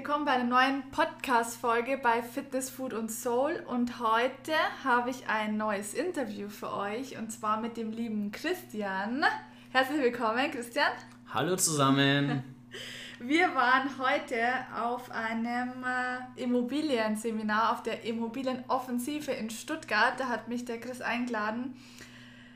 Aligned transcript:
willkommen 0.00 0.24
bei 0.24 0.32
einer 0.32 0.44
neuen 0.44 0.82
Podcast-Folge 0.92 1.98
bei 1.98 2.22
Fitness, 2.22 2.70
Food 2.70 2.94
und 2.94 3.10
Soul. 3.10 3.62
Und 3.66 4.00
heute 4.00 4.54
habe 4.82 5.10
ich 5.10 5.28
ein 5.28 5.58
neues 5.58 5.92
Interview 5.92 6.48
für 6.48 6.72
euch 6.72 7.18
und 7.18 7.30
zwar 7.30 7.60
mit 7.60 7.76
dem 7.76 7.92
lieben 7.92 8.32
Christian. 8.32 9.22
Herzlich 9.68 10.00
willkommen, 10.00 10.50
Christian. 10.52 10.88
Hallo 11.34 11.54
zusammen. 11.56 12.42
Wir 13.18 13.54
waren 13.54 13.90
heute 13.98 14.38
auf 14.74 15.10
einem 15.10 15.84
äh, 15.84 16.42
Immobilienseminar 16.42 17.72
auf 17.72 17.82
der 17.82 18.02
Immobilienoffensive 18.02 19.32
in 19.32 19.50
Stuttgart. 19.50 20.14
Da 20.16 20.28
hat 20.28 20.48
mich 20.48 20.64
der 20.64 20.80
Chris 20.80 21.02
eingeladen. 21.02 21.76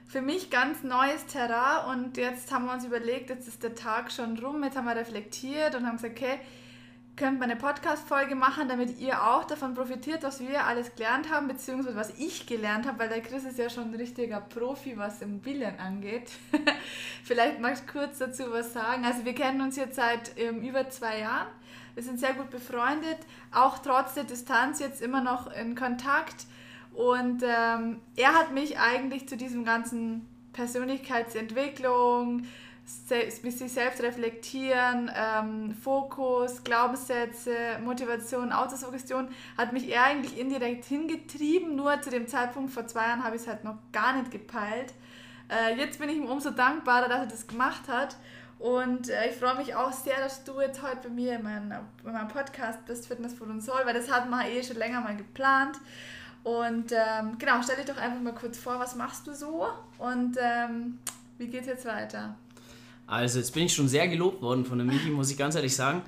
Für 0.06 0.22
mich 0.22 0.48
ganz 0.48 0.82
neues 0.82 1.26
Terrain 1.26 1.94
und 1.94 2.16
jetzt 2.16 2.50
haben 2.50 2.64
wir 2.64 2.72
uns 2.72 2.86
überlegt, 2.86 3.28
jetzt 3.28 3.48
ist 3.48 3.62
der 3.62 3.74
Tag 3.74 4.10
schon 4.10 4.38
rum, 4.38 4.64
jetzt 4.64 4.78
haben 4.78 4.86
wir 4.86 4.96
reflektiert 4.96 5.74
und 5.74 5.86
haben 5.86 5.98
gesagt, 5.98 6.18
okay, 6.18 6.38
könnt 7.16 7.38
man 7.38 7.48
eine 7.48 7.58
Podcast-Folge 7.58 8.34
machen, 8.34 8.68
damit 8.68 8.98
ihr 8.98 9.22
auch 9.22 9.44
davon 9.44 9.74
profitiert, 9.74 10.24
was 10.24 10.40
wir 10.40 10.66
alles 10.66 10.94
gelernt 10.96 11.30
haben, 11.30 11.46
beziehungsweise 11.46 11.96
was 11.96 12.10
ich 12.18 12.46
gelernt 12.46 12.86
habe, 12.86 12.98
weil 12.98 13.08
der 13.08 13.20
Chris 13.20 13.44
ist 13.44 13.58
ja 13.58 13.70
schon 13.70 13.92
ein 13.92 13.94
richtiger 13.94 14.40
Profi, 14.40 14.96
was 14.96 15.22
Immobilien 15.22 15.78
angeht. 15.78 16.32
Vielleicht 17.24 17.60
magst 17.60 17.84
du 17.86 17.92
kurz 17.92 18.18
dazu 18.18 18.44
was 18.50 18.72
sagen. 18.72 19.04
Also 19.04 19.24
wir 19.24 19.34
kennen 19.34 19.60
uns 19.60 19.76
jetzt 19.76 19.94
seit 19.94 20.36
ähm, 20.38 20.62
über 20.62 20.90
zwei 20.90 21.20
Jahren. 21.20 21.46
Wir 21.94 22.02
sind 22.02 22.18
sehr 22.18 22.34
gut 22.34 22.50
befreundet, 22.50 23.18
auch 23.52 23.78
trotz 23.78 24.14
der 24.14 24.24
Distanz 24.24 24.80
jetzt 24.80 25.00
immer 25.00 25.20
noch 25.20 25.52
in 25.52 25.76
Kontakt. 25.76 26.46
Und 26.92 27.44
ähm, 27.44 28.00
er 28.16 28.34
hat 28.34 28.52
mich 28.52 28.80
eigentlich 28.80 29.28
zu 29.28 29.36
diesem 29.36 29.64
ganzen 29.64 30.28
Persönlichkeitsentwicklung, 30.52 32.46
sich 32.86 33.72
selbst 33.72 34.02
reflektieren, 34.02 35.10
ähm, 35.14 35.74
Fokus, 35.74 36.62
Glaubenssätze, 36.64 37.54
Motivation, 37.82 38.52
Autosuggestion, 38.52 39.28
hat 39.56 39.72
mich 39.72 39.88
eher 39.88 40.04
eigentlich 40.04 40.38
indirekt 40.38 40.84
hingetrieben. 40.84 41.76
Nur 41.76 42.00
zu 42.02 42.10
dem 42.10 42.28
Zeitpunkt 42.28 42.72
vor 42.72 42.86
zwei 42.86 43.06
Jahren 43.06 43.24
habe 43.24 43.36
ich 43.36 43.42
es 43.42 43.48
halt 43.48 43.64
noch 43.64 43.76
gar 43.92 44.14
nicht 44.14 44.30
gepeilt. 44.30 44.92
Äh, 45.48 45.76
jetzt 45.76 45.98
bin 45.98 46.08
ich 46.08 46.16
ihm 46.16 46.26
umso 46.26 46.50
dankbarer, 46.50 47.08
dass 47.08 47.20
er 47.20 47.26
das 47.26 47.46
gemacht 47.46 47.88
hat. 47.88 48.16
Und 48.58 49.08
äh, 49.08 49.30
ich 49.30 49.36
freue 49.36 49.56
mich 49.56 49.74
auch 49.74 49.92
sehr, 49.92 50.16
dass 50.18 50.44
du 50.44 50.60
jetzt 50.60 50.82
heute 50.82 51.08
bei 51.08 51.08
mir 51.08 51.36
in, 51.36 51.42
mein, 51.42 51.74
in 52.04 52.12
meinem 52.12 52.28
Podcast 52.28 52.84
bist, 52.86 53.06
Fitness 53.06 53.34
Food 53.34 53.48
und 53.48 53.60
Soul, 53.62 53.80
weil 53.84 53.94
das 53.94 54.10
hatten 54.10 54.30
wir 54.30 54.46
eh 54.46 54.62
schon 54.62 54.76
länger 54.76 55.00
mal 55.00 55.16
geplant. 55.16 55.76
Und 56.44 56.92
ähm, 56.92 57.38
genau, 57.38 57.62
stell 57.62 57.76
dich 57.76 57.86
doch 57.86 57.96
einfach 57.96 58.20
mal 58.20 58.34
kurz 58.34 58.58
vor, 58.58 58.78
was 58.78 58.94
machst 58.94 59.26
du 59.26 59.34
so 59.34 59.66
und 59.98 60.36
ähm, 60.38 60.98
wie 61.38 61.46
geht 61.46 61.62
es 61.62 61.66
jetzt 61.66 61.86
weiter? 61.86 62.36
Also 63.06 63.38
jetzt 63.38 63.52
bin 63.52 63.64
ich 63.64 63.74
schon 63.74 63.88
sehr 63.88 64.08
gelobt 64.08 64.40
worden 64.42 64.64
von 64.64 64.78
der 64.78 64.86
Michi, 64.86 65.10
muss 65.10 65.30
ich 65.30 65.36
ganz 65.36 65.54
ehrlich 65.54 65.76
sagen. 65.76 66.02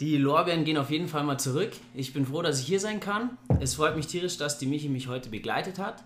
Die 0.00 0.16
Lorbeeren 0.16 0.64
gehen 0.64 0.78
auf 0.78 0.90
jeden 0.90 1.06
Fall 1.06 1.22
mal 1.22 1.38
zurück. 1.38 1.70
Ich 1.94 2.12
bin 2.12 2.26
froh, 2.26 2.42
dass 2.42 2.60
ich 2.60 2.66
hier 2.66 2.80
sein 2.80 2.98
kann. 2.98 3.38
Es 3.60 3.74
freut 3.74 3.94
mich 3.94 4.08
tierisch, 4.08 4.36
dass 4.36 4.58
die 4.58 4.66
Michi 4.66 4.88
mich 4.88 5.06
heute 5.06 5.28
begleitet 5.28 5.78
hat. 5.78 6.02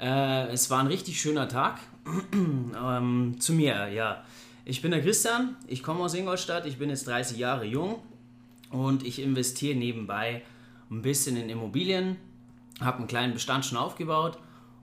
Äh, 0.00 0.48
es 0.48 0.70
war 0.70 0.80
ein 0.80 0.86
richtig 0.86 1.20
schöner 1.20 1.48
Tag. 1.48 1.80
ähm, 2.32 3.36
zu 3.38 3.52
mir, 3.52 3.88
ja. 3.88 4.24
Ich 4.64 4.80
bin 4.82 4.90
der 4.90 5.02
Christian, 5.02 5.56
ich 5.66 5.82
komme 5.82 6.00
aus 6.00 6.14
Ingolstadt, 6.14 6.66
ich 6.66 6.78
bin 6.78 6.90
jetzt 6.90 7.06
30 7.06 7.36
Jahre 7.36 7.64
jung 7.64 8.00
und 8.70 9.04
ich 9.04 9.20
investiere 9.20 9.76
nebenbei 9.76 10.42
ein 10.90 11.02
bisschen 11.02 11.36
in 11.36 11.48
Immobilien, 11.48 12.16
habe 12.80 12.98
einen 12.98 13.06
kleinen 13.06 13.32
Bestand 13.32 13.66
schon 13.66 13.78
aufgebaut 13.78 14.38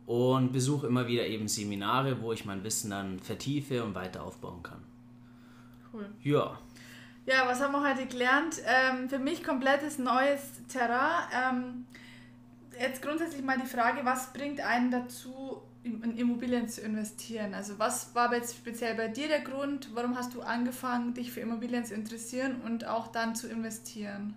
und 0.08 0.54
besuche 0.54 0.88
immer 0.88 1.06
wieder 1.06 1.28
eben 1.28 1.48
Seminare, 1.48 2.22
wo 2.22 2.32
ich 2.32 2.46
mein 2.46 2.64
Wissen 2.64 2.90
dann 2.90 3.20
vertiefe 3.20 3.84
und 3.84 3.94
weiter 3.94 4.24
aufbauen 4.24 4.64
kann. 4.64 4.82
Cool. 5.94 6.10
Ja. 6.24 6.58
Ja, 7.26 7.46
was 7.46 7.60
haben 7.60 7.74
wir 7.74 7.88
heute 7.88 8.08
gelernt? 8.08 8.56
Ähm, 8.66 9.10
für 9.10 9.20
mich 9.20 9.44
komplettes 9.44 10.00
neues 10.00 10.42
Terrain. 10.70 11.28
Ähm, 11.36 11.86
jetzt 12.80 13.02
grundsätzlich 13.02 13.44
mal 13.44 13.60
die 13.60 13.68
Frage, 13.68 14.06
was 14.06 14.32
bringt 14.32 14.62
einen 14.62 14.92
dazu, 14.92 15.62
in 15.84 16.18
Immobilien 16.18 16.70
zu 16.70 16.82
investieren? 16.82 17.54
Also 17.54 17.78
was 17.78 18.16
war 18.16 18.34
jetzt 18.34 18.56
speziell 18.56 18.96
bei 18.96 19.10
dir 19.10 19.28
der 19.28 19.42
Grund? 19.42 19.90
Warum 19.94 20.18
hast 20.18 20.34
du 20.34 20.42
angefangen, 20.42 21.16
dich 21.16 21.34
für 21.34 21.42
Immobilien 21.42 21.84
zu 21.84 21.96
interessieren 21.96 22.62
und 22.64 22.88
auch 22.88 23.10
dann 23.10 23.36
zu 23.36 23.50
investieren? 23.50 24.36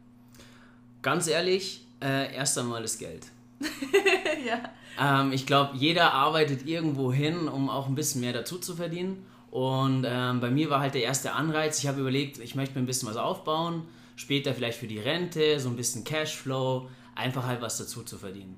Ganz 1.01 1.29
ehrlich, 1.29 1.87
äh, 2.03 2.35
erst 2.35 2.59
einmal 2.59 2.83
das 2.83 2.99
Geld. 2.99 3.27
ja. 4.45 4.61
Ähm, 5.01 5.33
ich 5.33 5.47
glaube, 5.47 5.77
jeder 5.77 6.13
arbeitet 6.13 6.67
irgendwo 6.67 7.13
hin, 7.13 7.49
um 7.49 7.71
auch 7.71 7.89
ein 7.89 7.95
bisschen 7.95 8.21
mehr 8.21 8.35
dazu 8.35 8.59
zu 8.59 8.77
verdienen. 8.77 9.25
Und 9.51 10.07
ähm, 10.07 10.41
bei 10.41 10.51
mir 10.51 10.71
war 10.71 10.81
halt 10.81 10.95
der 10.95 11.03
erste 11.03 11.33
Anreiz, 11.33 11.79
ich 11.81 11.89
habe 11.89 12.01
überlegt, 12.01 12.39
ich 12.39 12.55
möchte 12.55 12.75
mir 12.75 12.85
ein 12.85 12.87
bisschen 12.87 13.09
was 13.09 13.17
aufbauen, 13.17 13.83
später 14.15 14.55
vielleicht 14.55 14.79
für 14.79 14.87
die 14.87 14.99
Rente, 14.99 15.59
so 15.59 15.71
ein 15.71 15.77
bisschen 15.77 16.05
Cashflow, 16.05 16.89
einfach 17.17 17.47
halt 17.47 17.61
was 17.61 17.79
dazu 17.79 18.05
zu 18.05 18.19
verdienen. 18.19 18.57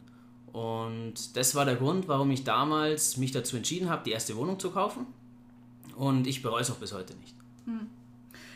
Und 0.53 1.34
das 1.34 1.54
war 1.54 1.64
der 1.64 1.76
Grund, 1.76 2.08
warum 2.08 2.30
ich 2.30 2.44
damals 2.44 3.16
mich 3.16 3.32
dazu 3.32 3.56
entschieden 3.56 3.88
habe, 3.88 4.04
die 4.04 4.10
erste 4.10 4.36
Wohnung 4.36 4.59
zu 4.59 4.70
kaufen. 4.70 5.06
Und 5.97 6.26
ich 6.26 6.42
bereue 6.42 6.60
es 6.60 6.70
auch 6.70 6.76
bis 6.76 6.92
heute 6.92 7.14
nicht. 7.16 7.34
Hm. 7.64 7.88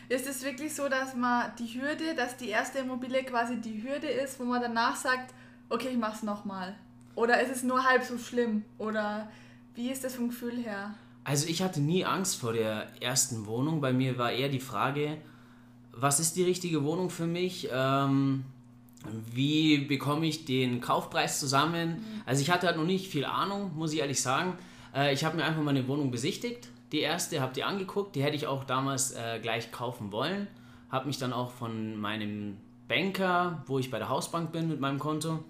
Ist 0.09 0.27
es 0.27 0.43
wirklich 0.43 0.75
so, 0.75 0.89
dass 0.89 1.15
man 1.15 1.51
die 1.57 1.81
Hürde, 1.81 2.13
dass 2.15 2.37
die 2.37 2.49
erste 2.49 2.79
Immobilie 2.79 3.23
quasi 3.23 3.59
die 3.59 3.81
Hürde 3.81 4.07
ist, 4.07 4.39
wo 4.39 4.43
man 4.43 4.61
danach 4.61 4.95
sagt, 4.95 5.33
okay, 5.69 5.89
ich 5.89 5.97
mach's 5.97 6.21
nochmal? 6.21 6.75
Oder 7.17 7.41
ist 7.41 7.49
es 7.51 7.63
nur 7.63 7.83
halb 7.83 8.03
so 8.03 8.19
schlimm? 8.19 8.63
Oder 8.77 9.27
wie 9.73 9.89
ist 9.89 10.03
das 10.03 10.13
vom 10.15 10.29
Gefühl 10.29 10.55
her? 10.57 10.93
Also 11.23 11.47
ich 11.47 11.63
hatte 11.63 11.81
nie 11.81 12.05
Angst 12.05 12.39
vor 12.39 12.53
der 12.53 12.89
ersten 13.01 13.47
Wohnung. 13.47 13.81
Bei 13.81 13.91
mir 13.91 14.19
war 14.19 14.31
eher 14.31 14.49
die 14.49 14.59
Frage, 14.59 15.17
was 15.91 16.19
ist 16.19 16.35
die 16.35 16.43
richtige 16.43 16.83
Wohnung 16.83 17.09
für 17.09 17.25
mich? 17.25 17.69
Ähm, 17.73 18.45
wie 19.33 19.79
bekomme 19.79 20.27
ich 20.27 20.45
den 20.45 20.79
Kaufpreis 20.79 21.39
zusammen? 21.39 21.89
Mhm. 21.89 22.21
Also 22.27 22.43
ich 22.43 22.51
hatte 22.51 22.67
halt 22.67 22.77
noch 22.77 22.85
nicht 22.85 23.07
viel 23.07 23.25
Ahnung, 23.25 23.71
muss 23.75 23.93
ich 23.93 23.99
ehrlich 23.99 24.21
sagen. 24.21 24.53
Äh, 24.95 25.11
ich 25.11 25.25
habe 25.25 25.37
mir 25.37 25.43
einfach 25.43 25.63
meine 25.63 25.87
Wohnung 25.87 26.11
besichtigt. 26.11 26.69
Die 26.91 26.99
erste, 26.99 27.41
habe 27.41 27.51
die 27.51 27.63
angeguckt. 27.63 28.15
Die 28.15 28.21
hätte 28.21 28.35
ich 28.35 28.45
auch 28.45 28.63
damals 28.63 29.13
äh, 29.13 29.39
gleich 29.41 29.71
kaufen 29.71 30.11
wollen. 30.11 30.47
Habe 30.91 31.07
mich 31.07 31.17
dann 31.17 31.33
auch 31.33 31.49
von 31.49 31.99
meinem 31.99 32.57
Banker, 32.87 33.63
wo 33.65 33.79
ich 33.79 33.89
bei 33.89 33.97
der 33.97 34.07
Hausbank 34.09 34.51
bin 34.51 34.67
mit 34.67 34.79
meinem 34.79 34.99
Konto, 34.99 35.43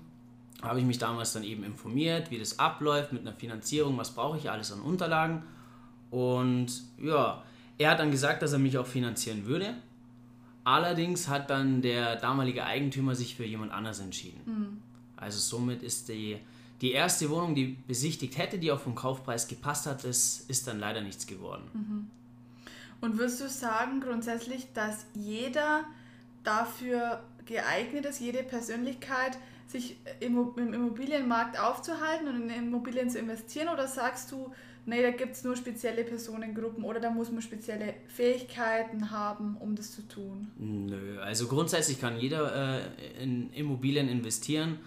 habe 0.68 0.80
ich 0.80 0.86
mich 0.86 0.98
damals 0.98 1.34
dann 1.34 1.44
eben 1.44 1.64
informiert, 1.64 2.32
wie 2.32 2.40
das 2.40 2.60
abläuft 2.60 3.14
mit 3.14 3.22
einer 3.22 3.34
Finanzierung, 3.34 3.98
was 3.98 4.12
brauche 4.12 4.38
ich 4.38 4.50
alles 4.50 4.72
an 4.72 4.82
Unterlagen. 4.82 5.44
Und 6.12 6.68
ja, 7.02 7.44
er 7.78 7.92
hat 7.92 8.00
dann 8.00 8.12
gesagt, 8.12 8.42
dass 8.42 8.54
er 8.54 8.60
mich 8.60 8.78
auch 8.78 8.88
finanzieren 8.88 9.46
würde. 9.46 9.76
Allerdings 10.64 11.28
hat 11.28 11.50
dann 11.50 11.82
der 11.82 12.18
damalige 12.18 12.66
Eigentümer 12.66 13.16
sich 13.16 13.36
für 13.36 13.46
jemand 13.46 13.72
anders 13.72 14.00
entschieden. 14.00 14.42
Mhm. 14.46 14.82
Also 15.16 15.40
somit 15.40 15.82
ist 15.82 16.10
die, 16.10 16.38
die 16.82 16.92
erste 16.92 17.30
Wohnung, 17.30 17.56
die 17.56 17.78
besichtigt 17.88 18.38
hätte, 18.38 18.60
die 18.60 18.72
auch 18.72 18.80
vom 18.80 18.94
Kaufpreis 18.94 19.48
gepasst 19.48 19.86
hat, 19.86 20.04
das 20.04 20.42
ist 20.48 20.68
dann 20.68 20.80
leider 20.80 21.02
nichts 21.02 21.26
geworden. 21.26 21.64
Mhm. 21.74 22.08
Und 23.00 23.18
würdest 23.18 23.42
du 23.42 23.50
sagen 23.50 24.02
grundsätzlich, 24.02 24.68
dass 24.74 25.06
jeder 25.14 25.86
dafür 26.44 27.24
geeignet 27.46 28.06
ist, 28.06 28.20
jede 28.20 28.44
Persönlichkeit, 28.44 29.38
sich 29.68 29.98
im 30.20 30.38
Immobilienmarkt 30.58 31.60
aufzuhalten 31.60 32.28
und 32.28 32.50
in 32.50 32.50
Immobilien 32.50 33.10
zu 33.10 33.20
investieren? 33.20 33.70
Oder 33.70 33.88
sagst 33.88 34.32
du, 34.32 34.52
nee, 34.86 35.02
da 35.02 35.12
gibt 35.12 35.34
es 35.34 35.44
nur 35.44 35.56
spezielle 35.56 36.04
Personengruppen 36.04 36.84
oder 36.84 37.00
da 37.00 37.12
muss 37.12 37.32
man 37.32 37.42
spezielle 37.42 37.94
Fähigkeiten 38.08 39.12
haben, 39.12 39.58
um 39.60 39.76
das 39.76 39.92
zu 39.92 40.08
tun? 40.08 40.48
Nö, 40.58 41.20
also 41.22 41.48
grundsätzlich 41.48 42.00
kann 42.00 42.20
jeder 42.20 42.80
äh, 42.80 43.24
in 43.24 43.52
Immobilien 43.54 44.10
investieren. 44.10 44.80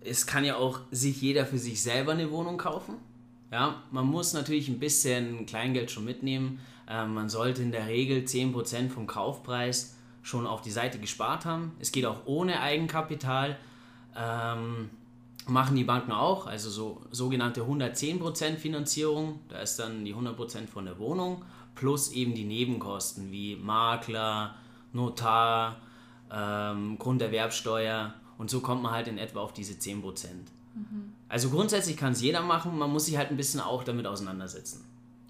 Es 0.00 0.26
kann 0.26 0.44
ja 0.44 0.56
auch 0.56 0.80
sich 0.90 1.20
jeder 1.22 1.46
für 1.46 1.58
sich 1.58 1.82
selber 1.82 2.12
eine 2.12 2.30
Wohnung 2.30 2.58
kaufen. 2.58 2.94
Ja, 3.52 3.82
man 3.92 4.06
muss 4.06 4.32
natürlich 4.32 4.68
ein 4.68 4.80
bisschen 4.80 5.46
Kleingeld 5.46 5.90
schon 5.90 6.04
mitnehmen. 6.04 6.60
Äh, 6.88 7.06
man 7.06 7.28
sollte 7.28 7.62
in 7.62 7.72
der 7.72 7.86
Regel 7.86 8.24
10% 8.24 8.88
vom 8.88 9.06
Kaufpreis 9.06 9.96
schon 10.22 10.46
auf 10.46 10.60
die 10.60 10.70
Seite 10.72 10.98
gespart 10.98 11.44
haben. 11.44 11.72
Es 11.78 11.92
geht 11.92 12.04
auch 12.04 12.26
ohne 12.26 12.60
Eigenkapital. 12.60 13.56
Ähm, 14.16 14.90
machen 15.46 15.76
die 15.76 15.84
Banken 15.84 16.12
auch, 16.12 16.46
also 16.46 16.70
so 16.70 17.02
sogenannte 17.10 17.62
110% 17.62 18.56
Finanzierung. 18.56 19.40
Da 19.48 19.60
ist 19.60 19.76
dann 19.78 20.04
die 20.04 20.14
100% 20.14 20.66
von 20.66 20.84
der 20.84 20.98
Wohnung 20.98 21.44
plus 21.76 22.10
eben 22.10 22.34
die 22.34 22.44
Nebenkosten 22.44 23.30
wie 23.30 23.54
Makler, 23.54 24.54
Notar, 24.92 25.76
ähm, 26.32 26.98
Grunderwerbsteuer 26.98 28.14
und 28.38 28.50
so 28.50 28.60
kommt 28.60 28.82
man 28.82 28.92
halt 28.92 29.08
in 29.08 29.18
etwa 29.18 29.40
auf 29.40 29.52
diese 29.52 29.74
10%. 29.74 30.02
Mhm. 30.74 31.12
Also 31.28 31.50
grundsätzlich 31.50 31.96
kann 31.96 32.12
es 32.12 32.20
jeder 32.20 32.42
machen, 32.42 32.76
man 32.76 32.90
muss 32.90 33.06
sich 33.06 33.16
halt 33.16 33.30
ein 33.30 33.36
bisschen 33.36 33.60
auch 33.60 33.84
damit 33.84 34.06
auseinandersetzen. 34.06 34.84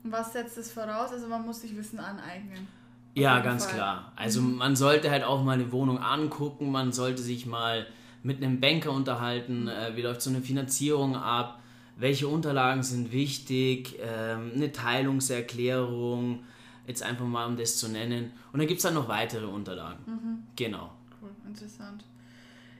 Was 0.04 0.32
setzt 0.32 0.56
es 0.56 0.72
voraus? 0.72 1.10
Also 1.12 1.26
man 1.26 1.44
muss 1.44 1.60
sich 1.60 1.76
Wissen 1.76 1.98
aneignen. 1.98 2.68
Ja, 3.14 3.40
ganz 3.40 3.64
Fall. 3.64 3.74
klar. 3.74 4.12
Also 4.14 4.40
mhm. 4.40 4.56
man 4.56 4.76
sollte 4.76 5.10
halt 5.10 5.24
auch 5.24 5.42
mal 5.42 5.52
eine 5.52 5.72
Wohnung 5.72 5.98
angucken, 5.98 6.70
man 6.70 6.92
sollte 6.92 7.22
sich 7.22 7.46
mal 7.46 7.86
mit 8.26 8.43
einem 8.43 8.61
Banker 8.61 8.90
unterhalten, 8.90 9.69
äh, 9.69 9.94
wie 9.94 10.02
läuft 10.02 10.20
so 10.20 10.31
eine 10.31 10.43
Finanzierung 10.43 11.14
ab, 11.14 11.61
welche 11.96 12.26
Unterlagen 12.26 12.82
sind 12.82 13.12
wichtig, 13.12 13.99
ähm, 14.02 14.52
eine 14.55 14.73
Teilungserklärung, 14.73 16.44
jetzt 16.87 17.02
einfach 17.05 17.25
mal 17.25 17.46
um 17.46 17.56
das 17.56 17.78
zu 17.78 17.88
nennen. 17.88 18.32
Und 18.52 18.58
dann 18.58 18.67
gibt 18.67 18.78
es 18.78 18.82
dann 18.82 18.94
noch 18.94 19.08
weitere 19.08 19.46
Unterlagen. 19.46 19.99
Mhm. 20.06 20.46
Genau. 20.56 20.93
Cool. 21.23 21.31
interessant. 21.46 22.05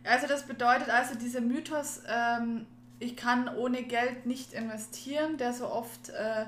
Also 0.05 0.27
das 0.27 0.47
bedeutet 0.47 0.91
also 0.91 1.15
dieser 1.17 1.41
Mythos, 1.41 2.03
ähm, 2.09 2.67
ich 2.99 3.17
kann 3.17 3.49
ohne 3.49 3.83
Geld 3.85 4.27
nicht 4.27 4.53
investieren, 4.53 5.37
der 5.37 5.53
so 5.53 5.69
oft 5.69 6.11
äh, 6.11 6.47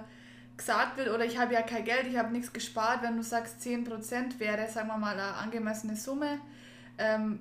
gesagt 0.56 0.96
wird, 0.96 1.08
oder 1.08 1.24
ich 1.24 1.38
habe 1.38 1.54
ja 1.54 1.62
kein 1.62 1.84
Geld, 1.84 2.06
ich 2.08 2.16
habe 2.18 2.32
nichts 2.32 2.52
gespart, 2.52 3.02
wenn 3.02 3.16
du 3.16 3.22
sagst 3.22 3.60
10% 3.62 4.38
wäre, 4.38 4.68
sagen 4.68 4.88
wir 4.88 4.98
mal, 4.98 5.12
eine 5.12 5.34
angemessene 5.34 5.96
Summe. 5.96 6.40
Ähm, 6.98 7.40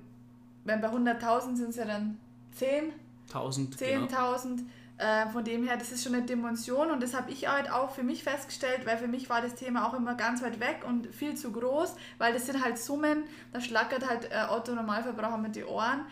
wenn 0.68 0.80
bei 0.80 0.88
100.000 0.88 1.56
sind 1.56 1.70
es 1.70 1.76
ja 1.76 1.84
dann 1.84 2.18
10. 2.52 2.92
10.000. 3.32 3.76
10.000. 3.76 3.78
Genau. 3.78 4.68
Äh, 4.98 5.28
von 5.28 5.44
dem 5.44 5.64
her, 5.64 5.76
das 5.76 5.92
ist 5.92 6.02
schon 6.02 6.14
eine 6.14 6.26
Dimension 6.26 6.90
und 6.90 7.00
das 7.00 7.14
habe 7.14 7.30
ich 7.30 7.48
halt 7.48 7.70
auch 7.70 7.92
für 7.92 8.02
mich 8.02 8.24
festgestellt, 8.24 8.84
weil 8.84 8.98
für 8.98 9.06
mich 9.06 9.30
war 9.30 9.40
das 9.40 9.54
Thema 9.54 9.86
auch 9.86 9.94
immer 9.94 10.16
ganz 10.16 10.42
weit 10.42 10.58
weg 10.58 10.80
und 10.84 11.14
viel 11.14 11.36
zu 11.36 11.52
groß, 11.52 11.94
weil 12.18 12.32
das 12.32 12.46
sind 12.46 12.64
halt 12.64 12.78
Summen, 12.78 13.22
da 13.52 13.60
schlackert 13.60 14.08
halt 14.08 14.24
äh, 14.32 14.46
Otto 14.50 14.74
Normalverbraucher 14.74 15.38
mit 15.38 15.54
die 15.54 15.64
Ohren. 15.64 16.04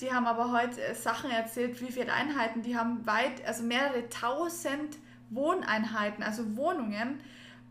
Die 0.00 0.12
haben 0.12 0.26
aber 0.26 0.50
heute 0.50 0.82
äh, 0.82 0.92
Sachen 0.96 1.30
erzählt, 1.30 1.80
wie 1.80 1.92
viele 1.92 2.12
Einheiten, 2.12 2.62
die 2.62 2.76
haben 2.76 3.06
weit, 3.06 3.46
also 3.46 3.62
mehrere 3.62 4.08
tausend 4.08 4.98
Wohneinheiten, 5.30 6.24
also 6.24 6.56
Wohnungen, 6.56 7.20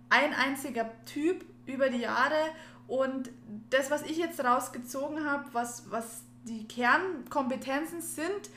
ein 0.10 0.34
einziger 0.34 0.90
Typ 1.06 1.44
über 1.66 1.90
die 1.90 2.00
Jahre 2.00 2.36
und 2.88 3.30
das, 3.70 3.92
was 3.92 4.04
ich 4.04 4.18
jetzt 4.18 4.42
rausgezogen 4.42 5.26
habe, 5.26 5.46
was, 5.52 5.92
was 5.92 6.24
die 6.44 6.68
Kernkompetenzen 6.68 8.02
sind 8.02 8.50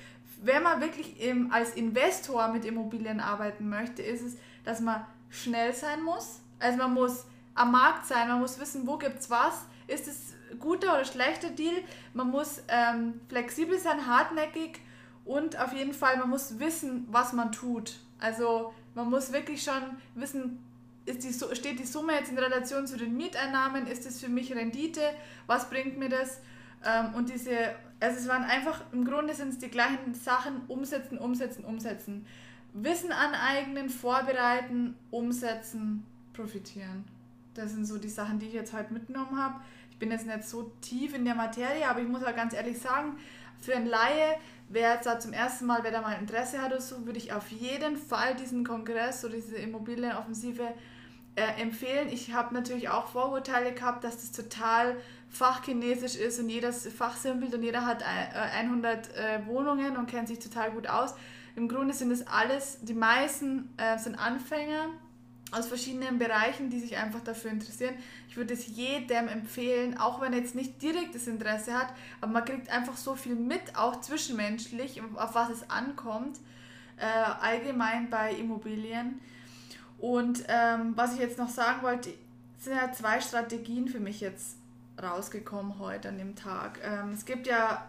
wenn 0.44 0.62
man 0.62 0.81
wirklich 0.81 1.20
im, 1.20 1.52
als 1.52 1.75
Investor 1.75 2.48
mit 2.48 2.64
Immobilien 2.64 3.20
arbeiten 3.20 3.69
möchte, 3.69 4.02
ist 4.02 4.22
es, 4.22 4.36
dass 4.64 4.81
man 4.81 5.04
schnell 5.31 5.72
sein 5.72 6.02
muss. 6.02 6.40
Also 6.58 6.78
man 6.78 6.92
muss 6.92 7.25
am 7.54 7.72
Markt 7.72 8.06
sein, 8.06 8.28
man 8.28 8.40
muss 8.40 8.58
wissen, 8.60 8.86
wo 8.86 8.98
gibt 8.98 9.20
es 9.20 9.31
was, 9.31 9.64
ist 9.86 10.06
es 10.06 10.34
guter 10.58 10.94
oder 10.94 11.04
schlechter 11.04 11.50
Deal. 11.50 11.75
Man 12.12 12.31
muss 12.31 12.62
ähm, 12.69 13.20
flexibel 13.28 13.78
sein, 13.78 14.06
hartnäckig 14.06 14.81
und 15.25 15.58
auf 15.58 15.72
jeden 15.72 15.94
Fall, 15.94 16.19
man 16.19 16.31
muss 16.31 16.58
wissen, 16.58 17.06
was 17.10 17.32
man 17.32 17.50
tut. 17.50 17.98
Also 18.19 18.75
man 18.94 19.08
muss 19.08 19.32
wirklich 19.32 19.62
schon 19.62 19.82
wissen, 20.14 20.62
ist 21.06 21.25
die, 21.25 21.32
steht 21.54 21.78
die 21.78 21.86
Summe 21.86 22.14
jetzt 22.14 22.31
in 22.31 22.38
Relation 22.38 22.86
zu 22.86 22.96
den 22.98 23.16
Mieteinnahmen, 23.16 23.86
ist 23.86 24.06
es 24.06 24.20
für 24.20 24.28
mich 24.28 24.54
Rendite, 24.54 25.02
was 25.46 25.70
bringt 25.70 25.98
mir 25.98 26.08
das? 26.08 26.40
Ähm, 26.84 27.14
und 27.14 27.28
diese 27.28 27.75
also 28.04 28.19
es 28.19 28.28
waren 28.28 28.44
einfach, 28.44 28.82
im 28.92 29.04
Grunde 29.04 29.34
sind 29.34 29.48
es 29.48 29.58
die 29.58 29.70
gleichen 29.70 30.14
Sachen, 30.14 30.62
umsetzen, 30.69 31.16
umsetzen, 31.16 31.64
umsetzen. 31.64 32.26
Wissen 32.75 33.12
aneignen, 33.12 33.88
vorbereiten, 33.88 34.94
umsetzen, 35.10 36.04
profitieren. 36.34 37.04
Das 37.54 37.70
sind 37.70 37.86
so 37.86 37.96
die 37.96 38.08
Sachen, 38.08 38.38
die 38.38 38.46
ich 38.46 38.52
jetzt 38.52 38.75
heute 38.75 38.92
mitgenommen 38.92 39.38
habe. 39.40 39.60
Ich 39.90 39.98
bin 39.98 40.10
jetzt 40.10 40.26
nicht 40.26 40.44
so 40.44 40.72
tief 40.82 41.14
in 41.14 41.25
der 41.25 41.34
Materie, 41.34 41.88
aber 41.88 42.00
ich 42.00 42.08
muss 42.08 42.22
auch 42.25 42.34
ganz 42.34 42.52
ehrlich 42.52 42.78
sagen, 42.78 43.16
für 43.58 43.75
einen 43.75 43.86
Laie, 43.86 44.36
wer 44.69 44.94
jetzt 44.94 45.06
da 45.06 45.19
zum 45.19 45.32
ersten 45.32 45.64
Mal, 45.64 45.82
wer 45.82 45.92
da 45.92 46.02
mal 46.02 46.19
Interesse 46.19 46.60
hat 46.60 46.72
oder 46.72 46.81
so, 46.82 47.06
würde 47.06 47.19
ich 47.19 47.32
auf 47.32 47.48
jeden 47.52 47.96
Fall 47.96 48.34
diesen 48.34 48.64
Kongress 48.64 49.25
oder 49.25 49.36
diese 49.36 49.56
Immobilienoffensive 49.56 50.75
äh, 51.36 51.60
empfehlen. 51.60 52.08
Ich 52.10 52.32
habe 52.32 52.54
natürlich 52.54 52.88
auch 52.88 53.08
Vorurteile 53.08 53.72
gehabt, 53.72 54.04
dass 54.04 54.16
das 54.16 54.32
total 54.32 54.96
fachchinesisch 55.28 56.14
ist 56.14 56.38
und 56.38 56.48
jedes 56.48 56.86
fachsimpelt 56.86 57.54
und 57.54 57.62
jeder 57.62 57.84
hat 57.84 58.04
100 58.04 59.16
äh, 59.16 59.36
äh, 59.36 59.46
Wohnungen 59.46 59.96
und 59.96 60.06
kennt 60.06 60.28
sich 60.28 60.38
total 60.38 60.70
gut 60.70 60.86
aus. 60.86 61.14
Im 61.56 61.69
Grunde 61.69 61.92
sind 61.92 62.10
es 62.10 62.26
alles, 62.26 62.78
die 62.82 62.94
meisten 62.94 63.69
äh, 63.76 63.98
sind 63.98 64.16
Anfänger 64.16 64.90
aus 65.52 65.66
verschiedenen 65.66 66.19
Bereichen, 66.19 66.70
die 66.70 66.81
sich 66.81 66.96
einfach 66.96 67.20
dafür 67.20 67.50
interessieren. 67.50 67.94
Ich 68.28 68.36
würde 68.36 68.54
es 68.54 68.66
jedem 68.66 69.28
empfehlen, 69.28 69.98
auch 69.98 70.20
wenn 70.20 70.32
er 70.32 70.40
jetzt 70.40 70.54
nicht 70.54 70.82
direkt 70.82 71.14
das 71.14 71.26
Interesse 71.26 71.75
hat, 71.75 71.88
aber 72.20 72.32
man 72.32 72.44
kriegt 72.44 72.70
einfach 72.70 72.96
so 72.96 73.14
viel 73.14 73.36
mit, 73.36 73.76
auch 73.76 74.00
zwischenmenschlich, 74.00 75.00
auf 75.16 75.34
was 75.34 75.50
es 75.50 75.70
ankommt, 75.70 76.38
äh, 76.96 77.04
allgemein 77.40 78.10
bei 78.10 78.32
Immobilien. 78.32 79.20
Und 80.05 80.45
ähm, 80.49 80.93
was 80.97 81.15
ich 81.15 81.19
jetzt 81.19 81.39
noch 81.39 81.49
sagen 81.49 81.81
wollte, 81.81 82.12
sind 82.59 82.75
ja 82.75 82.93
zwei 82.93 83.23
Strategien 83.23 83.89
für 83.89 84.01
mich 84.01 84.21
jetzt 84.21 84.59
rausgekommen 85.03 85.79
heute 85.79 86.11
an 86.11 86.19
dem 86.19 86.37
Tag. 86.37 86.79
Ähm, 86.83 87.12
es 87.15 87.25
gibt 87.25 87.47
ja 87.47 87.89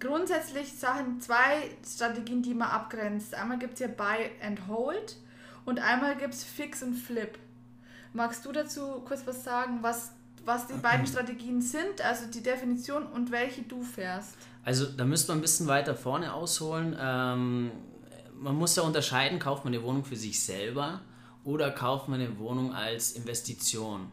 grundsätzlich 0.00 0.74
Sachen, 0.74 1.18
zwei 1.22 1.70
Strategien, 1.82 2.42
die 2.42 2.52
man 2.52 2.68
abgrenzt. 2.68 3.34
Einmal 3.34 3.58
gibt 3.58 3.72
es 3.72 3.80
ja 3.80 3.86
Buy 3.86 4.30
and 4.46 4.68
Hold 4.68 5.16
und 5.64 5.78
einmal 5.78 6.14
gibt 6.18 6.34
es 6.34 6.44
Fix 6.44 6.82
und 6.82 6.92
Flip. 6.92 7.38
Magst 8.12 8.44
du 8.44 8.52
dazu 8.52 9.00
kurz 9.06 9.22
was 9.24 9.42
sagen, 9.42 9.78
was, 9.80 10.12
was 10.44 10.66
die 10.66 10.74
beiden 10.74 11.06
Strategien 11.06 11.62
sind, 11.62 12.04
also 12.04 12.26
die 12.26 12.42
Definition 12.42 13.06
und 13.06 13.30
welche 13.30 13.62
du 13.62 13.82
fährst? 13.82 14.36
Also 14.62 14.84
da 14.84 15.06
müsste 15.06 15.32
man 15.32 15.38
ein 15.38 15.40
bisschen 15.40 15.68
weiter 15.68 15.94
vorne 15.94 16.34
ausholen. 16.34 16.94
Ähm, 17.00 17.70
man 18.38 18.56
muss 18.56 18.76
ja 18.76 18.82
unterscheiden, 18.82 19.38
kauft 19.38 19.64
man 19.64 19.72
eine 19.72 19.82
Wohnung 19.82 20.04
für 20.04 20.16
sich 20.16 20.44
selber 20.44 21.00
oder 21.44 21.70
kauft 21.70 22.08
man 22.08 22.20
eine 22.20 22.38
Wohnung 22.38 22.74
als 22.74 23.12
Investition. 23.12 24.10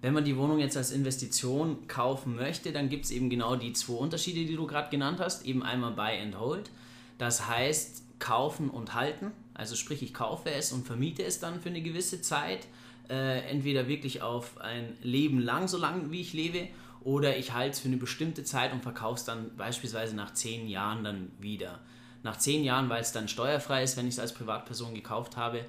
Wenn 0.00 0.14
man 0.14 0.24
die 0.24 0.36
Wohnung 0.36 0.58
jetzt 0.58 0.76
als 0.76 0.92
Investition 0.92 1.86
kaufen 1.86 2.34
möchte, 2.34 2.72
dann 2.72 2.88
gibt 2.88 3.04
es 3.04 3.10
eben 3.10 3.28
genau 3.28 3.56
die 3.56 3.74
zwei 3.74 3.94
Unterschiede, 3.94 4.46
die 4.46 4.56
du 4.56 4.66
gerade 4.66 4.88
genannt 4.90 5.20
hast. 5.20 5.44
Eben 5.44 5.62
einmal 5.62 5.92
Buy 5.92 6.18
and 6.20 6.38
Hold. 6.38 6.70
Das 7.18 7.46
heißt, 7.46 8.02
kaufen 8.18 8.70
und 8.70 8.94
halten. 8.94 9.32
Also 9.52 9.76
sprich, 9.76 10.02
ich 10.02 10.14
kaufe 10.14 10.50
es 10.50 10.72
und 10.72 10.86
vermiete 10.86 11.22
es 11.22 11.38
dann 11.38 11.60
für 11.60 11.68
eine 11.68 11.82
gewisse 11.82 12.22
Zeit. 12.22 12.66
Äh, 13.10 13.40
entweder 13.50 13.88
wirklich 13.88 14.22
auf 14.22 14.58
ein 14.58 14.96
Leben 15.02 15.38
lang, 15.40 15.68
so 15.68 15.76
lange 15.76 16.10
wie 16.10 16.20
ich 16.20 16.32
lebe, 16.32 16.68
oder 17.02 17.36
ich 17.36 17.52
halte 17.52 17.72
es 17.72 17.80
für 17.80 17.88
eine 17.88 17.96
bestimmte 17.96 18.44
Zeit 18.44 18.72
und 18.72 18.82
verkaufe 18.82 19.16
es 19.16 19.24
dann 19.24 19.56
beispielsweise 19.56 20.14
nach 20.14 20.32
zehn 20.32 20.68
Jahren 20.68 21.02
dann 21.02 21.32
wieder. 21.40 21.80
Nach 22.22 22.38
zehn 22.38 22.62
Jahren, 22.62 22.88
weil 22.88 23.00
es 23.00 23.12
dann 23.12 23.28
steuerfrei 23.28 23.82
ist, 23.82 23.96
wenn 23.96 24.06
ich 24.06 24.14
es 24.14 24.20
als 24.20 24.34
Privatperson 24.34 24.94
gekauft 24.94 25.36
habe, 25.36 25.64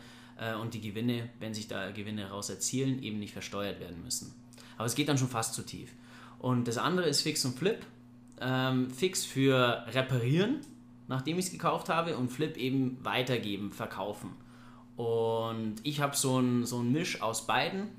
und 0.61 0.73
die 0.73 0.81
Gewinne, 0.81 1.29
wenn 1.39 1.53
sich 1.53 1.67
da 1.67 1.91
Gewinne 1.91 2.23
daraus 2.23 2.49
erzielen, 2.49 3.01
eben 3.03 3.19
nicht 3.19 3.33
versteuert 3.33 3.79
werden 3.79 4.03
müssen. 4.03 4.33
Aber 4.77 4.85
es 4.85 4.95
geht 4.95 5.07
dann 5.07 5.17
schon 5.17 5.27
fast 5.27 5.53
zu 5.53 5.63
tief. 5.63 5.91
Und 6.39 6.67
das 6.67 6.77
andere 6.77 7.07
ist 7.07 7.21
Fix 7.21 7.45
und 7.45 7.57
Flip. 7.57 7.85
Ähm, 8.39 8.89
Fix 8.89 9.23
für 9.23 9.85
reparieren, 9.89 10.61
nachdem 11.07 11.37
ich 11.37 11.45
es 11.45 11.51
gekauft 11.51 11.89
habe, 11.89 12.17
und 12.17 12.31
Flip 12.31 12.57
eben 12.57 12.97
weitergeben, 13.03 13.71
verkaufen. 13.71 14.31
Und 14.97 15.75
ich 15.83 16.01
habe 16.01 16.15
so 16.15 16.39
ein, 16.39 16.65
so 16.65 16.79
ein 16.79 16.91
Misch 16.91 17.21
aus 17.21 17.45
beiden. 17.45 17.89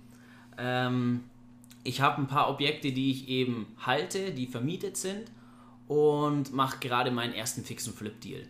Ähm, 0.58 1.22
ich 1.84 2.00
habe 2.00 2.20
ein 2.20 2.26
paar 2.26 2.50
Objekte, 2.50 2.90
die 2.90 3.12
ich 3.12 3.28
eben 3.28 3.66
halte, 3.78 4.32
die 4.32 4.48
vermietet 4.48 4.96
sind 4.96 5.30
und 5.86 6.52
mache 6.52 6.78
gerade 6.80 7.12
meinen 7.12 7.34
ersten 7.34 7.64
Fix- 7.64 7.86
und 7.86 7.94
Flip-Deal. 7.94 8.46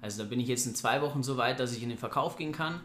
Also 0.00 0.22
da 0.22 0.28
bin 0.28 0.40
ich 0.40 0.48
jetzt 0.48 0.66
in 0.66 0.74
zwei 0.74 1.02
Wochen 1.02 1.22
so 1.22 1.36
weit, 1.36 1.60
dass 1.60 1.76
ich 1.76 1.82
in 1.82 1.90
den 1.90 1.98
Verkauf 1.98 2.36
gehen 2.36 2.52
kann 2.52 2.80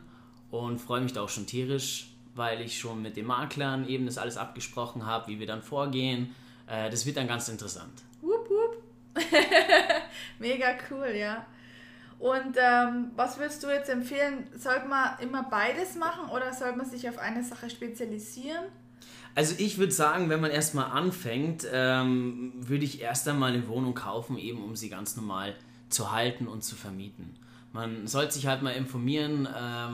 und 0.52 0.80
freue 0.80 1.02
mich 1.02 1.14
da 1.14 1.22
auch 1.22 1.30
schon 1.30 1.46
tierisch, 1.46 2.08
weil 2.36 2.62
ich 2.62 2.80
schon 2.80 3.02
mit 3.02 3.18
den 3.18 3.26
Maklern 3.26 3.88
eben 3.88 4.06
das 4.06 4.18
alles 4.18 4.38
abgesprochen 4.38 5.06
habe, 5.06 5.28
wie 5.28 5.40
wir 5.40 5.48
dann 5.48 5.62
vorgehen. 5.62 6.36
Äh, 6.68 6.90
das 6.90 7.06
wird 7.06 7.18
dann 7.18 7.28
ganz 7.28 7.50
interessant. 7.50 8.04
Wupp, 8.22 8.50
wupp. 8.50 8.84
Mega 10.40 10.76
cool, 10.90 11.14
ja. 11.16 11.46
Und 12.20 12.58
ähm, 12.58 13.12
was 13.16 13.40
würdest 13.40 13.64
du 13.64 13.68
jetzt 13.68 13.90
empfehlen? 13.90 14.48
Sollte 14.58 14.88
man 14.88 15.18
immer 15.20 15.44
beides 15.44 15.96
machen 15.96 16.30
oder 16.30 16.54
sollte 16.54 16.78
man 16.78 16.86
sich 16.86 17.08
auf 17.08 17.18
eine 17.18 17.44
Sache 17.44 17.70
spezialisieren? 17.70 18.66
Also 19.36 19.56
ich 19.58 19.78
würde 19.78 19.94
sagen, 19.94 20.30
wenn 20.30 20.42
man 20.42 20.52
erstmal 20.52 20.92
anfängt, 20.92 21.66
ähm, 21.72 22.52
würde 22.56 22.84
ich 22.84 23.02
erst 23.02 23.28
einmal 23.28 23.54
eine 23.54 23.68
Wohnung 23.70 23.94
kaufen, 23.94 24.38
eben 24.38 24.62
um 24.64 24.76
sie 24.76 24.90
ganz 24.90 25.16
normal 25.16 25.56
zu 25.88 26.12
halten 26.12 26.48
und 26.48 26.64
zu 26.64 26.76
vermieten. 26.76 27.36
Man 27.72 28.08
sollte 28.08 28.34
sich 28.34 28.48
halt 28.48 28.62
mal 28.62 28.72
informieren, 28.72 29.46
äh, 29.46 29.50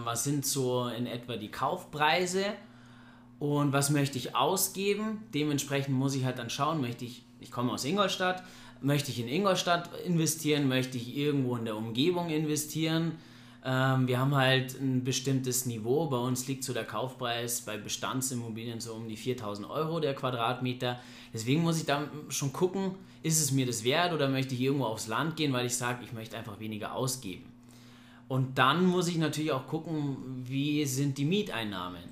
was 0.05 0.23
sind 0.23 0.45
so 0.45 0.87
in 0.87 1.07
etwa 1.07 1.35
die 1.35 1.51
Kaufpreise 1.51 2.45
und 3.39 3.73
was 3.73 3.89
möchte 3.89 4.17
ich 4.17 4.35
ausgeben. 4.35 5.23
Dementsprechend 5.33 5.95
muss 5.95 6.15
ich 6.15 6.23
halt 6.23 6.39
dann 6.39 6.49
schauen, 6.49 6.79
möchte 6.79 7.03
ich, 7.03 7.25
ich 7.39 7.51
komme 7.51 7.73
aus 7.73 7.83
Ingolstadt, 7.83 8.43
möchte 8.81 9.11
ich 9.11 9.19
in 9.19 9.27
Ingolstadt 9.27 9.89
investieren, 10.05 10.67
möchte 10.67 10.97
ich 10.97 11.17
irgendwo 11.17 11.57
in 11.57 11.65
der 11.65 11.75
Umgebung 11.75 12.29
investieren. 12.29 13.13
Ähm, 13.65 14.07
wir 14.07 14.19
haben 14.19 14.35
halt 14.35 14.79
ein 14.79 15.03
bestimmtes 15.03 15.65
Niveau. 15.65 16.05
Bei 16.07 16.17
uns 16.17 16.47
liegt 16.47 16.63
so 16.63 16.71
der 16.71 16.85
Kaufpreis 16.85 17.61
bei 17.61 17.77
Bestandsimmobilien 17.77 18.79
so 18.79 18.93
um 18.93 19.07
die 19.07 19.17
4000 19.17 19.69
Euro 19.69 19.99
der 19.99 20.13
Quadratmeter. 20.13 20.99
Deswegen 21.33 21.63
muss 21.63 21.79
ich 21.79 21.85
da 21.85 22.07
schon 22.29 22.53
gucken, 22.53 22.91
ist 23.23 23.41
es 23.41 23.51
mir 23.51 23.65
das 23.65 23.83
wert 23.83 24.13
oder 24.13 24.29
möchte 24.29 24.53
ich 24.53 24.61
irgendwo 24.61 24.85
aufs 24.85 25.07
Land 25.07 25.35
gehen, 25.35 25.51
weil 25.51 25.65
ich 25.65 25.75
sage, 25.75 26.05
ich 26.05 26.13
möchte 26.13 26.37
einfach 26.37 26.59
weniger 26.59 26.93
ausgeben. 26.93 27.54
Und 28.27 28.57
dann 28.57 28.85
muss 28.85 29.07
ich 29.07 29.17
natürlich 29.17 29.51
auch 29.51 29.67
gucken, 29.67 30.43
wie 30.45 30.85
sind 30.85 31.17
die 31.17 31.25
Mieteinnahmen? 31.25 32.03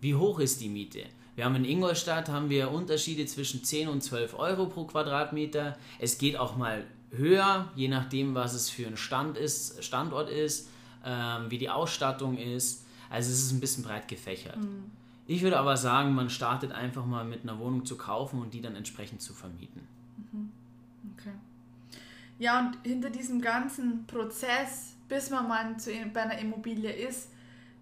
Wie 0.00 0.14
hoch 0.14 0.38
ist 0.38 0.60
die 0.60 0.68
Miete? 0.68 1.04
Wir 1.36 1.44
haben 1.44 1.54
in 1.56 1.64
Ingolstadt 1.64 2.28
haben 2.28 2.50
wir 2.50 2.70
Unterschiede 2.70 3.26
zwischen 3.26 3.62
10 3.62 3.88
und 3.88 4.02
12 4.02 4.38
Euro 4.38 4.66
pro 4.66 4.84
Quadratmeter. 4.84 5.76
Es 5.98 6.18
geht 6.18 6.36
auch 6.36 6.56
mal 6.56 6.84
höher, 7.10 7.70
je 7.76 7.88
nachdem, 7.88 8.34
was 8.34 8.54
es 8.54 8.70
für 8.70 8.86
ein 8.86 8.96
Stand 8.96 9.36
ist, 9.36 9.84
Standort 9.84 10.30
ist, 10.30 10.68
ähm, 11.04 11.50
wie 11.50 11.58
die 11.58 11.70
Ausstattung 11.70 12.38
ist. 12.38 12.84
Also 13.10 13.30
es 13.30 13.40
ist 13.40 13.52
ein 13.52 13.60
bisschen 13.60 13.84
breit 13.84 14.08
gefächert. 14.08 14.56
Mhm. 14.56 14.90
Ich 15.26 15.42
würde 15.42 15.58
aber 15.58 15.76
sagen, 15.76 16.14
man 16.14 16.30
startet 16.30 16.72
einfach 16.72 17.04
mal 17.04 17.24
mit 17.24 17.42
einer 17.42 17.58
Wohnung 17.58 17.84
zu 17.84 17.96
kaufen 17.96 18.40
und 18.40 18.54
die 18.54 18.60
dann 18.60 18.74
entsprechend 18.74 19.20
zu 19.20 19.34
vermieten. 19.34 19.82
Mhm. 20.32 20.52
Ja, 22.38 22.60
und 22.60 22.78
hinter 22.84 23.10
diesem 23.10 23.40
ganzen 23.40 24.06
Prozess, 24.06 24.94
bis 25.08 25.30
man 25.30 25.48
mal 25.48 25.76
zu, 25.78 25.90
bei 26.12 26.22
einer 26.22 26.38
Immobilie 26.38 26.92
ist, 26.92 27.30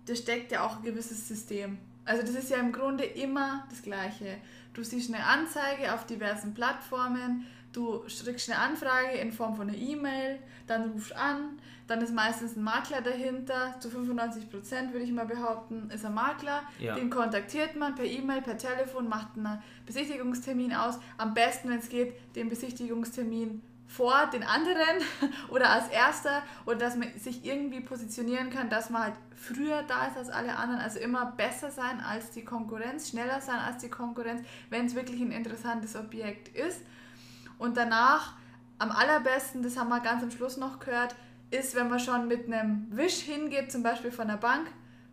da 0.06 0.14
steckt 0.14 0.52
ja 0.52 0.64
auch 0.64 0.76
ein 0.78 0.82
gewisses 0.82 1.26
System. 1.26 1.78
Also 2.04 2.22
das 2.22 2.30
ist 2.30 2.50
ja 2.50 2.58
im 2.58 2.72
Grunde 2.72 3.04
immer 3.04 3.66
das 3.68 3.82
Gleiche. 3.82 4.38
Du 4.72 4.82
siehst 4.84 5.12
eine 5.12 5.24
Anzeige 5.24 5.92
auf 5.92 6.06
diversen 6.06 6.54
Plattformen, 6.54 7.46
du 7.72 8.04
strickst 8.08 8.50
eine 8.50 8.60
Anfrage 8.60 9.18
in 9.18 9.32
Form 9.32 9.56
von 9.56 9.68
einer 9.68 9.76
E-Mail, 9.76 10.38
dann 10.66 10.90
rufst 10.92 11.14
an, 11.16 11.58
dann 11.88 12.00
ist 12.00 12.14
meistens 12.14 12.56
ein 12.56 12.62
Makler 12.62 13.00
dahinter, 13.00 13.74
zu 13.80 13.90
95 13.90 14.50
Prozent 14.50 14.92
würde 14.92 15.04
ich 15.04 15.12
mal 15.12 15.26
behaupten, 15.26 15.90
ist 15.90 16.04
ein 16.04 16.14
Makler. 16.14 16.62
Ja. 16.78 16.94
Den 16.94 17.10
kontaktiert 17.10 17.76
man 17.76 17.94
per 17.94 18.04
E-Mail, 18.04 18.42
per 18.42 18.58
Telefon, 18.58 19.08
macht 19.08 19.36
einen 19.36 19.62
Besichtigungstermin 19.84 20.74
aus. 20.74 20.98
Am 21.18 21.34
besten, 21.34 21.70
wenn 21.70 21.78
es 21.78 21.88
geht, 21.88 22.14
den 22.34 22.48
Besichtigungstermin 22.48 23.62
vor 23.86 24.26
den 24.32 24.42
anderen 24.42 25.02
oder 25.48 25.70
als 25.70 25.88
erster 25.88 26.42
oder 26.64 26.76
dass 26.76 26.96
man 26.96 27.16
sich 27.18 27.44
irgendwie 27.44 27.80
positionieren 27.80 28.50
kann, 28.50 28.68
dass 28.68 28.90
man 28.90 29.02
halt 29.02 29.14
früher 29.34 29.82
da 29.84 30.06
ist 30.06 30.16
als 30.16 30.28
alle 30.28 30.56
anderen, 30.56 30.80
also 30.80 30.98
immer 30.98 31.32
besser 31.32 31.70
sein 31.70 32.00
als 32.00 32.30
die 32.30 32.44
Konkurrenz, 32.44 33.10
schneller 33.10 33.40
sein 33.40 33.58
als 33.58 33.78
die 33.78 33.88
Konkurrenz, 33.88 34.42
wenn 34.70 34.86
es 34.86 34.94
wirklich 34.94 35.20
ein 35.20 35.30
interessantes 35.30 35.94
Objekt 35.94 36.48
ist. 36.48 36.80
Und 37.58 37.76
danach, 37.76 38.34
am 38.78 38.90
allerbesten, 38.90 39.62
das 39.62 39.76
haben 39.76 39.88
wir 39.88 40.00
ganz 40.00 40.22
am 40.22 40.30
Schluss 40.30 40.56
noch 40.56 40.80
gehört, 40.80 41.14
ist, 41.50 41.74
wenn 41.74 41.88
man 41.88 42.00
schon 42.00 42.28
mit 42.28 42.46
einem 42.46 42.88
Wisch 42.90 43.20
hingeht, 43.20 43.70
zum 43.70 43.82
Beispiel 43.82 44.10
von 44.10 44.28
der 44.28 44.36
Bank, 44.36 44.66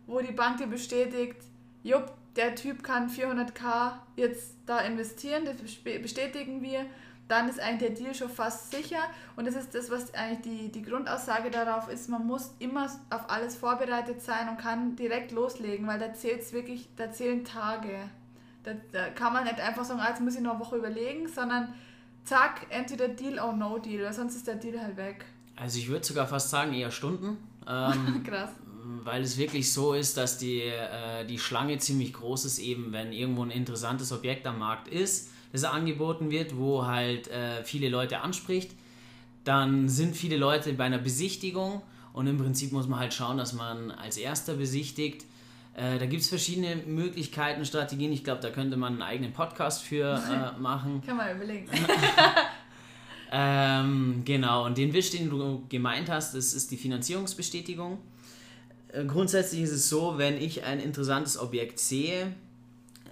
wo 0.06 0.20
die 0.20 0.32
Bank 0.32 0.58
dir 0.58 0.66
bestätigt, 0.66 1.36
jupp, 1.82 2.12
der 2.36 2.56
Typ 2.56 2.82
kann 2.82 3.08
400k 3.08 3.92
jetzt 4.16 4.56
da 4.66 4.80
investieren, 4.80 5.44
das 5.44 5.54
bestätigen 6.02 6.62
wir, 6.62 6.84
dann 7.28 7.48
ist 7.48 7.58
eigentlich 7.58 7.94
der 7.94 8.04
Deal 8.04 8.14
schon 8.14 8.28
fast 8.28 8.70
sicher. 8.70 9.00
Und 9.36 9.46
das 9.46 9.54
ist 9.54 9.74
das, 9.74 9.90
was 9.90 10.12
eigentlich 10.14 10.40
die, 10.42 10.72
die 10.72 10.82
Grundaussage 10.82 11.50
darauf 11.50 11.88
ist, 11.88 12.08
man 12.08 12.26
muss 12.26 12.50
immer 12.58 12.86
auf 13.10 13.30
alles 13.30 13.56
vorbereitet 13.56 14.20
sein 14.20 14.48
und 14.48 14.58
kann 14.58 14.94
direkt 14.96 15.32
loslegen, 15.32 15.86
weil 15.86 15.98
da 15.98 16.12
zählt 16.12 16.42
es 16.42 16.52
wirklich, 16.52 16.88
da 16.96 17.10
zählen 17.10 17.44
Tage. 17.44 18.10
Da, 18.62 18.72
da 18.92 19.08
kann 19.10 19.32
man 19.32 19.44
nicht 19.44 19.60
einfach 19.60 19.84
sagen, 19.84 20.00
ah, 20.00 20.08
jetzt 20.10 20.20
muss 20.20 20.34
ich 20.34 20.42
noch 20.42 20.52
eine 20.52 20.60
Woche 20.60 20.76
überlegen, 20.76 21.28
sondern 21.28 21.72
zack, 22.24 22.66
entweder 22.70 23.08
Deal 23.08 23.38
or 23.38 23.52
no 23.52 23.78
Deal, 23.78 24.04
weil 24.04 24.12
sonst 24.12 24.36
ist 24.36 24.46
der 24.46 24.56
Deal 24.56 24.80
halt 24.80 24.96
weg. 24.96 25.24
Also 25.56 25.78
ich 25.78 25.88
würde 25.88 26.04
sogar 26.04 26.26
fast 26.26 26.50
sagen, 26.50 26.72
eher 26.74 26.90
Stunden. 26.90 27.38
Ähm, 27.66 28.22
Krass. 28.26 28.50
Weil 29.02 29.22
es 29.22 29.38
wirklich 29.38 29.72
so 29.72 29.94
ist, 29.94 30.16
dass 30.16 30.36
die, 30.36 30.60
äh, 30.60 31.24
die 31.26 31.38
Schlange 31.38 31.78
ziemlich 31.78 32.12
groß 32.12 32.44
ist, 32.44 32.58
eben 32.58 32.92
wenn 32.92 33.12
irgendwo 33.12 33.42
ein 33.42 33.50
interessantes 33.50 34.12
Objekt 34.12 34.46
am 34.46 34.58
Markt 34.58 34.88
ist, 34.88 35.30
das 35.54 35.64
angeboten 35.64 36.30
wird, 36.32 36.58
wo 36.58 36.84
halt 36.84 37.28
äh, 37.28 37.62
viele 37.62 37.88
Leute 37.88 38.20
anspricht. 38.20 38.72
Dann 39.44 39.88
sind 39.88 40.16
viele 40.16 40.36
Leute 40.36 40.72
bei 40.72 40.84
einer 40.84 40.98
Besichtigung 40.98 41.80
und 42.12 42.26
im 42.26 42.38
Prinzip 42.38 42.72
muss 42.72 42.88
man 42.88 42.98
halt 42.98 43.14
schauen, 43.14 43.38
dass 43.38 43.52
man 43.52 43.92
als 43.92 44.16
erster 44.16 44.54
besichtigt. 44.54 45.24
Äh, 45.74 45.98
da 45.98 46.06
gibt 46.06 46.22
es 46.22 46.28
verschiedene 46.28 46.76
Möglichkeiten, 46.76 47.64
Strategien. 47.64 48.12
Ich 48.12 48.24
glaube, 48.24 48.42
da 48.42 48.50
könnte 48.50 48.76
man 48.76 48.94
einen 48.94 49.02
eigenen 49.02 49.32
Podcast 49.32 49.82
für 49.82 50.14
äh, 50.14 50.60
machen. 50.60 51.00
Kann 51.06 51.16
man 51.16 51.36
überlegen. 51.36 51.68
Ähm, 53.36 54.22
genau, 54.24 54.64
und 54.64 54.78
den 54.78 54.92
Wisch, 54.92 55.10
den 55.10 55.28
du 55.28 55.64
gemeint 55.68 56.08
hast, 56.08 56.36
das 56.36 56.54
ist 56.54 56.70
die 56.70 56.76
Finanzierungsbestätigung. 56.76 57.98
Äh, 58.92 59.06
grundsätzlich 59.06 59.62
ist 59.62 59.72
es 59.72 59.88
so, 59.88 60.18
wenn 60.18 60.36
ich 60.40 60.62
ein 60.62 60.78
interessantes 60.78 61.36
Objekt 61.36 61.80
sehe, 61.80 62.32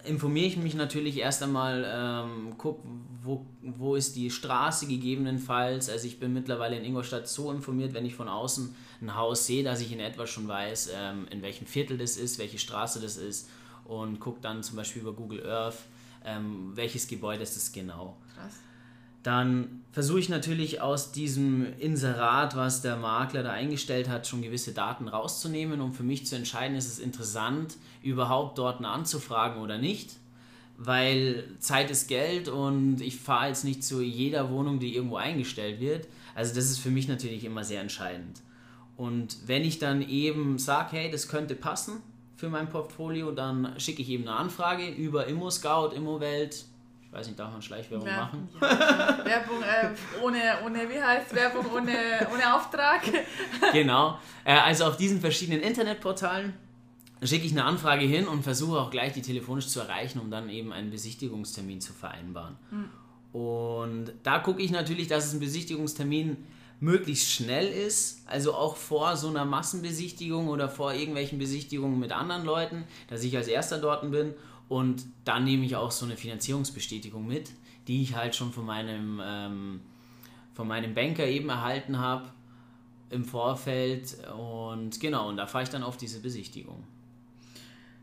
informiere 0.05 0.47
ich 0.47 0.57
mich 0.57 0.75
natürlich 0.75 1.19
erst 1.19 1.43
einmal, 1.43 1.85
ähm, 1.87 2.55
guck, 2.59 2.81
wo, 3.23 3.47
wo 3.63 3.95
ist 3.95 4.17
die 4.17 4.31
Straße 4.31 4.87
gegebenenfalls. 4.87 5.89
Also 5.89 6.07
ich 6.07 6.19
bin 6.19 6.33
mittlerweile 6.33 6.77
in 6.77 6.85
Ingolstadt 6.85 7.29
so 7.29 7.51
informiert, 7.53 7.95
wenn 7.95 8.05
ich 8.05 8.15
von 8.15 8.29
außen 8.29 8.75
ein 9.01 9.17
Haus 9.17 9.47
sehe, 9.47 9.63
dass 9.63 9.81
ich 9.81 9.93
in 9.93 10.01
etwa 10.01 10.27
schon 10.27 10.49
weiß, 10.49 10.91
ähm, 10.95 11.27
in 11.31 11.43
welchem 11.43 11.67
Viertel 11.67 11.99
das 11.99 12.17
ist, 12.17 12.39
welche 12.39 12.59
Straße 12.59 13.01
das 13.01 13.17
ist 13.17 13.49
und 13.85 14.21
gucke 14.21 14.41
dann 14.41 14.63
zum 14.63 14.77
Beispiel 14.77 15.03
über 15.03 15.13
Google 15.13 15.47
Earth, 15.47 15.79
ähm, 16.25 16.73
welches 16.75 17.07
Gebäude 17.07 17.43
ist 17.43 17.57
es 17.57 17.73
genau. 17.73 18.17
Dann 19.23 19.83
versuche 19.93 20.19
ich 20.19 20.29
natürlich 20.29 20.81
aus 20.81 21.13
diesem 21.13 21.79
Inserat, 21.79 22.57
was 22.57 22.83
der 22.83 22.97
Makler 22.97 23.43
da 23.43 23.53
eingestellt 23.53 24.09
hat, 24.09 24.27
schon 24.27 24.43
gewisse 24.43 24.73
Daten 24.73 25.07
rauszunehmen, 25.07 25.81
um 25.81 25.93
für 25.93 26.03
mich 26.03 26.27
zu 26.27 26.35
entscheiden, 26.35 26.77
ist 26.77 26.89
es 26.89 26.99
interessant, 26.99 27.77
überhaupt 28.03 28.59
dort 28.59 28.85
anzufragen 28.85 29.63
oder 29.63 29.79
nicht. 29.79 30.17
Weil 30.77 31.45
Zeit 31.61 31.91
ist 31.91 32.09
Geld 32.09 32.49
und 32.49 33.01
ich 33.01 33.17
fahre 33.17 33.49
jetzt 33.49 33.65
nicht 33.65 33.85
zu 33.85 34.01
jeder 34.01 34.51
Wohnung, 34.51 34.81
die 34.81 34.97
irgendwo 34.97 35.17
eingestellt 35.17 35.79
wird. 35.79 36.09
Also 36.35 36.55
das 36.55 36.65
ist 36.65 36.79
für 36.79 36.91
mich 36.91 37.07
natürlich 37.07 37.45
immer 37.45 37.63
sehr 37.63 37.81
entscheidend. 37.81 38.41
Und 38.97 39.37
wenn 39.47 39.63
ich 39.63 39.79
dann 39.79 40.03
eben 40.03 40.59
sage, 40.59 40.97
hey, 40.97 41.11
das 41.11 41.29
könnte 41.29 41.55
passen 41.55 42.03
für 42.37 42.49
mein 42.49 42.69
Portfolio, 42.69 43.31
dann 43.31 43.79
schicke 43.79 44.03
ich 44.03 44.09
eben 44.09 44.27
eine 44.27 44.37
Anfrage 44.37 44.89
über 44.89 45.27
ImmoScout, 45.27 45.95
ImmoWelt, 45.95 46.55
ich 46.55 46.72
weiß 47.13 47.27
nicht, 47.27 47.39
darf 47.39 47.53
man 47.53 47.63
Schleichwerbung 47.63 48.07
Wer 48.07 48.17
machen? 48.17 48.49
Ja, 48.61 49.25
Werbung 49.25 49.63
äh, 49.63 50.23
ohne, 50.23 50.41
ohne, 50.65 50.89
wie 50.89 51.01
heißt 51.01 51.35
Werbung 51.35 51.67
ohne, 51.73 51.93
ohne 52.33 52.55
Auftrag? 52.55 53.03
genau. 53.73 54.19
Äh, 54.45 54.55
also 54.55 54.87
auf 54.87 54.97
diesen 54.97 55.21
verschiedenen 55.21 55.61
Internetportalen 55.61 56.55
schicke 57.23 57.47
ich 57.47 57.53
eine 57.53 57.65
Anfrage 57.65 58.05
hin 58.05 58.27
und 58.27 58.43
versuche 58.43 58.79
auch 58.79 58.91
gleich 58.91 59.13
die 59.13 59.23
telefonisch 59.23 59.69
zu 59.69 59.81
erreichen, 59.81 60.19
um 60.19 60.31
dann 60.31 60.49
eben 60.49 60.73
einen 60.73 60.91
Besichtigungstermin 60.91 61.81
zu 61.81 61.93
vereinbaren. 61.93 62.57
Mhm. 62.71 63.39
Und 63.39 64.13
da 64.23 64.39
gucke 64.41 64.63
ich 64.63 64.71
natürlich, 64.71 65.07
dass 65.07 65.27
es 65.27 65.33
ein 65.35 65.41
Besichtigungstermin 65.41 66.37
möglichst 66.81 67.31
schnell 67.31 67.69
ist, 67.69 68.27
also 68.27 68.55
auch 68.55 68.75
vor 68.77 69.17
so 69.17 69.29
einer 69.29 69.45
Massenbesichtigung 69.45 70.49
oder 70.49 70.69
vor 70.69 70.93
irgendwelchen 70.93 71.39
Besichtigungen 71.39 72.01
mit 72.01 72.11
anderen 72.11 72.45
Leuten, 72.45 72.85
dass 73.09 73.23
ich 73.23 73.37
als 73.37 73.47
erster 73.47 73.79
dort 73.79 74.11
bin 74.11 74.35
und 74.73 75.05
dann 75.27 75.45
nehme 75.45 75.67
ich 75.67 75.77
auch 75.77 75.91
so 75.91 76.07
eine 76.07 76.17
Finanzierungsbestätigung 76.17 77.27
mit, 77.27 77.51
die 77.89 78.01
ich 78.01 78.17
halt 78.17 78.35
schon 78.35 78.55
von 78.55 78.65
meinem, 78.65 79.21
ähm, 79.23 79.83
von 80.55 80.67
meinem 80.67 80.95
Banker 80.95 81.27
eben 81.27 81.51
erhalten 81.51 81.99
habe 81.99 82.31
im 83.11 83.27
Vorfeld. 83.27 84.17
Und 84.35 84.99
genau, 84.99 85.29
und 85.29 85.37
da 85.37 85.47
fahre 85.47 85.65
ich 85.65 85.69
dann 85.69 85.83
auf 85.83 85.99
diese 85.99 86.21
Besichtigung. 86.21 86.85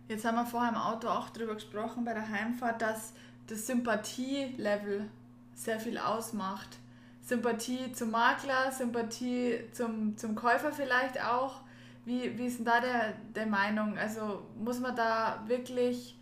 Jetzt 0.07 0.23
haben 0.25 0.35
wir 0.35 0.45
vorher 0.45 0.69
im 0.69 0.77
Auto 0.77 1.07
auch 1.07 1.29
darüber 1.31 1.55
gesprochen 1.55 2.05
bei 2.05 2.13
der 2.13 2.29
Heimfahrt, 2.29 2.83
dass 2.83 3.13
das 3.47 3.65
Sympathielevel 3.65 5.09
sehr 5.55 5.79
viel 5.79 5.97
ausmacht. 5.97 6.77
Sympathie 7.23 7.93
zum 7.93 8.11
Makler, 8.11 8.71
Sympathie 8.71 9.61
zum, 9.71 10.15
zum 10.17 10.35
Käufer 10.35 10.71
vielleicht 10.71 11.19
auch. 11.19 11.61
Wie, 12.05 12.37
wie 12.37 12.45
ist 12.45 12.59
denn 12.59 12.65
da 12.65 12.79
der, 12.79 13.13
der 13.33 13.47
Meinung? 13.47 13.97
Also 13.97 14.43
muss 14.55 14.79
man 14.79 14.95
da 14.95 15.43
wirklich 15.47 16.18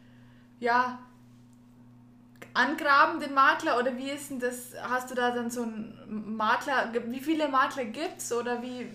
ja, 0.60 1.00
angraben, 2.54 3.20
den 3.20 3.34
Makler? 3.34 3.80
Oder 3.80 3.96
wie 3.98 4.10
ist 4.10 4.32
denn 4.32 4.40
das? 4.40 4.74
Hast 4.82 5.12
du 5.12 5.16
da 5.16 5.32
dann 5.32 5.50
so 5.50 5.64
einen 5.64 6.36
Makler? 6.36 6.92
Wie 7.08 7.20
viele 7.20 7.48
Makler 7.48 7.86
gibt 7.86 8.20
es? 8.20 8.34
Oder 8.34 8.62
wie, 8.62 8.88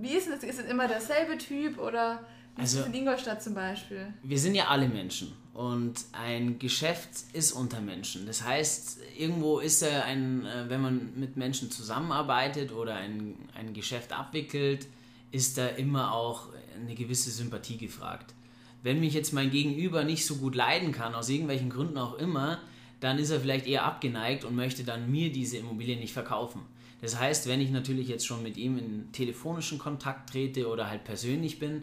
wie 0.00 0.14
ist 0.14 0.28
das? 0.28 0.42
Ist 0.42 0.60
es 0.60 0.66
immer 0.66 0.86
derselbe 0.86 1.36
Typ? 1.36 1.78
Oder 1.78 2.20
wie 2.56 2.62
also, 2.62 2.78
ist 2.78 2.86
es 2.86 2.92
in 2.92 3.00
Ingolstadt 3.00 3.42
zum 3.42 3.54
Beispiel? 3.54 4.12
Wir 4.22 4.38
sind 4.38 4.54
ja 4.54 4.68
alle 4.68 4.88
Menschen. 4.88 5.32
Und 5.52 6.04
ein 6.12 6.60
Geschäft 6.60 7.10
ist 7.32 7.50
unter 7.50 7.80
Menschen. 7.80 8.26
Das 8.26 8.44
heißt, 8.44 9.00
irgendwo 9.18 9.58
ist 9.58 9.82
er 9.82 10.04
ein, 10.04 10.46
äh, 10.46 10.68
wenn 10.68 10.80
man 10.80 11.12
mit 11.16 11.36
Menschen 11.36 11.68
zusammenarbeitet 11.72 12.70
oder 12.70 12.94
ein, 12.94 13.34
ein 13.56 13.74
Geschäft 13.74 14.12
abwickelt, 14.12 14.86
ist 15.32 15.58
da 15.58 15.66
immer 15.66 16.14
auch 16.14 16.46
eine 16.76 16.94
gewisse 16.94 17.30
Sympathie 17.32 17.76
gefragt 17.76 18.34
wenn 18.82 19.00
mich 19.00 19.14
jetzt 19.14 19.32
mein 19.32 19.50
Gegenüber 19.50 20.04
nicht 20.04 20.24
so 20.24 20.36
gut 20.36 20.54
leiden 20.54 20.92
kann, 20.92 21.14
aus 21.14 21.28
irgendwelchen 21.28 21.70
Gründen 21.70 21.98
auch 21.98 22.14
immer, 22.18 22.60
dann 23.00 23.18
ist 23.18 23.30
er 23.30 23.40
vielleicht 23.40 23.66
eher 23.66 23.84
abgeneigt 23.84 24.44
und 24.44 24.54
möchte 24.54 24.84
dann 24.84 25.10
mir 25.10 25.30
diese 25.30 25.58
Immobilie 25.58 25.96
nicht 25.96 26.12
verkaufen. 26.12 26.60
Das 27.00 27.18
heißt, 27.18 27.48
wenn 27.48 27.60
ich 27.60 27.70
natürlich 27.70 28.08
jetzt 28.08 28.26
schon 28.26 28.42
mit 28.42 28.56
ihm 28.56 28.76
in 28.76 29.12
telefonischen 29.12 29.78
Kontakt 29.78 30.30
trete 30.30 30.68
oder 30.68 30.90
halt 30.90 31.04
persönlich 31.04 31.58
bin, 31.58 31.82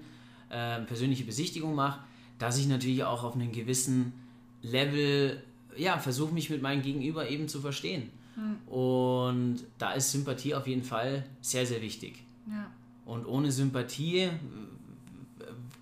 äh, 0.49 0.81
persönliche 0.81 1.23
Besichtigung 1.23 1.73
mache, 1.73 2.01
dass 2.37 2.57
ich 2.57 2.67
natürlich 2.67 3.03
auch 3.05 3.23
auf 3.23 3.35
einem 3.35 3.51
gewissen 3.51 4.13
Level 4.61 5.41
ja, 5.77 5.97
versuche 5.97 6.33
mich 6.33 6.49
mit 6.49 6.61
meinem 6.61 6.81
Gegenüber 6.81 7.29
eben 7.29 7.47
zu 7.47 7.61
verstehen. 7.61 8.09
Hm. 8.35 8.67
Und 8.67 9.59
da 9.77 9.93
ist 9.93 10.11
Sympathie 10.11 10.55
auf 10.55 10.67
jeden 10.67 10.83
Fall 10.83 11.25
sehr, 11.41 11.65
sehr 11.65 11.81
wichtig. 11.81 12.23
Ja. 12.49 12.71
Und 13.05 13.25
ohne 13.25 13.51
Sympathie 13.51 14.29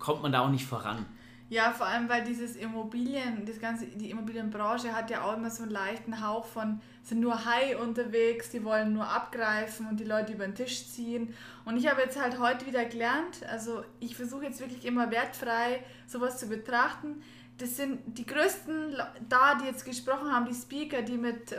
kommt 0.04 0.22
man 0.22 0.32
da 0.32 0.40
auch 0.40 0.50
nicht 0.50 0.66
voran. 0.66 1.06
Ja, 1.48 1.72
vor 1.72 1.86
allem, 1.86 2.08
weil 2.08 2.24
dieses 2.24 2.56
Immobilien, 2.56 3.44
das 3.46 3.60
ganze, 3.60 3.86
die 3.86 4.10
Immobilienbranche 4.10 4.94
hat 4.94 5.10
ja 5.10 5.22
auch 5.22 5.36
immer 5.36 5.50
so 5.50 5.62
einen 5.62 5.72
leichten 5.72 6.26
Hauch 6.26 6.46
von, 6.46 6.80
sind 7.02 7.20
nur 7.20 7.44
High 7.44 7.78
unterwegs, 7.80 8.50
die 8.50 8.64
wollen 8.64 8.92
nur 8.92 9.06
abgreifen 9.06 9.86
und 9.86 10.00
die 10.00 10.04
Leute 10.04 10.32
über 10.32 10.46
den 10.46 10.54
Tisch 10.54 10.86
ziehen. 10.88 11.34
Und 11.64 11.76
ich 11.76 11.88
habe 11.88 12.00
jetzt 12.00 12.20
halt 12.20 12.38
heute 12.38 12.66
wieder 12.66 12.84
gelernt, 12.86 13.44
also 13.50 13.84
ich 14.00 14.16
versuche 14.16 14.44
jetzt 14.44 14.60
wirklich 14.60 14.84
immer 14.84 15.10
wertfrei 15.10 15.82
sowas 16.06 16.38
zu 16.38 16.48
betrachten. 16.48 17.22
Das 17.58 17.76
sind 17.76 18.18
die 18.18 18.26
größten 18.26 18.96
da, 19.28 19.54
die 19.54 19.66
jetzt 19.66 19.84
gesprochen 19.84 20.32
haben, 20.32 20.46
die 20.46 20.54
Speaker, 20.54 21.02
die 21.02 21.16
mit, 21.18 21.50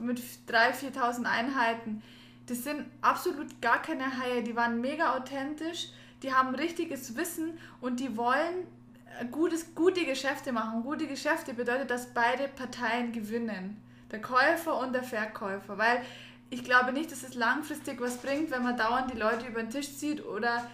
mit 0.00 0.20
3.000, 0.48 0.94
4.000 0.94 1.24
Einheiten, 1.24 2.02
das 2.46 2.64
sind 2.64 2.86
absolut 3.02 3.60
gar 3.60 3.80
keine 3.80 4.18
Haie, 4.18 4.42
die 4.42 4.56
waren 4.56 4.80
mega 4.80 5.16
authentisch, 5.16 5.88
die 6.22 6.32
haben 6.32 6.54
richtiges 6.54 7.16
Wissen 7.16 7.58
und 7.80 8.00
die 8.00 8.16
wollen 8.16 8.66
gutes, 9.30 9.74
gute 9.74 10.04
Geschäfte 10.04 10.52
machen. 10.52 10.82
Gute 10.82 11.06
Geschäfte 11.06 11.54
bedeutet, 11.54 11.90
dass 11.90 12.12
beide 12.12 12.48
Parteien 12.48 13.12
gewinnen. 13.12 13.82
Der 14.10 14.20
Käufer 14.20 14.78
und 14.78 14.92
der 14.92 15.02
Verkäufer. 15.02 15.78
Weil 15.78 16.02
ich 16.50 16.64
glaube 16.64 16.92
nicht, 16.92 17.12
dass 17.12 17.22
es 17.22 17.34
langfristig 17.34 18.00
was 18.00 18.18
bringt, 18.18 18.50
wenn 18.50 18.62
man 18.62 18.76
dauernd 18.76 19.12
die 19.12 19.18
Leute 19.18 19.46
über 19.46 19.62
den 19.62 19.70
Tisch 19.70 19.96
zieht 19.96 20.24
oder 20.24 20.68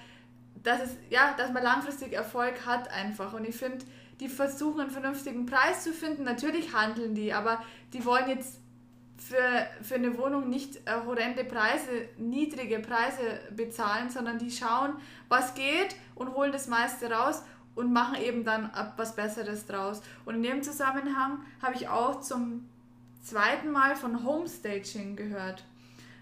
dass, 0.62 0.80
es, 0.80 0.96
ja, 1.10 1.34
dass 1.36 1.52
man 1.52 1.62
langfristig 1.62 2.12
Erfolg 2.12 2.64
hat 2.64 2.90
einfach. 2.90 3.32
Und 3.34 3.46
ich 3.46 3.56
finde, 3.56 3.84
die 4.20 4.28
versuchen 4.28 4.80
einen 4.80 4.90
vernünftigen 4.90 5.46
Preis 5.46 5.82
zu 5.82 5.92
finden. 5.92 6.24
Natürlich 6.24 6.72
handeln 6.72 7.14
die, 7.14 7.32
aber 7.32 7.62
die 7.92 8.04
wollen 8.04 8.28
jetzt 8.28 8.60
für, 9.16 9.66
für 9.82 9.94
eine 9.94 10.16
Wohnung 10.18 10.50
nicht 10.50 10.76
äh, 10.86 10.92
horrende 11.06 11.44
Preise, 11.44 12.08
niedrige 12.18 12.80
Preise 12.80 13.40
bezahlen, 13.56 14.10
sondern 14.10 14.38
die 14.38 14.50
schauen, 14.50 14.94
was 15.28 15.54
geht 15.54 15.96
und 16.14 16.34
holen 16.34 16.52
das 16.52 16.68
meiste 16.68 17.10
raus 17.10 17.42
und 17.74 17.92
machen 17.92 18.16
eben 18.16 18.44
dann 18.44 18.70
was 18.96 19.16
Besseres 19.16 19.66
draus. 19.66 20.02
Und 20.24 20.36
in 20.36 20.42
dem 20.42 20.62
Zusammenhang 20.62 21.38
habe 21.62 21.74
ich 21.74 21.88
auch 21.88 22.20
zum 22.20 22.68
zweiten 23.22 23.70
Mal 23.70 23.96
von 23.96 24.24
Homestaging 24.24 25.16
gehört. 25.16 25.64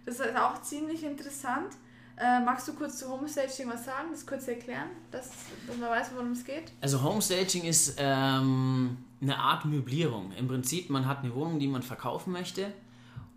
Das 0.06 0.20
ist 0.20 0.36
auch 0.36 0.62
ziemlich 0.62 1.04
interessant. 1.04 1.74
Äh, 2.16 2.40
magst 2.40 2.68
du 2.68 2.74
kurz 2.74 2.98
zu 2.98 3.08
Homestaging 3.08 3.68
was 3.70 3.84
sagen, 3.84 4.08
das 4.12 4.26
kurz 4.26 4.46
erklären, 4.46 4.88
dass, 5.10 5.30
dass 5.66 5.76
man 5.76 5.90
weiß, 5.90 6.10
worum 6.14 6.32
es 6.32 6.44
geht? 6.44 6.72
Also 6.80 7.02
Homestaging 7.02 7.64
ist 7.64 7.96
ähm, 7.98 8.98
eine 9.20 9.38
Art 9.38 9.64
Möblierung. 9.64 10.32
Im 10.32 10.46
Prinzip, 10.46 10.90
man 10.90 11.06
hat 11.06 11.20
eine 11.20 11.34
Wohnung, 11.34 11.58
die 11.58 11.68
man 11.68 11.82
verkaufen 11.82 12.32
möchte 12.32 12.72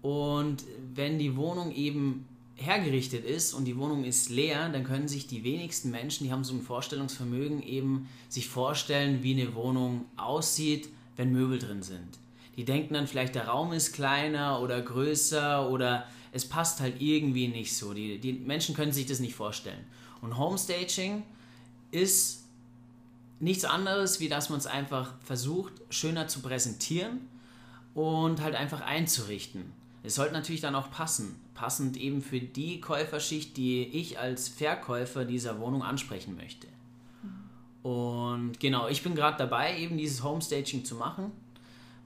und 0.06 0.58
wenn 0.94 1.18
die 1.18 1.36
Wohnung 1.36 1.74
eben 1.74 2.28
hergerichtet 2.58 3.26
ist 3.26 3.56
und 3.56 3.66
die 3.66 3.76
Wohnung 3.76 4.04
ist 4.04 4.30
leer, 4.30 4.70
dann 4.70 4.84
können 4.84 5.08
sich 5.08 5.26
die 5.26 5.44
wenigsten 5.44 5.90
Menschen, 5.90 6.26
die 6.26 6.32
haben 6.32 6.44
so 6.44 6.54
ein 6.54 6.62
Vorstellungsvermögen, 6.62 7.64
eben 7.64 8.08
sich 8.30 8.48
vorstellen, 8.48 9.24
wie 9.24 9.34
eine 9.34 9.56
Wohnung 9.56 10.06
aussieht, 10.16 10.90
wenn 11.16 11.32
Möbel 11.32 11.58
drin 11.58 11.82
sind. 11.82 12.20
Die 12.56 12.66
denken 12.66 12.94
dann 12.94 13.08
vielleicht, 13.08 13.34
der 13.34 13.48
Raum 13.48 13.74
ist 13.74 13.94
kleiner 13.94 14.62
oder 14.62 14.80
größer 14.80 15.68
oder 15.72 16.06
es 16.32 16.48
passt 16.48 16.82
halt 16.82 17.02
irgendwie 17.02 17.48
nicht 17.48 17.76
so. 17.76 17.96
Die, 17.96 18.20
die 18.20 18.34
Menschen 18.34 18.76
können 18.76 18.92
sich 18.92 19.08
das 19.08 19.20
nicht 19.20 19.34
vorstellen. 19.34 19.84
Und 20.22 20.38
Homestaging 20.38 21.24
ist 21.90 22.44
nichts 23.40 23.66
anderes, 23.66 24.20
wie 24.20 24.30
dass 24.30 24.52
man 24.52 24.60
es 24.60 24.68
einfach 24.68 25.16
versucht, 25.24 25.74
schöner 25.90 26.28
zu 26.28 26.42
präsentieren 26.42 27.22
und 27.96 28.40
halt 28.42 28.54
einfach 28.54 28.82
einzurichten. 28.82 29.74
Es 30.06 30.16
sollte 30.16 30.34
natürlich 30.34 30.62
dann 30.62 30.76
auch 30.76 30.92
passen. 30.92 31.36
Passend 31.54 31.98
eben 31.98 32.22
für 32.22 32.40
die 32.40 32.80
Käuferschicht, 32.82 33.58
die 33.58 33.84
ich 33.84 34.20
als 34.20 34.48
Verkäufer 34.48 35.26
dieser 35.26 35.60
Wohnung 35.60 35.84
ansprechen 35.84 36.36
möchte. 36.36 36.68
Und 37.82 38.60
genau, 38.60 38.88
ich 38.88 39.04
bin 39.04 39.16
gerade 39.16 39.38
dabei, 39.38 39.78
eben 39.78 39.98
dieses 39.98 40.24
Homestaging 40.24 40.86
zu 40.86 40.96
machen. 40.96 41.32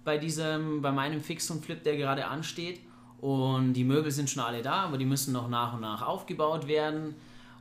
Bei, 0.03 0.17
diesem, 0.17 0.81
bei 0.81 0.91
meinem 0.91 1.21
Fix 1.21 1.49
und 1.51 1.63
Flip, 1.63 1.81
der 1.83 1.97
gerade 1.97 2.27
ansteht. 2.27 2.79
Und 3.21 3.73
die 3.73 3.83
Möbel 3.83 4.11
sind 4.11 4.29
schon 4.29 4.43
alle 4.43 4.61
da, 4.61 4.83
aber 4.83 4.97
die 4.97 5.05
müssen 5.05 5.33
noch 5.33 5.49
nach 5.49 5.73
und 5.73 5.81
nach 5.81 6.01
aufgebaut 6.01 6.67
werden. 6.67 7.15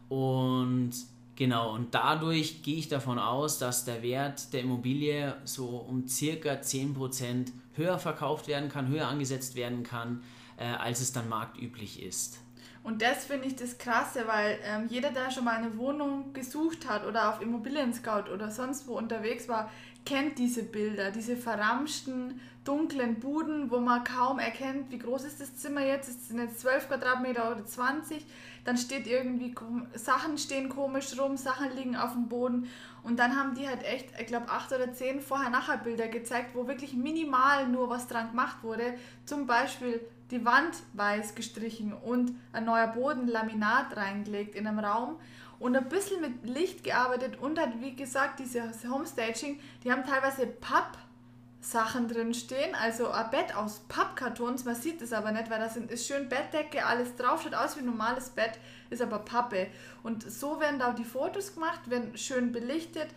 Und 0.09 0.93
genau, 1.37 1.75
und 1.75 1.95
dadurch 1.95 2.63
gehe 2.63 2.77
ich 2.77 2.89
davon 2.89 3.19
aus, 3.19 3.59
dass 3.59 3.85
der 3.85 4.03
Wert 4.03 4.53
der 4.53 4.63
Immobilie 4.63 5.37
so 5.45 5.67
um 5.67 6.07
circa 6.09 6.55
10% 6.55 7.53
höher 7.75 7.99
verkauft 7.99 8.49
werden 8.49 8.69
kann, 8.69 8.89
höher 8.89 9.07
angesetzt 9.07 9.55
werden 9.55 9.83
kann, 9.83 10.23
äh, 10.59 10.65
als 10.65 11.01
es 11.01 11.13
dann 11.13 11.29
marktüblich 11.29 12.03
ist. 12.03 12.39
Und 12.83 13.03
das 13.03 13.27
finde 13.27 13.49
ich 13.49 13.57
das 13.57 13.77
Krasse, 13.77 14.27
weil 14.27 14.59
ähm, 14.65 14.87
jeder, 14.89 15.11
der 15.11 15.31
schon 15.31 15.45
mal 15.45 15.57
eine 15.57 15.77
Wohnung 15.77 16.33
gesucht 16.33 16.89
hat 16.89 17.07
oder 17.07 17.29
auf 17.29 17.43
Immobilien 17.43 17.93
Scout 17.93 18.31
oder 18.33 18.51
sonst 18.51 18.87
wo 18.87 18.97
unterwegs 18.97 19.49
war, 19.49 19.71
kennt 20.07 20.39
diese 20.39 20.63
Bilder, 20.63 21.11
diese 21.11 21.37
verramschten, 21.37 22.41
dunklen 22.65 23.21
Buden, 23.21 23.71
wo 23.71 23.79
man 23.79 24.05
kaum 24.05 24.39
erkennt, 24.39 24.91
wie 24.91 24.99
groß 24.99 25.25
ist 25.25 25.41
das 25.41 25.57
Zimmer 25.57 25.85
jetzt, 25.85 26.09
es 26.09 26.29
sind 26.29 26.39
jetzt 26.39 26.61
12 26.61 26.89
Quadratmeter 26.89 27.51
oder 27.51 27.65
20, 27.65 28.25
dann 28.65 28.77
steht 28.77 29.07
irgendwie, 29.07 29.55
Sachen 29.95 30.39
stehen 30.39 30.69
komisch 30.69 31.19
rum, 31.19 31.37
Sachen 31.37 31.75
liegen 31.77 31.97
auf 31.97 32.13
dem 32.13 32.29
Boden. 32.29 32.69
Und 33.03 33.19
dann 33.19 33.37
haben 33.37 33.55
die 33.55 33.67
halt 33.69 33.83
echt, 33.85 34.09
ich 34.19 34.27
glaube, 34.27 34.51
acht 34.51 34.73
oder 34.73 34.93
zehn 34.93 35.21
Vorher-Nachher-Bilder 35.21 36.09
gezeigt, 36.09 36.55
wo 36.55 36.69
wirklich 36.69 36.95
minimal 36.95 37.69
nur 37.69 37.89
was 37.89 38.07
dran 38.07 38.31
gemacht 38.31 38.63
wurde, 38.63 38.95
zum 39.25 39.47
Beispiel 39.47 40.01
die 40.31 40.45
Wand 40.45 40.75
weiß 40.93 41.35
gestrichen 41.35 41.93
und 41.93 42.33
ein 42.53 42.65
neuer 42.65 42.89
Boden, 42.89 43.29
Laminat 43.29 43.97
reingelegt 43.97 44.55
in 44.55 44.67
einem 44.67 44.79
Raum 44.79 45.17
und 45.59 45.77
ein 45.77 45.89
bisschen 45.89 46.21
mit 46.21 46.45
Licht 46.45 46.85
gearbeitet 46.85 47.39
und 47.41 47.59
hat, 47.59 47.81
wie 47.81 47.97
gesagt, 47.97 48.39
diese 48.39 48.71
Homestaging, 48.89 49.59
die 49.83 49.91
haben 49.91 50.05
teilweise 50.05 50.47
Pappsachen 50.47 52.09
drin 52.09 52.35
stehen, 52.35 52.75
also 52.75 53.11
ein 53.11 53.31
Bett 53.31 53.57
aus 53.57 53.81
Pappkartons, 53.89 54.65
man 54.65 54.75
sieht 54.75 55.03
es 55.03 55.13
aber 55.13 55.33
nicht, 55.33 55.51
weil 55.51 55.59
da 55.59 55.67
ist 55.67 56.07
schön 56.07 56.29
Bettdecke, 56.29 56.85
alles 56.85 57.17
drauf, 57.17 57.43
schaut 57.43 57.55
aus 57.55 57.77
wie 57.77 57.81
ein 57.81 57.87
normales 57.87 58.31
Bett, 58.31 58.59
ist 58.91 59.03
aber 59.03 59.19
Pappe. 59.21 59.69
Und 60.03 60.31
so 60.31 60.61
werden 60.61 60.79
da 60.79 60.93
die 60.93 61.05
Fotos 61.05 61.55
gemacht, 61.55 61.91
werden 61.91 62.17
schön 62.17 62.53
belichtet 62.53 63.09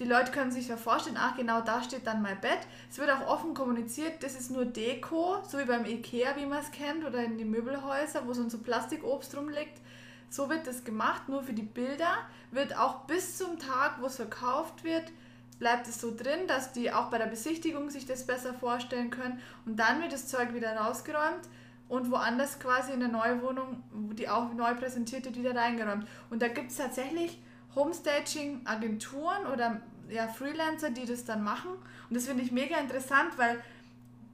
die 0.00 0.06
Leute 0.06 0.32
können 0.32 0.50
sich 0.50 0.68
ja 0.68 0.78
vorstellen, 0.78 1.18
ach 1.18 1.36
genau, 1.36 1.60
da 1.60 1.82
steht 1.82 2.06
dann 2.06 2.22
mein 2.22 2.40
Bett. 2.40 2.60
Es 2.90 2.98
wird 2.98 3.10
auch 3.10 3.26
offen 3.26 3.52
kommuniziert, 3.52 4.22
das 4.22 4.34
ist 4.34 4.50
nur 4.50 4.64
Deko, 4.64 5.42
so 5.46 5.58
wie 5.58 5.66
beim 5.66 5.84
Ikea, 5.84 6.36
wie 6.36 6.46
man 6.46 6.60
es 6.60 6.70
kennt, 6.70 7.04
oder 7.04 7.22
in 7.22 7.36
den 7.36 7.50
Möbelhäusern, 7.50 8.26
wo 8.26 8.32
so 8.32 8.42
ein 8.42 8.62
Plastikobst 8.62 9.36
rumliegt. 9.36 9.78
So 10.30 10.48
wird 10.48 10.66
das 10.66 10.84
gemacht, 10.84 11.28
nur 11.28 11.42
für 11.42 11.52
die 11.52 11.62
Bilder. 11.62 12.16
Wird 12.50 12.76
auch 12.78 13.00
bis 13.00 13.36
zum 13.36 13.58
Tag, 13.58 14.00
wo 14.00 14.06
es 14.06 14.16
verkauft 14.16 14.84
wird, 14.84 15.12
bleibt 15.58 15.86
es 15.86 16.00
so 16.00 16.16
drin, 16.16 16.46
dass 16.48 16.72
die 16.72 16.90
auch 16.90 17.10
bei 17.10 17.18
der 17.18 17.26
Besichtigung 17.26 17.90
sich 17.90 18.06
das 18.06 18.26
besser 18.26 18.54
vorstellen 18.54 19.10
können. 19.10 19.38
Und 19.66 19.76
dann 19.76 20.00
wird 20.00 20.12
das 20.12 20.28
Zeug 20.28 20.54
wieder 20.54 20.74
rausgeräumt 20.76 21.46
und 21.88 22.10
woanders 22.10 22.58
quasi 22.58 22.92
in 22.92 23.00
der 23.00 23.10
Neuwohnung, 23.10 23.82
die 24.14 24.30
auch 24.30 24.54
neu 24.54 24.74
präsentiert 24.76 25.26
wird, 25.26 25.36
wieder 25.36 25.54
reingeräumt. 25.54 26.06
Und 26.30 26.40
da 26.40 26.48
gibt 26.48 26.70
es 26.70 26.78
tatsächlich 26.78 27.38
Homestaging-Agenturen 27.74 29.46
oder 29.52 29.80
ja, 30.08 30.28
Freelancer, 30.28 30.90
die 30.90 31.06
das 31.06 31.24
dann 31.24 31.44
machen. 31.44 31.70
Und 32.08 32.16
das 32.16 32.26
finde 32.26 32.42
ich 32.42 32.52
mega 32.52 32.76
interessant, 32.78 33.36
weil 33.36 33.62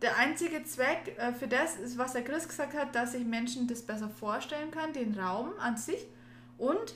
der 0.03 0.16
einzige 0.16 0.64
Zweck 0.64 1.16
äh, 1.18 1.33
für 1.33 1.49
das 1.49 1.77
ist, 1.77 1.99
was 1.99 2.12
der 2.12 2.25
Chris 2.25 2.49
gesagt 2.49 2.75
hat, 2.75 2.94
dass 2.94 3.12
sich 3.12 3.25
Menschen 3.25 3.66
das 3.66 3.83
besser 3.83 4.09
vorstellen 4.09 4.70
können, 4.70 4.92
den 4.92 5.18
Raum 5.18 5.53
an 5.59 5.77
sich 5.77 6.07
und 6.59 6.94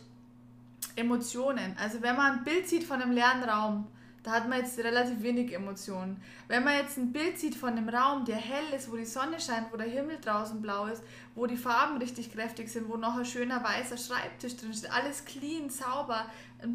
Emotionen. 0.97 1.77
Also 1.79 2.03
wenn 2.03 2.17
man 2.17 2.39
ein 2.39 2.45
Bild 2.45 2.69
sieht 2.69 2.85
von 2.85 3.01
einem 3.01 3.13
leeren 3.13 3.43
Raum, 3.43 3.87
da 4.23 4.33
hat 4.33 4.49
man 4.49 4.59
jetzt 4.59 4.79
relativ 4.79 5.23
wenig 5.23 5.53
Emotionen. 5.55 6.23
Wenn 6.47 6.63
man 6.63 6.77
jetzt 6.77 6.99
ein 6.99 7.13
Bild 7.13 7.39
sieht 7.39 7.55
von 7.55 7.71
einem 7.71 7.89
Raum, 7.89 8.25
der 8.25 8.37
hell 8.37 8.75
ist, 8.77 8.91
wo 8.91 8.97
die 8.97 9.07
Sonne 9.07 9.41
scheint, 9.41 9.73
wo 9.73 9.79
der 9.79 9.87
Himmel 9.87 10.19
draußen 10.21 10.61
blau 10.61 10.87
ist, 10.87 11.03
wo 11.35 11.47
die 11.47 11.57
Farben 11.57 11.97
richtig 11.97 12.33
kräftig 12.33 12.69
sind, 12.69 12.89
wo 12.89 12.97
noch 12.97 13.17
ein 13.17 13.25
schöner 13.25 13.65
weißer 13.65 13.97
Schreibtisch 13.97 14.57
drin 14.57 14.75
steht, 14.75 14.93
alles 14.93 15.25
clean, 15.25 15.71
sauber, 15.71 16.27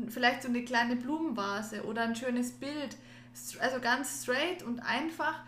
vielleicht 0.10 0.42
so 0.42 0.48
eine 0.48 0.64
kleine 0.64 0.96
Blumenvase 0.96 1.84
oder 1.84 2.02
ein 2.02 2.16
schönes 2.16 2.52
Bild, 2.52 2.98
also 3.60 3.80
ganz 3.80 4.24
straight 4.24 4.64
und 4.64 4.80
einfach. 4.80 5.40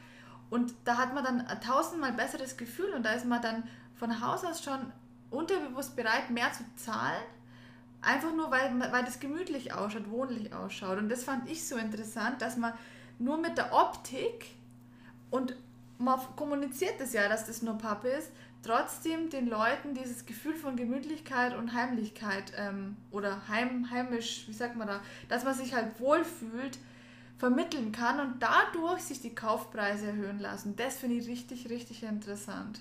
Und 0.49 0.73
da 0.85 0.97
hat 0.97 1.15
man 1.15 1.23
dann 1.23 1.41
ein 1.41 1.61
tausendmal 1.61 2.13
besseres 2.13 2.57
Gefühl 2.57 2.93
und 2.93 3.03
da 3.03 3.11
ist 3.11 3.25
man 3.25 3.41
dann 3.41 3.63
von 3.95 4.21
Haus 4.21 4.45
aus 4.45 4.63
schon 4.63 4.93
unterbewusst 5.31 5.95
bereit, 5.95 6.29
mehr 6.29 6.51
zu 6.53 6.63
zahlen 6.75 7.23
Einfach 8.01 8.33
nur, 8.33 8.51
weil, 8.51 8.79
weil 8.91 9.03
das 9.03 9.19
gemütlich 9.19 9.73
ausschaut, 9.73 10.09
wohnlich 10.09 10.53
ausschaut. 10.53 10.97
Und 10.97 11.09
das 11.09 11.23
fand 11.23 11.49
ich 11.49 11.67
so 11.67 11.75
interessant, 11.77 12.41
dass 12.41 12.57
man 12.57 12.73
nur 13.19 13.37
mit 13.37 13.57
der 13.57 13.73
Optik 13.73 14.45
und 15.31 15.55
man 15.97 16.19
kommuniziert 16.35 16.99
das 16.99 17.13
ja, 17.13 17.27
dass 17.27 17.47
das 17.47 17.61
nur 17.61 17.77
Pappe 17.77 18.09
ist, 18.09 18.31
trotzdem 18.61 19.29
den 19.29 19.47
Leuten 19.47 19.93
dieses 19.93 20.25
Gefühl 20.25 20.55
von 20.55 20.75
Gemütlichkeit 20.75 21.55
und 21.55 21.73
Heimlichkeit 21.73 22.53
ähm, 22.55 22.97
oder 23.11 23.47
heim, 23.47 23.89
heimisch, 23.89 24.45
wie 24.47 24.53
sagt 24.53 24.75
man 24.75 24.87
da, 24.87 25.01
dass 25.29 25.43
man 25.43 25.53
sich 25.53 25.73
halt 25.73 25.99
wohlfühlt, 25.99 26.77
vermitteln 27.37 27.91
kann 27.91 28.19
und 28.19 28.41
dadurch 28.41 29.01
sich 29.01 29.21
die 29.21 29.35
Kaufpreise 29.35 30.07
erhöhen 30.07 30.39
lassen. 30.39 30.75
Das 30.75 30.97
finde 30.97 31.17
ich 31.17 31.27
richtig, 31.27 31.69
richtig 31.69 32.03
interessant. 32.03 32.79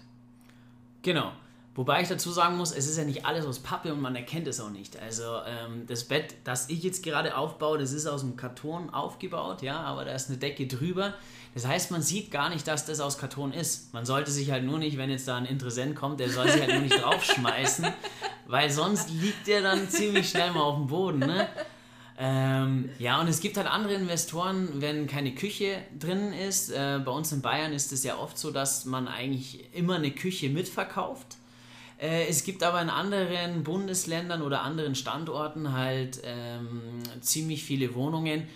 Genau. 1.02 1.32
Wobei 1.76 2.00
ich 2.00 2.08
dazu 2.08 2.30
sagen 2.30 2.56
muss, 2.56 2.72
es 2.72 2.88
ist 2.88 2.96
ja 2.96 3.04
nicht 3.04 3.26
alles 3.26 3.44
aus 3.44 3.58
Pappe 3.58 3.92
und 3.92 4.00
man 4.00 4.16
erkennt 4.16 4.48
es 4.48 4.60
auch 4.60 4.70
nicht. 4.70 4.98
Also 4.98 5.22
ähm, 5.46 5.84
das 5.86 6.04
Bett, 6.04 6.34
das 6.42 6.70
ich 6.70 6.82
jetzt 6.82 7.04
gerade 7.04 7.36
aufbaue, 7.36 7.76
das 7.76 7.92
ist 7.92 8.06
aus 8.06 8.22
einem 8.22 8.36
Karton 8.36 8.88
aufgebaut, 8.88 9.60
ja, 9.60 9.82
aber 9.82 10.06
da 10.06 10.12
ist 10.12 10.30
eine 10.30 10.38
Decke 10.38 10.66
drüber. 10.66 11.12
Das 11.52 11.66
heißt, 11.66 11.90
man 11.90 12.00
sieht 12.00 12.30
gar 12.30 12.48
nicht, 12.48 12.66
dass 12.66 12.86
das 12.86 12.98
aus 13.00 13.18
Karton 13.18 13.52
ist. 13.52 13.92
Man 13.92 14.06
sollte 14.06 14.30
sich 14.30 14.50
halt 14.50 14.64
nur 14.64 14.78
nicht, 14.78 14.96
wenn 14.96 15.10
jetzt 15.10 15.28
da 15.28 15.36
ein 15.36 15.44
Interessent 15.44 15.96
kommt, 15.96 16.18
der 16.18 16.30
soll 16.30 16.48
sich 16.48 16.62
halt 16.62 16.72
nur 16.72 16.80
nicht 16.80 17.02
draufschmeißen, 17.02 17.86
weil 18.46 18.70
sonst 18.70 19.10
liegt 19.10 19.46
der 19.46 19.60
dann 19.60 19.90
ziemlich 19.90 20.30
schnell 20.30 20.52
mal 20.52 20.62
auf 20.62 20.76
dem 20.76 20.86
Boden, 20.86 21.18
ne? 21.18 21.46
Ähm, 22.18 22.88
ja, 22.98 23.20
und 23.20 23.28
es 23.28 23.40
gibt 23.40 23.58
halt 23.58 23.66
andere 23.66 23.92
Investoren, 23.92 24.80
wenn 24.80 25.06
keine 25.06 25.34
Küche 25.34 25.76
drin 25.98 26.32
ist. 26.32 26.70
Äh, 26.70 27.00
bei 27.04 27.12
uns 27.12 27.30
in 27.32 27.42
Bayern 27.42 27.74
ist 27.74 27.92
es 27.92 28.02
ja 28.02 28.16
oft 28.16 28.38
so, 28.38 28.50
dass 28.50 28.86
man 28.86 29.06
eigentlich 29.06 29.74
immer 29.74 29.96
eine 29.96 30.10
Küche 30.10 30.48
mitverkauft. 30.48 31.36
Äh, 31.98 32.26
es 32.26 32.44
gibt 32.44 32.62
aber 32.62 32.80
in 32.82 32.90
anderen 32.90 33.62
Bundesländern 33.64 34.42
oder 34.42 34.62
anderen 34.62 34.94
Standorten 34.94 35.72
halt 35.72 36.20
ähm, 36.24 37.02
ziemlich 37.20 37.64
viele 37.64 37.94
Wohnungen, 37.94 38.46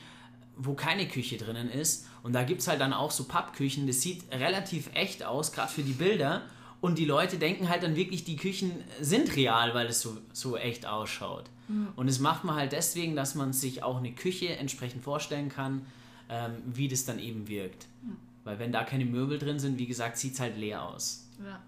wo 0.57 0.75
keine 0.75 1.09
Küche 1.09 1.37
drinnen 1.37 1.71
ist. 1.71 2.07
Und 2.23 2.35
da 2.35 2.45
gibt 2.45 2.61
es 2.61 2.69
halt 2.69 2.81
dann 2.81 2.93
auch 2.93 3.11
so 3.11 3.25
Pappküchen. 3.25 3.87
Das 3.87 4.03
sieht 4.03 4.31
relativ 4.33 4.91
echt 4.95 5.25
aus, 5.25 5.53
gerade 5.53 5.73
für 5.73 5.83
die 5.83 5.93
Bilder. 5.93 6.43
Und 6.81 6.99
die 6.99 7.05
Leute 7.05 7.39
denken 7.39 7.69
halt 7.69 7.83
dann 7.83 7.97
wirklich, 7.97 8.25
die 8.25 8.37
Küchen 8.37 8.73
sind 9.01 9.37
real, 9.37 9.75
weil 9.75 9.87
es 9.87 10.01
so, 10.01 10.17
so 10.33 10.57
echt 10.57 10.87
ausschaut. 10.87 11.45
Mhm. 11.69 11.89
Und 11.97 12.09
das 12.09 12.19
macht 12.21 12.45
man 12.45 12.57
halt 12.57 12.73
deswegen, 12.73 13.17
dass 13.17 13.35
man 13.35 13.53
sich 13.53 13.83
auch 13.83 13.99
eine 13.99 14.13
Küche 14.13 14.57
entsprechend 14.57 15.03
vorstellen 15.03 15.49
kann, 15.51 15.87
ähm, 16.29 16.53
wie 16.67 16.89
das 16.89 17.05
dann 17.05 17.19
eben 17.19 17.49
wirkt. 17.49 17.87
Mhm. 18.03 18.17
Weil 18.45 18.59
wenn 18.59 18.73
da 18.73 18.85
keine 18.85 19.05
Möbel 19.05 19.39
drin 19.39 19.59
sind, 19.59 19.79
wie 19.79 19.87
gesagt, 19.87 20.17
sieht 20.17 20.35
es 20.35 20.41
halt 20.41 20.57
leer 20.57 20.83
aus. 20.83 21.27
Ja. 21.45 21.61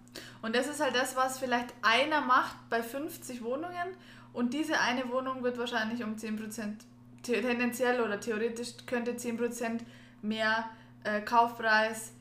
Und 0.43 0.55
das 0.55 0.67
ist 0.67 0.81
halt 0.81 0.95
das, 0.95 1.17
was 1.17 1.39
vielleicht 1.39 1.73
einer 1.83 2.21
macht 2.21 2.57
bei 2.69 2.83
50 2.83 3.43
Wohnungen 3.43 3.97
und 4.33 4.55
diese 4.55 4.81
eine 4.81 5.09
Wohnung 5.11 5.43
wird 5.43 5.59
wahrscheinlich 5.59 6.03
um 6.03 6.15
10% 6.17 6.75
tendenziell 7.23 8.01
oder 8.01 8.19
theoretisch 8.19 8.75
könnte 8.87 9.13
10% 9.13 9.81
mehr 10.23 10.69
äh, 11.05 11.21
Kaufpreis 11.21 12.13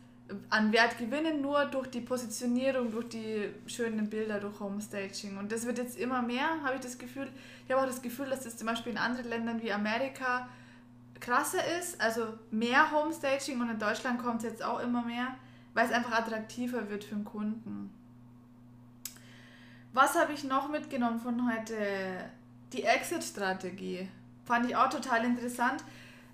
an 0.49 0.71
Wert 0.71 0.97
gewinnen, 0.97 1.41
nur 1.41 1.65
durch 1.65 1.87
die 1.87 2.01
Positionierung, 2.01 2.91
durch 2.91 3.09
die 3.09 3.49
schönen 3.67 4.09
Bilder, 4.09 4.39
durch 4.39 4.59
Homestaging. 4.59 5.37
Und 5.37 5.51
das 5.51 5.65
wird 5.65 5.77
jetzt 5.77 5.97
immer 5.97 6.21
mehr, 6.21 6.47
habe 6.63 6.75
ich 6.75 6.81
das 6.81 6.97
Gefühl. 6.97 7.27
Ich 7.65 7.71
habe 7.71 7.81
auch 7.81 7.87
das 7.87 8.01
Gefühl, 8.01 8.29
dass 8.29 8.43
das 8.43 8.57
zum 8.57 8.67
Beispiel 8.67 8.93
in 8.93 8.97
anderen 8.97 9.29
Ländern 9.29 9.61
wie 9.61 9.71
Amerika 9.71 10.47
krasser 11.19 11.59
ist, 11.79 11.99
also 12.01 12.27
mehr 12.49 12.91
Homestaging 12.91 13.61
und 13.61 13.69
in 13.69 13.79
Deutschland 13.79 14.19
kommt 14.19 14.37
es 14.37 14.43
jetzt 14.43 14.63
auch 14.63 14.79
immer 14.79 15.03
mehr, 15.03 15.35
weil 15.73 15.86
es 15.86 15.91
einfach 15.91 16.19
attraktiver 16.19 16.89
wird 16.89 17.03
für 17.03 17.15
den 17.15 17.25
Kunden. 17.25 17.93
Was 19.93 20.15
habe 20.15 20.34
ich 20.34 20.43
noch 20.43 20.69
mitgenommen 20.69 21.19
von 21.19 21.51
heute? 21.51 21.75
Die 22.73 22.84
Exit-Strategie. 22.84 24.07
Fand 24.45 24.65
ich 24.65 24.75
auch 24.75 24.89
total 24.89 25.25
interessant 25.25 25.84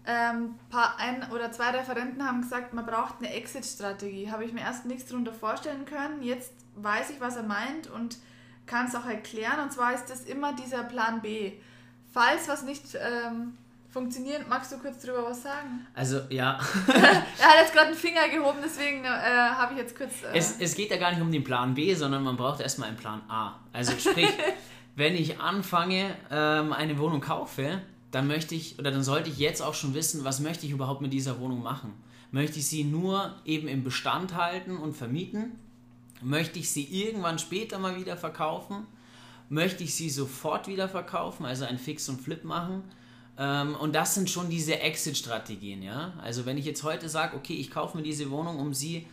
ähm, 0.07 0.55
ein 0.97 1.29
oder 1.31 1.51
zwei 1.51 1.71
Referenten 1.71 2.25
haben 2.25 2.41
gesagt, 2.41 2.73
man 2.73 2.85
braucht 2.85 3.15
eine 3.19 3.33
Exit-Strategie. 3.33 4.31
Habe 4.31 4.45
ich 4.45 4.53
mir 4.53 4.61
erst 4.61 4.85
nichts 4.85 5.09
darunter 5.09 5.33
vorstellen 5.33 5.83
können. 5.83 6.23
Jetzt 6.23 6.53
weiß 6.75 7.09
ich, 7.09 7.19
was 7.19 7.35
er 7.35 7.43
meint 7.43 7.87
und 7.87 8.17
kann 8.65 8.87
es 8.87 8.95
auch 8.95 9.05
erklären. 9.05 9.59
Und 9.59 9.73
zwar 9.73 9.93
ist 9.93 10.05
das 10.05 10.21
immer 10.21 10.53
dieser 10.53 10.83
Plan 10.83 11.21
B. 11.21 11.53
Falls 12.13 12.47
was 12.47 12.63
nicht 12.63 12.95
ähm, 12.95 13.57
funktioniert, 13.97 14.47
magst 14.47 14.71
du 14.71 14.77
kurz 14.77 15.01
darüber 15.03 15.29
was 15.29 15.41
sagen? 15.41 15.87
Also, 15.95 16.21
ja. 16.29 16.59
er 16.87 17.47
hat 17.47 17.61
jetzt 17.61 17.73
gerade 17.73 17.87
einen 17.87 17.95
Finger 17.95 18.29
gehoben, 18.29 18.59
deswegen 18.63 19.03
äh, 19.03 19.07
habe 19.07 19.73
ich 19.73 19.79
jetzt 19.79 19.97
kurz. 19.97 20.11
Äh 20.23 20.37
es, 20.37 20.59
es 20.59 20.75
geht 20.75 20.91
ja 20.91 20.97
gar 20.97 21.11
nicht 21.11 21.21
um 21.21 21.31
den 21.31 21.43
Plan 21.43 21.73
B, 21.73 21.93
sondern 21.95 22.23
man 22.23 22.37
braucht 22.37 22.61
erstmal 22.61 22.89
einen 22.89 22.97
Plan 22.97 23.21
A. 23.27 23.55
Also, 23.73 23.93
sprich, 23.93 24.29
wenn 24.95 25.15
ich 25.15 25.39
anfange, 25.39 26.15
ähm, 26.29 26.73
eine 26.73 26.99
Wohnung 26.99 27.21
kaufe, 27.21 27.81
dann 28.11 28.27
möchte 28.27 28.53
ich 28.53 28.77
oder 28.77 28.91
dann 28.91 29.03
sollte 29.03 29.31
ich 29.31 29.39
jetzt 29.39 29.61
auch 29.61 29.73
schon 29.73 29.95
wissen, 29.95 30.23
was 30.23 30.39
möchte 30.41 30.67
ich 30.67 30.71
überhaupt 30.71 31.01
mit 31.01 31.11
dieser 31.11 31.39
Wohnung 31.39 31.63
machen. 31.63 31.93
Möchte 32.31 32.59
ich 32.59 32.67
sie 32.67 32.83
nur 32.83 33.35
eben 33.45 33.67
im 33.67 33.83
Bestand 33.83 34.35
halten 34.35 34.77
und 34.77 34.95
vermieten? 34.95 35.59
Möchte 36.21 36.59
ich 36.59 36.69
sie 36.69 36.83
irgendwann 36.83 37.39
später 37.39 37.79
mal 37.79 37.99
wieder 37.99 38.15
verkaufen? 38.15 38.85
Möchte 39.49 39.83
ich 39.83 39.95
sie 39.95 40.09
sofort 40.09 40.67
wieder 40.67 40.87
verkaufen, 40.87 41.45
also 41.45 41.65
ein 41.65 41.79
Fix 41.79 42.09
und 42.09 42.21
Flip 42.21 42.43
machen? 42.43 42.83
Ähm, 43.37 43.75
und 43.75 43.93
das 43.93 44.15
sind 44.15 44.29
schon 44.29 44.49
diese 44.49 44.79
Exit-Strategien, 44.79 45.83
ja. 45.83 46.13
Also 46.21 46.45
wenn 46.45 46.57
ich 46.57 46.65
jetzt 46.65 46.83
heute 46.83 47.07
sage, 47.09 47.37
okay, 47.37 47.53
ich 47.53 47.69
kaufe 47.69 47.97
mir 47.97 48.03
diese 48.03 48.31
Wohnung, 48.31 48.59
um 48.59 48.73
sie 48.73 49.05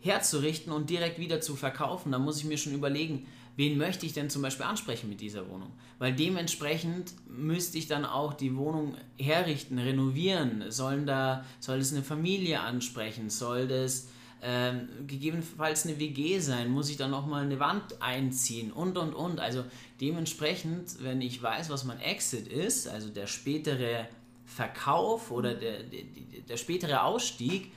herzurichten 0.00 0.72
und 0.72 0.90
direkt 0.90 1.18
wieder 1.18 1.40
zu 1.40 1.56
verkaufen, 1.56 2.12
dann 2.12 2.22
muss 2.22 2.38
ich 2.38 2.44
mir 2.44 2.58
schon 2.58 2.74
überlegen, 2.74 3.26
wen 3.56 3.78
möchte 3.78 4.04
ich 4.04 4.12
denn 4.12 4.30
zum 4.30 4.42
Beispiel 4.42 4.66
ansprechen 4.66 5.08
mit 5.08 5.20
dieser 5.20 5.48
Wohnung? 5.48 5.72
Weil 5.98 6.12
dementsprechend 6.12 7.12
müsste 7.28 7.78
ich 7.78 7.86
dann 7.86 8.04
auch 8.04 8.34
die 8.34 8.56
Wohnung 8.56 8.96
herrichten, 9.18 9.78
renovieren. 9.78 10.70
Sollen 10.70 11.06
da, 11.06 11.44
soll 11.60 11.78
es 11.78 11.92
eine 11.92 12.02
Familie 12.02 12.60
ansprechen? 12.60 13.30
Soll 13.30 13.68
das 13.68 14.08
ähm, 14.42 14.88
gegebenenfalls 15.06 15.86
eine 15.86 15.98
WG 15.98 16.40
sein? 16.40 16.68
Muss 16.68 16.90
ich 16.90 16.96
dann 16.96 17.12
nochmal 17.12 17.44
eine 17.44 17.60
Wand 17.60 18.02
einziehen? 18.02 18.72
Und, 18.72 18.98
und, 18.98 19.14
und. 19.14 19.38
Also 19.38 19.64
dementsprechend, 20.00 21.02
wenn 21.02 21.20
ich 21.20 21.40
weiß, 21.40 21.70
was 21.70 21.84
mein 21.84 22.00
Exit 22.00 22.48
ist, 22.48 22.88
also 22.88 23.08
der 23.08 23.28
spätere 23.28 24.08
Verkauf 24.44 25.30
oder 25.30 25.54
der, 25.54 25.84
der, 25.84 26.02
der 26.48 26.56
spätere 26.56 27.04
Ausstieg, 27.04 27.72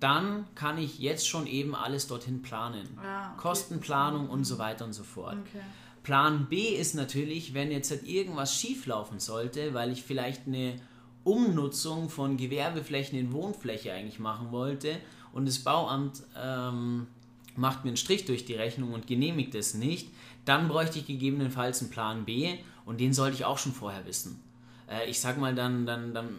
dann 0.00 0.46
kann 0.54 0.78
ich 0.78 0.98
jetzt 0.98 1.28
schon 1.28 1.46
eben 1.46 1.74
alles 1.74 2.06
dorthin 2.06 2.42
planen. 2.42 2.86
Ah, 2.98 3.32
okay. 3.32 3.42
Kostenplanung 3.42 4.28
und 4.28 4.44
so 4.44 4.58
weiter 4.58 4.84
und 4.84 4.92
so 4.92 5.04
fort. 5.04 5.36
Okay. 5.48 5.62
Plan 6.02 6.46
B 6.48 6.68
ist 6.68 6.94
natürlich, 6.94 7.52
wenn 7.52 7.70
jetzt 7.70 7.90
halt 7.90 8.04
irgendwas 8.04 8.54
schieflaufen 8.54 9.18
sollte, 9.18 9.74
weil 9.74 9.90
ich 9.90 10.02
vielleicht 10.02 10.46
eine 10.46 10.76
Umnutzung 11.24 12.08
von 12.08 12.36
Gewerbeflächen 12.36 13.18
in 13.18 13.32
Wohnfläche 13.32 13.92
eigentlich 13.92 14.18
machen 14.18 14.52
wollte 14.52 14.96
und 15.36 15.46
das 15.46 15.58
Bauamt 15.58 16.22
ähm, 16.34 17.08
macht 17.56 17.84
mir 17.84 17.90
einen 17.90 17.98
Strich 17.98 18.24
durch 18.24 18.46
die 18.46 18.54
Rechnung 18.54 18.94
und 18.94 19.06
genehmigt 19.06 19.54
es 19.54 19.74
nicht, 19.74 20.08
dann 20.46 20.66
bräuchte 20.66 20.98
ich 20.98 21.06
gegebenenfalls 21.06 21.82
einen 21.82 21.90
Plan 21.90 22.24
B 22.24 22.54
und 22.86 23.00
den 23.02 23.12
sollte 23.12 23.36
ich 23.36 23.44
auch 23.44 23.58
schon 23.58 23.72
vorher 23.72 24.06
wissen. 24.06 24.42
Äh, 24.90 25.10
ich 25.10 25.20
sag 25.20 25.36
mal, 25.36 25.54
dann, 25.54 25.84
dann, 25.84 26.14
dann 26.14 26.30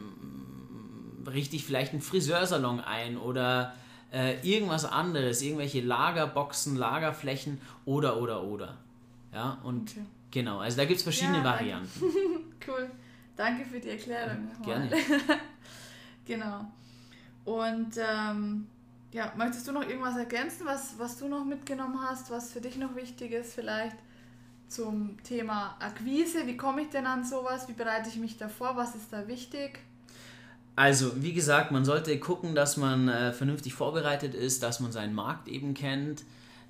richte 1.28 1.56
ich 1.56 1.64
vielleicht 1.64 1.92
einen 1.92 2.02
Friseursalon 2.02 2.80
ein 2.80 3.18
oder 3.18 3.76
äh, 4.12 4.40
irgendwas 4.42 4.84
anderes, 4.84 5.44
irgendwelche 5.44 5.82
Lagerboxen, 5.82 6.76
Lagerflächen 6.76 7.62
oder, 7.86 8.20
oder, 8.20 8.46
oder. 8.46 8.80
Ja, 9.32 9.60
und 9.64 9.92
okay. 9.92 10.06
genau, 10.32 10.58
also 10.58 10.76
da 10.76 10.86
gibt 10.86 10.98
es 10.98 11.04
verschiedene 11.04 11.38
ja, 11.38 11.44
Varianten. 11.44 12.02
cool. 12.68 12.90
Danke 13.36 13.64
für 13.64 13.80
die 13.80 13.90
Erklärung. 13.90 14.50
Gerne. 14.66 14.90
genau. 16.26 16.66
Und 17.46 17.94
ähm, 17.98 18.66
ja, 19.12 19.32
möchtest 19.38 19.68
du 19.68 19.72
noch 19.72 19.88
irgendwas 19.88 20.18
ergänzen, 20.18 20.66
was, 20.66 20.96
was 20.98 21.18
du 21.18 21.28
noch 21.28 21.46
mitgenommen 21.46 22.00
hast, 22.02 22.30
was 22.30 22.52
für 22.52 22.62
dich 22.62 22.78
noch 22.78 22.96
wichtig 22.96 23.32
ist 23.32 23.54
vielleicht 23.54 23.96
zum 24.68 25.22
Thema 25.24 25.78
Akquise? 25.80 26.46
Wie 26.46 26.58
komme 26.58 26.82
ich 26.82 26.90
denn 26.90 27.06
an 27.06 27.24
sowas? 27.24 27.68
Wie 27.68 27.74
bereite 27.74 28.10
ich 28.10 28.18
mich 28.18 28.38
davor? 28.38 28.76
Was 28.76 28.96
ist 28.96 29.14
da 29.14 29.28
wichtig? 29.28 29.80
Also, 30.76 31.24
wie 31.24 31.34
gesagt, 31.34 31.72
man 31.72 31.86
sollte 31.86 32.20
gucken, 32.20 32.54
dass 32.54 32.78
man 32.78 33.08
äh, 33.08 33.34
vernünftig 33.34 33.74
vorbereitet 33.74 34.36
ist, 34.36 34.62
dass 34.62 34.80
man 34.80 34.92
seinen 34.92 35.16
Markt 35.16 35.48
eben 35.48 35.74
kennt, 35.74 36.24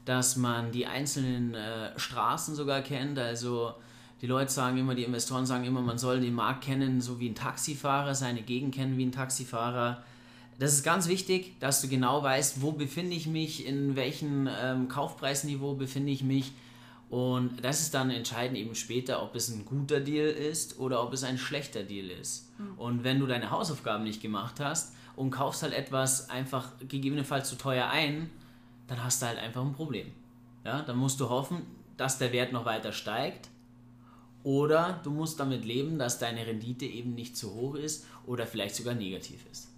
dass 0.05 0.37
man 0.37 0.71
die 0.71 0.85
einzelnen 0.85 1.53
äh, 1.55 1.97
Straßen 1.99 2.55
sogar 2.55 2.81
kennt. 2.81 3.19
Also, 3.19 3.73
die 4.21 4.27
Leute 4.27 4.51
sagen 4.51 4.77
immer, 4.77 4.95
die 4.95 5.03
Investoren 5.03 5.45
sagen 5.45 5.65
immer, 5.65 5.81
man 5.81 5.97
soll 5.97 6.21
den 6.21 6.35
Markt 6.35 6.63
kennen, 6.63 7.01
so 7.01 7.19
wie 7.19 7.29
ein 7.29 7.35
Taxifahrer, 7.35 8.15
seine 8.15 8.43
Gegend 8.43 8.73
kennen 8.73 8.97
wie 8.97 9.05
ein 9.05 9.11
Taxifahrer. 9.11 10.03
Das 10.59 10.73
ist 10.73 10.83
ganz 10.83 11.07
wichtig, 11.07 11.59
dass 11.59 11.81
du 11.81 11.87
genau 11.87 12.23
weißt, 12.23 12.61
wo 12.61 12.71
befinde 12.71 13.15
ich 13.15 13.27
mich, 13.27 13.65
in 13.65 13.95
welchem 13.95 14.49
ähm, 14.51 14.87
Kaufpreisniveau 14.87 15.75
befinde 15.75 16.11
ich 16.11 16.23
mich 16.23 16.51
und 17.09 17.63
das 17.63 17.81
ist 17.81 17.93
dann 17.93 18.09
entscheidend 18.09 18.57
eben 18.57 18.75
später, 18.75 19.23
ob 19.23 19.35
es 19.35 19.49
ein 19.49 19.63
guter 19.63 19.99
Deal 20.01 20.27
ist 20.27 20.77
oder 20.79 21.01
ob 21.03 21.13
es 21.13 21.23
ein 21.23 21.37
schlechter 21.37 21.83
Deal 21.83 22.09
ist. 22.09 22.51
Mhm. 22.59 22.77
Und 22.77 23.03
wenn 23.03 23.19
du 23.19 23.27
deine 23.27 23.49
Hausaufgaben 23.49 24.03
nicht 24.03 24.21
gemacht 24.21 24.59
hast 24.59 24.93
und 25.15 25.31
kaufst 25.31 25.63
halt 25.63 25.73
etwas 25.73 26.29
einfach 26.29 26.71
gegebenenfalls 26.87 27.49
zu 27.49 27.55
teuer 27.55 27.87
ein, 27.87 28.29
dann 28.87 29.03
hast 29.03 29.21
du 29.21 29.27
halt 29.27 29.39
einfach 29.39 29.61
ein 29.61 29.73
Problem. 29.73 30.11
Ja, 30.65 30.81
dann 30.81 30.97
musst 30.97 31.19
du 31.19 31.29
hoffen, 31.29 31.61
dass 31.95 32.17
der 32.17 32.33
Wert 32.33 32.51
noch 32.51 32.65
weiter 32.65 32.91
steigt 32.91 33.49
oder 34.43 34.99
du 35.03 35.11
musst 35.11 35.39
damit 35.39 35.63
leben, 35.63 35.97
dass 35.97 36.19
deine 36.19 36.45
Rendite 36.45 36.85
eben 36.85 37.15
nicht 37.15 37.37
zu 37.37 37.53
hoch 37.53 37.75
ist 37.75 38.05
oder 38.25 38.45
vielleicht 38.45 38.75
sogar 38.75 38.95
negativ 38.95 39.45
ist. 39.49 39.69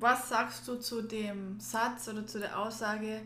Was 0.00 0.30
sagst 0.30 0.66
du 0.66 0.76
zu 0.76 1.02
dem 1.02 1.60
Satz 1.60 2.08
oder 2.08 2.26
zu 2.26 2.38
der 2.38 2.58
Aussage, 2.58 3.20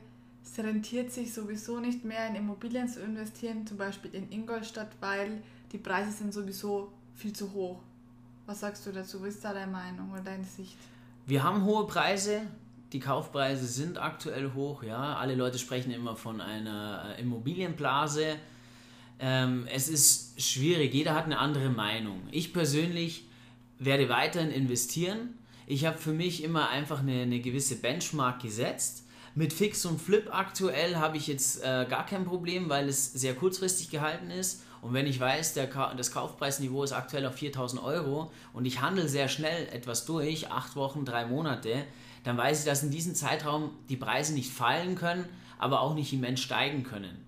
es 0.45 0.59
rentiert 0.59 1.13
sich 1.13 1.33
sowieso 1.33 1.79
nicht 1.79 2.05
mehr 2.05 2.27
in 2.29 2.35
Immobilien 2.35 2.89
zu 2.89 3.01
investieren, 3.01 3.65
zum 3.65 3.77
Beispiel 3.77 4.13
in 4.13 4.31
Ingolstadt, 4.33 4.91
weil 4.99 5.41
die 5.71 5.79
Preise 5.79 6.11
sind 6.11 6.35
sowieso 6.35 6.93
viel 7.15 7.33
zu 7.33 7.53
hoch. 7.53 7.79
Was 8.47 8.61
sagst 8.61 8.85
du 8.87 8.91
dazu? 8.91 9.23
Was 9.23 9.37
ist 9.37 9.45
da 9.45 9.55
deine 9.55 9.71
Meinung 9.71 10.11
oder 10.11 10.23
deine 10.23 10.43
Sicht? 10.43 10.77
Wir 11.27 11.45
haben 11.45 11.65
hohe 11.65 11.87
Preise, 11.87 12.43
die 12.93 12.99
Kaufpreise 12.99 13.67
sind 13.69 13.97
aktuell 13.99 14.53
hoch, 14.53 14.83
ja. 14.83 15.15
Alle 15.17 15.37
Leute 15.37 15.59
sprechen 15.61 15.93
immer 15.93 16.17
von 16.17 16.41
einer 16.41 17.15
äh, 17.17 17.21
Immobilienblase. 17.21 18.35
Ähm, 19.21 19.69
es 19.73 19.89
ist 19.89 20.43
schwierig, 20.43 20.93
jeder 20.93 21.15
hat 21.15 21.27
eine 21.27 21.39
andere 21.39 21.71
Meinung. 21.71 22.21
Ich 22.33 22.53
persönlich 22.53 23.29
werde 23.79 24.09
weiterhin 24.09 24.51
investieren. 24.51 25.39
Ich 25.67 25.87
habe 25.87 25.99
für 25.99 26.13
mich 26.13 26.43
immer 26.43 26.69
einfach 26.69 27.01
eine, 27.01 27.23
eine 27.23 27.41
gewisse 27.41 27.77
Benchmark 27.77 28.43
gesetzt 28.43 29.05
mit 29.37 29.53
Fix 29.53 29.85
und 29.85 30.01
Flip 30.01 30.29
aktuell 30.31 30.97
habe 30.97 31.17
ich 31.17 31.27
jetzt 31.27 31.61
äh, 31.65 31.87
gar 31.89 32.07
kein 32.07 32.25
Problem, 32.25 32.69
weil 32.69 32.89
es 32.89 33.13
sehr 33.13 33.35
kurzfristig 33.35 33.91
gehalten 33.91 34.31
ist 34.31 34.63
Und 34.81 34.93
wenn 34.93 35.07
ich 35.07 35.19
weiß, 35.19 35.55
der, 35.55 35.67
das 35.97 36.13
Kaufpreisniveau 36.13 36.85
ist 36.85 36.93
aktuell 36.93 37.27
auf 37.27 37.35
4000 37.35 37.83
Euro 37.83 38.31
und 38.53 38.65
ich 38.65 38.81
handle 38.81 39.09
sehr 39.09 39.29
schnell 39.29 39.67
etwas 39.73 40.05
durch, 40.05 40.53
acht 40.53 40.77
Wochen, 40.77 41.05
drei 41.05 41.27
Monate, 41.27 41.85
dann 42.23 42.37
weiß 42.39 42.61
ich, 42.61 42.65
dass 42.65 42.85
in 42.85 42.93
diesem 42.93 43.17
Zeitraum 43.17 43.71
die 43.89 43.97
Preise 43.97 44.35
nicht 44.35 44.53
fallen 44.53 44.95
können, 44.95 45.25
aber 45.59 45.81
auch 45.81 45.95
nicht 45.95 46.13
immens 46.13 46.41
steigen 46.41 46.85
können. 46.85 47.25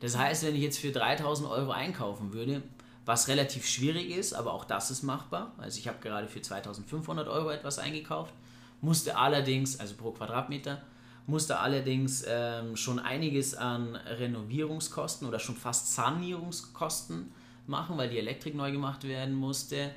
Das 0.00 0.16
heißt, 0.16 0.44
wenn 0.44 0.54
ich 0.54 0.62
jetzt 0.62 0.78
für 0.78 0.90
3000 0.90 1.50
Euro 1.50 1.70
einkaufen 1.70 2.32
würde, 2.32 2.62
was 3.04 3.28
relativ 3.28 3.66
schwierig 3.66 4.10
ist, 4.10 4.32
aber 4.32 4.52
auch 4.52 4.64
das 4.64 4.90
ist 4.90 5.02
machbar. 5.02 5.52
Also 5.58 5.78
ich 5.78 5.88
habe 5.88 5.98
gerade 6.00 6.28
für 6.28 6.40
2500 6.40 7.28
Euro 7.28 7.50
etwas 7.50 7.78
eingekauft, 7.78 8.32
musste 8.80 9.16
allerdings, 9.16 9.78
also 9.80 9.94
pro 9.94 10.12
Quadratmeter, 10.12 10.82
musste 11.26 11.58
allerdings 11.58 12.24
ähm, 12.26 12.76
schon 12.76 12.98
einiges 12.98 13.54
an 13.54 13.96
Renovierungskosten 13.96 15.26
oder 15.28 15.38
schon 15.38 15.56
fast 15.56 15.94
Sanierungskosten 15.94 17.32
machen, 17.66 17.96
weil 17.96 18.08
die 18.08 18.18
Elektrik 18.18 18.54
neu 18.54 18.72
gemacht 18.72 19.04
werden 19.04 19.34
musste. 19.34 19.90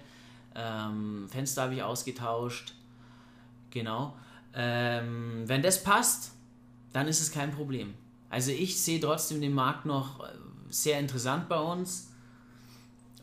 Ähm, 0.53 1.27
Fenster 1.29 1.63
habe 1.63 1.75
ich 1.75 1.83
ausgetauscht. 1.83 2.73
Genau. 3.71 4.15
Ähm, 4.53 5.43
wenn 5.47 5.61
das 5.61 5.83
passt, 5.83 6.31
dann 6.93 7.07
ist 7.07 7.21
es 7.21 7.31
kein 7.31 7.51
Problem. 7.51 7.95
Also 8.29 8.51
ich 8.51 8.79
sehe 8.79 8.99
trotzdem 8.99 9.41
den 9.41 9.53
Markt 9.53 9.85
noch 9.85 10.23
äh, 10.23 10.27
sehr 10.69 10.99
interessant 10.99 11.49
bei 11.49 11.59
uns 11.59 12.09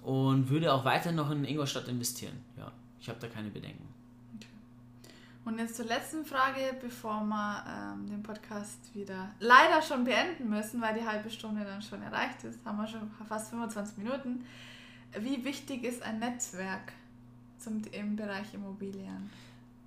und 0.02 0.48
würde 0.50 0.72
auch 0.72 0.84
weiter 0.84 1.12
noch 1.12 1.30
in 1.30 1.44
Ingolstadt 1.44 1.88
investieren. 1.88 2.36
Ja, 2.56 2.70
ich 3.00 3.08
habe 3.08 3.18
da 3.20 3.28
keine 3.28 3.50
Bedenken. 3.50 3.88
Und 5.44 5.58
jetzt 5.58 5.74
zur 5.74 5.86
letzten 5.86 6.24
Frage, 6.24 6.76
bevor 6.80 7.20
wir 7.24 7.64
ähm, 7.66 8.06
den 8.06 8.22
Podcast 8.22 8.94
wieder 8.94 9.32
leider 9.40 9.82
schon 9.82 10.04
beenden 10.04 10.48
müssen, 10.48 10.80
weil 10.80 10.94
die 10.94 11.04
halbe 11.04 11.28
Stunde 11.30 11.64
dann 11.64 11.82
schon 11.82 12.00
erreicht 12.00 12.44
ist, 12.44 12.64
haben 12.64 12.78
wir 12.78 12.86
schon 12.86 13.10
fast 13.28 13.50
25 13.50 13.98
Minuten. 13.98 14.44
Wie 15.18 15.44
wichtig 15.44 15.82
ist 15.82 16.02
ein 16.02 16.20
Netzwerk 16.20 16.92
zum, 17.58 17.82
im 17.90 18.14
Bereich 18.14 18.54
Immobilien? 18.54 19.30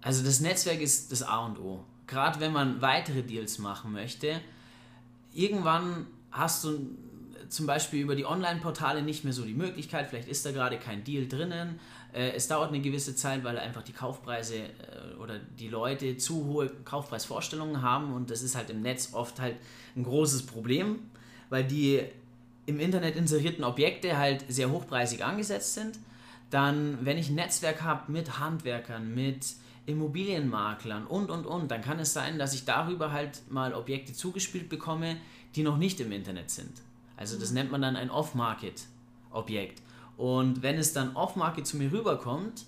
Also 0.02 0.26
das 0.26 0.42
Netzwerk 0.42 0.82
ist 0.82 1.12
das 1.12 1.24
A 1.24 1.46
und 1.46 1.58
O. 1.58 1.84
Gerade 2.06 2.40
wenn 2.42 2.52
man 2.52 2.82
weitere 2.82 3.24
Deals 3.24 3.58
machen 3.58 3.94
möchte, 3.94 4.42
irgendwann 5.34 6.06
hast 6.32 6.66
du 6.66 6.96
zum 7.50 7.66
Beispiel 7.66 8.02
über 8.02 8.16
die 8.16 8.26
Online-Portale 8.26 9.02
nicht 9.02 9.24
mehr 9.24 9.34
so 9.34 9.44
die 9.44 9.54
Möglichkeit, 9.54 10.10
vielleicht 10.10 10.28
ist 10.28 10.46
da 10.46 10.52
gerade 10.52 10.78
kein 10.78 11.04
Deal 11.04 11.28
drinnen. 11.28 11.80
Äh, 12.14 12.32
es 12.32 12.48
dauert 12.48 12.70
eine 12.70 12.82
gewisse 12.82 13.16
Zeit, 13.16 13.44
weil 13.44 13.58
einfach 13.58 13.84
die 13.84 13.92
Kaufpreise 13.92 14.56
äh, 14.56 15.16
oder 15.20 15.40
die 15.40 15.68
Leute 15.68 16.18
zu 16.18 16.46
hohe 16.46 16.70
Kaufpreisvorstellungen 16.86 17.82
haben 17.82 18.14
und 18.14 18.32
das 18.32 18.42
ist 18.42 18.56
halt 18.56 18.70
im 18.70 18.82
Netz 18.82 19.14
oft 19.14 19.40
halt 19.40 19.56
ein 19.96 20.04
großes 20.04 20.46
Problem, 20.46 21.00
weil 21.50 21.64
die 21.64 22.02
im 22.66 22.80
Internet 22.80 23.16
inserierten 23.16 23.64
Objekte 23.64 24.18
halt 24.18 24.46
sehr 24.48 24.72
hochpreisig 24.72 25.24
angesetzt 25.24 25.76
sind. 25.76 26.00
Dann, 26.50 27.00
wenn 27.02 27.18
ich 27.18 27.30
ein 27.30 27.36
Netzwerk 27.36 27.82
habe 27.82 28.12
mit 28.12 28.40
Handwerkern, 28.40 29.14
mit 29.14 29.46
Immobilienmaklern 29.86 31.06
und 31.06 31.30
und 31.30 31.46
und, 31.46 31.70
dann 31.70 31.82
kann 31.82 32.00
es 32.00 32.14
sein, 32.14 32.40
dass 32.40 32.54
ich 32.54 32.66
darüber 32.66 33.12
halt 33.12 33.42
mal 33.52 33.74
Objekte 33.74 34.14
zugespielt 34.14 34.70
bekomme, 34.70 35.18
die 35.56 35.64
noch 35.64 35.78
nicht 35.78 36.00
im 36.00 36.12
Internet 36.12 36.50
sind. 36.50 36.82
Also 37.18 37.40
das 37.40 37.52
nennt 37.52 37.72
man 37.72 37.82
dann 37.82 37.96
ein 37.96 38.10
Off-Market-Objekt. 38.10 39.82
Und 40.18 40.62
wenn 40.62 40.78
es 40.78 40.94
dann 40.94 41.16
Off-Market 41.16 41.68
zu 41.68 41.78
mir 41.78 41.92
rüberkommt, 41.92 42.66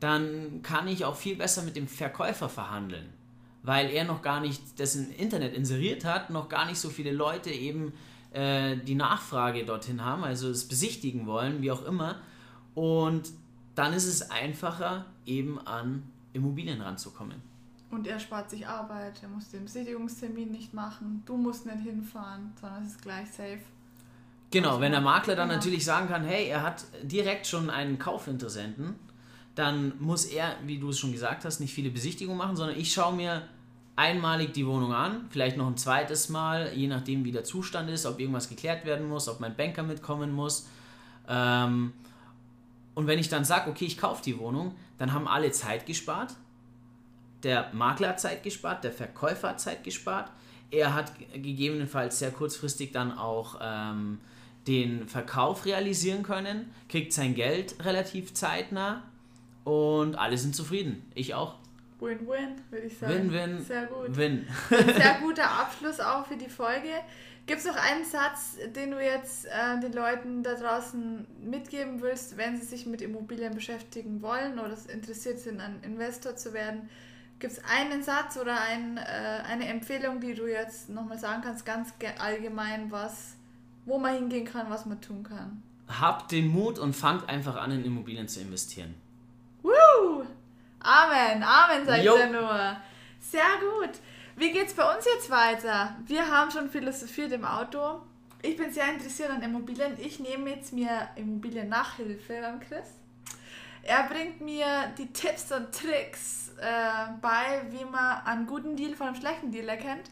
dann 0.00 0.62
kann 0.62 0.88
ich 0.88 1.04
auch 1.04 1.16
viel 1.16 1.36
besser 1.36 1.62
mit 1.62 1.76
dem 1.76 1.88
Verkäufer 1.88 2.48
verhandeln, 2.48 3.06
weil 3.62 3.90
er 3.90 4.04
noch 4.04 4.22
gar 4.22 4.40
nicht 4.40 4.62
im 4.78 5.10
Internet 5.16 5.54
inseriert 5.54 6.04
hat, 6.04 6.30
noch 6.30 6.48
gar 6.48 6.66
nicht 6.66 6.78
so 6.78 6.88
viele 6.88 7.12
Leute 7.12 7.50
eben 7.50 7.92
äh, 8.32 8.76
die 8.76 8.94
Nachfrage 8.94 9.64
dorthin 9.64 10.04
haben, 10.04 10.24
also 10.24 10.48
es 10.50 10.68
besichtigen 10.68 11.26
wollen, 11.26 11.62
wie 11.62 11.70
auch 11.70 11.84
immer. 11.84 12.20
Und 12.74 13.30
dann 13.74 13.92
ist 13.92 14.06
es 14.06 14.30
einfacher, 14.30 15.06
eben 15.26 15.58
an 15.66 16.02
Immobilien 16.32 16.80
ranzukommen. 16.80 17.42
Und 17.90 18.06
er 18.06 18.20
spart 18.20 18.50
sich 18.50 18.66
Arbeit, 18.66 19.22
er 19.22 19.28
muss 19.28 19.48
den 19.48 19.64
Besichtigungstermin 19.64 20.50
nicht 20.50 20.74
machen, 20.74 21.22
du 21.24 21.36
musst 21.36 21.64
nicht 21.64 21.80
hinfahren, 21.80 22.52
sondern 22.60 22.84
es 22.84 22.90
ist 22.90 23.02
gleich 23.02 23.30
safe. 23.30 23.60
Genau, 24.50 24.80
wenn 24.80 24.92
der 24.92 25.00
Makler 25.02 25.36
dann 25.36 25.48
natürlich 25.48 25.84
sagen 25.84 26.08
kann, 26.08 26.24
hey, 26.24 26.48
er 26.48 26.62
hat 26.62 26.84
direkt 27.02 27.46
schon 27.46 27.68
einen 27.68 27.98
Kaufinteressenten, 27.98 28.94
dann 29.54 29.92
muss 29.98 30.24
er, 30.24 30.56
wie 30.64 30.78
du 30.78 30.90
es 30.90 30.98
schon 30.98 31.12
gesagt 31.12 31.44
hast, 31.44 31.60
nicht 31.60 31.74
viele 31.74 31.90
Besichtigungen 31.90 32.38
machen, 32.38 32.56
sondern 32.56 32.78
ich 32.78 32.92
schaue 32.92 33.14
mir 33.14 33.42
einmalig 33.96 34.52
die 34.52 34.66
Wohnung 34.66 34.94
an, 34.94 35.26
vielleicht 35.30 35.56
noch 35.56 35.66
ein 35.66 35.76
zweites 35.76 36.28
Mal, 36.28 36.72
je 36.72 36.86
nachdem 36.86 37.24
wie 37.24 37.32
der 37.32 37.44
Zustand 37.44 37.90
ist, 37.90 38.06
ob 38.06 38.20
irgendwas 38.20 38.48
geklärt 38.48 38.84
werden 38.86 39.08
muss, 39.08 39.28
ob 39.28 39.40
mein 39.40 39.56
Banker 39.56 39.82
mitkommen 39.82 40.32
muss. 40.32 40.68
Ähm, 41.28 41.92
und 42.94 43.06
wenn 43.06 43.18
ich 43.18 43.28
dann 43.28 43.44
sage, 43.44 43.68
okay, 43.68 43.84
ich 43.84 43.98
kaufe 43.98 44.22
die 44.22 44.38
Wohnung, 44.38 44.76
dann 44.98 45.12
haben 45.12 45.28
alle 45.28 45.50
Zeit 45.50 45.84
gespart. 45.84 46.34
Der 47.42 47.70
Makler 47.72 48.10
hat 48.10 48.20
Zeit 48.20 48.42
gespart, 48.42 48.84
der 48.84 48.92
Verkäufer 48.92 49.50
hat 49.50 49.60
Zeit 49.60 49.84
gespart. 49.84 50.30
Er 50.70 50.94
hat 50.94 51.12
gegebenenfalls 51.32 52.18
sehr 52.18 52.30
kurzfristig 52.30 52.92
dann 52.92 53.16
auch 53.16 53.56
ähm, 53.60 54.18
den 54.68 55.08
Verkauf 55.08 55.64
realisieren 55.64 56.22
können, 56.22 56.70
kriegt 56.88 57.12
sein 57.12 57.34
Geld 57.34 57.82
relativ 57.84 58.34
zeitnah 58.34 59.02
und 59.64 60.16
alle 60.16 60.36
sind 60.36 60.54
zufrieden. 60.54 61.10
Ich 61.14 61.34
auch. 61.34 61.56
Win-win, 62.00 62.60
würde 62.70 62.86
ich 62.86 62.96
sagen. 62.96 63.32
Win-win. 63.32 63.64
Sehr 63.64 63.86
gut. 63.86 64.16
Win. 64.16 64.46
sehr 64.68 65.18
guter 65.20 65.50
Abschluss 65.50 65.98
auch 65.98 66.26
für 66.26 66.36
die 66.36 66.48
Folge. 66.48 66.90
Gibt 67.46 67.60
es 67.60 67.66
noch 67.66 67.76
einen 67.76 68.04
Satz, 68.04 68.58
den 68.76 68.90
du 68.90 69.02
jetzt 69.02 69.46
äh, 69.46 69.80
den 69.80 69.94
Leuten 69.94 70.42
da 70.42 70.54
draußen 70.54 71.26
mitgeben 71.42 72.02
willst, 72.02 72.36
wenn 72.36 72.58
sie 72.58 72.66
sich 72.66 72.84
mit 72.84 73.00
Immobilien 73.00 73.54
beschäftigen 73.54 74.20
wollen 74.20 74.58
oder 74.58 74.76
interessiert 74.92 75.38
sind, 75.40 75.60
ein 75.60 75.80
Investor 75.82 76.36
zu 76.36 76.52
werden? 76.52 76.90
Gibt 77.38 77.54
es 77.54 77.62
einen 77.64 78.02
Satz 78.02 78.36
oder 78.36 78.60
ein, 78.60 78.98
äh, 78.98 79.00
eine 79.48 79.66
Empfehlung, 79.66 80.20
die 80.20 80.34
du 80.34 80.46
jetzt 80.46 80.90
nochmal 80.90 81.18
sagen 81.18 81.40
kannst, 81.42 81.64
ganz 81.64 81.94
allgemein, 82.18 82.92
was 82.92 83.37
wo 83.88 83.98
man 83.98 84.14
hingehen 84.14 84.44
kann, 84.44 84.68
was 84.68 84.86
man 84.86 85.00
tun 85.00 85.22
kann. 85.22 85.62
Habt 85.88 86.30
den 86.30 86.48
Mut 86.48 86.78
und 86.78 86.94
fangt 86.94 87.28
einfach 87.28 87.56
an, 87.56 87.70
in 87.72 87.84
Immobilien 87.84 88.28
zu 88.28 88.40
investieren. 88.40 88.94
Woo! 89.62 90.26
Amen, 90.80 91.42
Amen, 91.42 91.86
sagt 91.86 92.04
er 92.04 92.26
nur. 92.30 92.76
Sehr 93.18 93.40
gut. 93.60 93.98
Wie 94.36 94.52
geht's 94.52 94.74
bei 94.74 94.94
uns 94.94 95.04
jetzt 95.06 95.30
weiter? 95.30 95.96
Wir 96.06 96.30
haben 96.30 96.50
schon 96.50 96.68
philosophiert 96.68 97.32
im 97.32 97.44
Auto. 97.44 98.02
Ich 98.42 98.56
bin 98.56 98.70
sehr 98.70 98.92
interessiert 98.92 99.30
an 99.30 99.42
Immobilien. 99.42 99.96
Ich 99.98 100.20
nehme 100.20 100.50
jetzt 100.50 100.72
mir 100.72 101.08
Immobilien-Nachhilfe 101.16 102.40
beim 102.40 102.60
Chris. 102.60 102.88
Er 103.82 104.04
bringt 104.04 104.40
mir 104.42 104.92
die 104.98 105.12
Tipps 105.12 105.50
und 105.50 105.72
Tricks 105.72 106.52
äh, 106.60 107.10
bei, 107.20 107.62
wie 107.70 107.84
man 107.84 108.22
einen 108.24 108.46
guten 108.46 108.76
Deal 108.76 108.94
von 108.94 109.08
einem 109.08 109.16
schlechten 109.16 109.50
Deal 109.50 109.68
erkennt. 109.68 110.10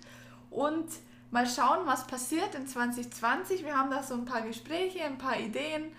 Und 0.51 0.89
mal 1.31 1.47
schauen, 1.47 1.87
was 1.87 2.07
passiert 2.07 2.55
in 2.55 2.67
2020. 2.67 3.65
Wir 3.65 3.77
haben 3.77 3.91
da 3.91 4.03
so 4.03 4.15
ein 4.15 4.25
paar 4.25 4.43
Gespräche, 4.43 5.05
ein 5.05 5.19
paar 5.19 5.39
Ideen. 5.39 5.93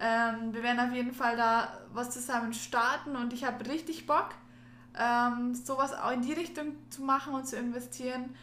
Ähm, 0.00 0.52
wir 0.52 0.62
werden 0.62 0.80
auf 0.80 0.94
jeden 0.94 1.12
Fall 1.12 1.36
da 1.36 1.78
was 1.92 2.10
zusammen 2.10 2.52
starten 2.52 3.16
und 3.16 3.32
ich 3.32 3.44
habe 3.44 3.66
richtig 3.68 4.06
Bock, 4.06 4.30
ähm, 4.98 5.54
sowas 5.54 5.94
auch 5.94 6.10
in 6.10 6.22
die 6.22 6.32
Richtung 6.32 6.76
zu 6.90 7.02
machen 7.02 7.34
und 7.34 7.46
zu 7.46 7.56
investieren, 7.56 8.34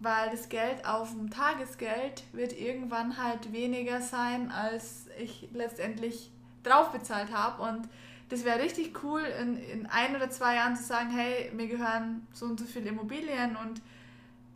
weil 0.00 0.30
das 0.30 0.48
Geld 0.48 0.86
auf 0.86 1.10
dem 1.12 1.30
Tagesgeld 1.30 2.24
wird 2.32 2.52
irgendwann 2.58 3.16
halt 3.16 3.52
weniger 3.52 4.00
sein, 4.00 4.52
als 4.52 5.06
ich 5.18 5.48
letztendlich 5.52 6.30
drauf 6.62 6.92
bezahlt 6.92 7.32
habe 7.32 7.62
und 7.62 7.88
das 8.28 8.44
wäre 8.44 8.60
richtig 8.60 9.02
cool, 9.02 9.22
in, 9.40 9.56
in 9.56 9.86
ein 9.86 10.14
oder 10.14 10.28
zwei 10.28 10.56
Jahren 10.56 10.76
zu 10.76 10.82
sagen, 10.82 11.10
hey, 11.10 11.50
mir 11.54 11.66
gehören 11.66 12.26
so 12.34 12.44
und 12.44 12.60
so 12.60 12.66
viele 12.66 12.90
Immobilien 12.90 13.56
und 13.56 13.80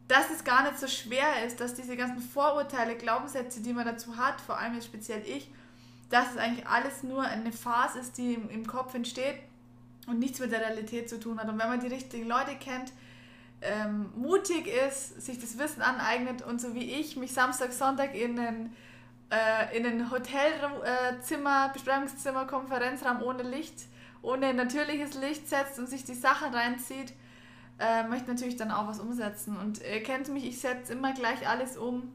dass 0.09 0.31
es 0.31 0.45
gar 0.45 0.65
nicht 0.65 0.79
so 0.79 0.87
schwer 0.87 1.47
ist, 1.47 1.61
dass 1.61 1.75
diese 1.75 1.97
ganzen 1.97 2.21
Vorurteile, 2.21 2.97
Glaubenssätze, 2.97 3.61
die 3.61 3.73
man 3.73 3.87
dazu 3.87 4.17
hat, 4.17 4.41
vor 4.41 4.59
allem 4.59 4.75
jetzt 4.75 4.87
speziell 4.87 5.23
ich, 5.27 5.51
dass 6.11 6.33
es 6.33 6.37
eigentlich 6.37 6.67
alles 6.67 7.03
nur 7.03 7.23
eine 7.23 7.53
Phase 7.53 8.01
ist, 8.01 8.19
die 8.19 8.35
im, 8.35 8.51
im 8.51 8.67
Kopf 8.67 8.95
entsteht 8.95 9.37
und 10.07 10.19
nichts 10.19 10.41
mit 10.41 10.53
der 10.53 10.61
Realität 10.61 11.09
zu 11.09 11.19
tun 11.19 11.41
hat. 11.41 11.49
Und 11.49 11.59
wenn 11.59 11.69
man 11.69 11.81
die 11.81 11.87
richtigen 11.87 12.27
Leute 12.29 12.57
kennt, 12.57 12.93
ähm, 13.63 14.11
mutig 14.17 14.67
ist, 14.67 15.23
sich 15.23 15.41
das 15.41 15.57
Wissen 15.59 15.83
aneignet 15.83 16.43
und 16.43 16.61
so 16.61 16.75
wie 16.75 17.01
ich 17.01 17.17
mich 17.17 17.33
Samstag, 17.33 17.73
Sonntag 17.73 18.15
in 18.15 18.37
den 18.37 18.73
äh, 19.33 19.77
in 19.77 19.87
ein 19.87 20.11
Hotelzimmer, 20.11 21.67
äh, 21.67 21.73
Besprechungszimmer, 21.73 22.47
Konferenzraum 22.47 23.23
ohne 23.23 23.43
Licht, 23.43 23.87
ohne 24.21 24.53
natürliches 24.53 25.15
Licht 25.15 25.49
setzt 25.49 25.79
und 25.79 25.89
sich 25.89 26.05
die 26.05 26.15
Sachen 26.15 26.53
reinzieht, 26.53 27.15
äh, 27.83 28.05
möchte 28.05 28.31
natürlich 28.31 28.57
dann 28.57 28.71
auch 28.71 28.87
was 28.87 29.01
umsetzen. 29.01 29.57
Und 29.57 29.81
ihr 29.83 30.03
kennt 30.03 30.29
mich, 30.29 30.47
ich 30.47 30.61
setze 30.61 30.93
immer 30.93 31.13
gleich 31.13 31.49
alles 31.49 31.77
um. 31.77 32.15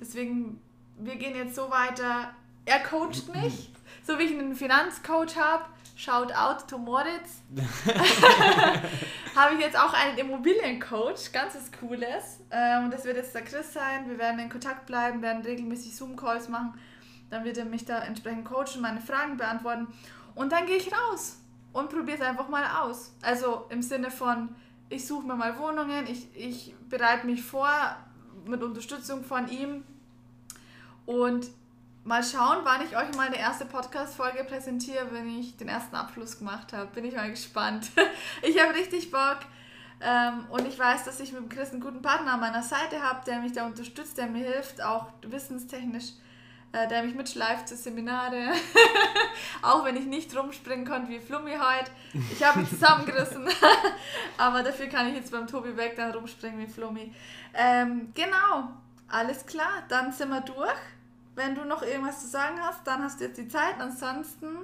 Deswegen, 0.00 0.60
wir 0.96 1.16
gehen 1.16 1.34
jetzt 1.34 1.56
so 1.56 1.70
weiter. 1.70 2.30
Er 2.64 2.80
coacht 2.80 3.34
mich, 3.34 3.72
so 4.06 4.18
wie 4.18 4.24
ich 4.24 4.38
einen 4.38 4.54
Finanzcoach 4.54 5.36
habe. 5.36 5.64
Shout 5.96 6.32
out 6.32 6.68
to 6.68 6.78
Moritz. 6.78 7.42
habe 9.34 9.54
ich 9.54 9.60
jetzt 9.60 9.76
auch 9.76 9.92
einen 9.92 10.16
Immobiliencoach, 10.16 11.32
ganz 11.32 11.56
was 11.56 11.72
Cooles. 11.80 12.40
Ähm, 12.52 12.84
und 12.84 12.94
das 12.94 13.04
wird 13.04 13.16
jetzt 13.16 13.34
der 13.34 13.42
Chris 13.42 13.72
sein. 13.72 14.08
Wir 14.08 14.18
werden 14.18 14.38
in 14.38 14.48
Kontakt 14.48 14.86
bleiben, 14.86 15.20
werden 15.22 15.42
regelmäßig 15.42 15.96
Zoom-Calls 15.96 16.48
machen. 16.48 16.78
Dann 17.30 17.44
wird 17.44 17.58
er 17.58 17.64
mich 17.64 17.84
da 17.84 17.98
entsprechend 17.98 18.44
coachen, 18.44 18.80
meine 18.80 19.00
Fragen 19.00 19.36
beantworten. 19.36 19.88
Und 20.36 20.52
dann 20.52 20.66
gehe 20.66 20.76
ich 20.76 20.92
raus 20.92 21.38
und 21.72 21.90
probiere 21.90 22.18
es 22.18 22.22
einfach 22.22 22.48
mal 22.48 22.64
aus. 22.80 23.12
Also 23.22 23.66
im 23.70 23.82
Sinne 23.82 24.12
von, 24.12 24.54
ich 24.88 25.06
suche 25.06 25.26
mir 25.26 25.34
mal 25.34 25.58
Wohnungen, 25.58 26.06
ich, 26.06 26.28
ich 26.34 26.74
bereite 26.88 27.26
mich 27.26 27.42
vor 27.42 27.68
mit 28.46 28.62
Unterstützung 28.62 29.24
von 29.24 29.48
ihm 29.48 29.84
und 31.06 31.48
mal 32.04 32.24
schauen, 32.24 32.58
wann 32.64 32.82
ich 32.82 32.96
euch 32.96 33.14
mal 33.16 33.26
eine 33.26 33.38
erste 33.38 33.66
Podcast-Folge 33.66 34.44
präsentiere, 34.44 35.08
wenn 35.10 35.38
ich 35.38 35.56
den 35.56 35.68
ersten 35.68 35.94
Abschluss 35.94 36.38
gemacht 36.38 36.72
habe. 36.72 36.86
Bin 36.86 37.04
ich 37.04 37.14
mal 37.14 37.30
gespannt. 37.30 37.90
ich 38.42 38.58
habe 38.60 38.74
richtig 38.74 39.10
Bock. 39.10 39.40
Ähm, 40.00 40.46
und 40.48 40.66
ich 40.66 40.78
weiß, 40.78 41.04
dass 41.04 41.20
ich 41.20 41.32
mit 41.32 41.50
Chris 41.50 41.70
einen 41.70 41.80
guten 41.80 42.00
Partner 42.00 42.34
an 42.34 42.40
meiner 42.40 42.62
Seite 42.62 43.02
habe, 43.02 43.24
der 43.26 43.40
mich 43.40 43.52
da 43.52 43.66
unterstützt, 43.66 44.16
der 44.16 44.26
mir 44.26 44.44
hilft, 44.44 44.80
auch 44.80 45.08
wissenstechnisch, 45.22 46.12
der 46.72 47.02
mich 47.02 47.14
mitschleift 47.14 47.68
zu 47.68 47.76
Seminare. 47.76 48.52
auch 49.62 49.84
wenn 49.84 49.96
ich 49.96 50.04
nicht 50.04 50.36
rumspringen 50.36 50.86
konnte 50.86 51.10
wie 51.10 51.18
Flummi 51.18 51.52
heute. 51.52 51.90
Ich 52.32 52.42
habe 52.44 52.60
mich 52.60 52.68
zusammengerissen. 52.70 53.48
Aber 54.38 54.62
dafür 54.62 54.86
kann 54.86 55.08
ich 55.08 55.14
jetzt 55.14 55.32
beim 55.32 55.46
Tobi 55.46 55.72
Beck 55.72 55.96
dann 55.96 56.12
rumspringen 56.12 56.60
wie 56.60 56.70
Flummi. 56.70 57.12
Ähm, 57.54 58.12
genau, 58.14 58.68
alles 59.08 59.46
klar, 59.46 59.84
dann 59.88 60.12
sind 60.12 60.28
wir 60.28 60.42
durch. 60.42 60.76
Wenn 61.34 61.54
du 61.54 61.64
noch 61.64 61.82
irgendwas 61.82 62.20
zu 62.20 62.28
sagen 62.28 62.58
hast, 62.60 62.86
dann 62.86 63.02
hast 63.02 63.20
du 63.20 63.24
jetzt 63.24 63.38
die 63.38 63.48
Zeit. 63.48 63.74
Ansonsten 63.78 64.58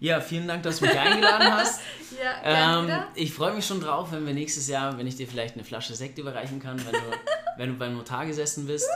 ja, 0.00 0.20
vielen 0.20 0.48
Dank, 0.48 0.62
dass 0.62 0.78
du 0.78 0.86
mich 0.86 0.98
eingeladen 0.98 1.52
hast. 1.52 1.80
ja, 2.20 2.80
ähm, 2.80 3.02
ich 3.14 3.34
freue 3.34 3.52
mich 3.52 3.66
schon 3.66 3.80
drauf, 3.80 4.10
wenn 4.12 4.26
wir 4.26 4.32
nächstes 4.32 4.66
Jahr, 4.66 4.96
wenn 4.96 5.06
ich 5.06 5.16
dir 5.16 5.28
vielleicht 5.28 5.54
eine 5.54 5.64
Flasche 5.64 5.94
Sekt 5.94 6.18
überreichen 6.18 6.58
kann, 6.58 6.78
wenn 6.78 6.92
du, 6.92 7.16
wenn 7.58 7.68
du 7.68 7.78
beim 7.78 7.94
Notar 7.94 8.26
gesessen 8.26 8.66
bist. 8.66 8.88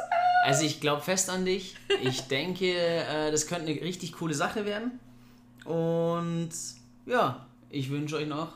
Also 0.45 0.65
ich 0.65 0.79
glaube 0.79 1.01
fest 1.01 1.31
an 1.31 1.47
dich. 1.47 1.75
Ich 2.03 2.23
denke, 2.29 2.71
äh, 2.77 3.31
das 3.31 3.47
könnte 3.47 3.73
eine 3.73 3.81
richtig 3.81 4.13
coole 4.13 4.35
Sache 4.35 4.67
werden. 4.67 5.01
Und 5.65 6.51
ja, 7.07 7.47
ich 7.71 7.91
wünsche 7.91 8.17
euch 8.17 8.29
noch 8.29 8.53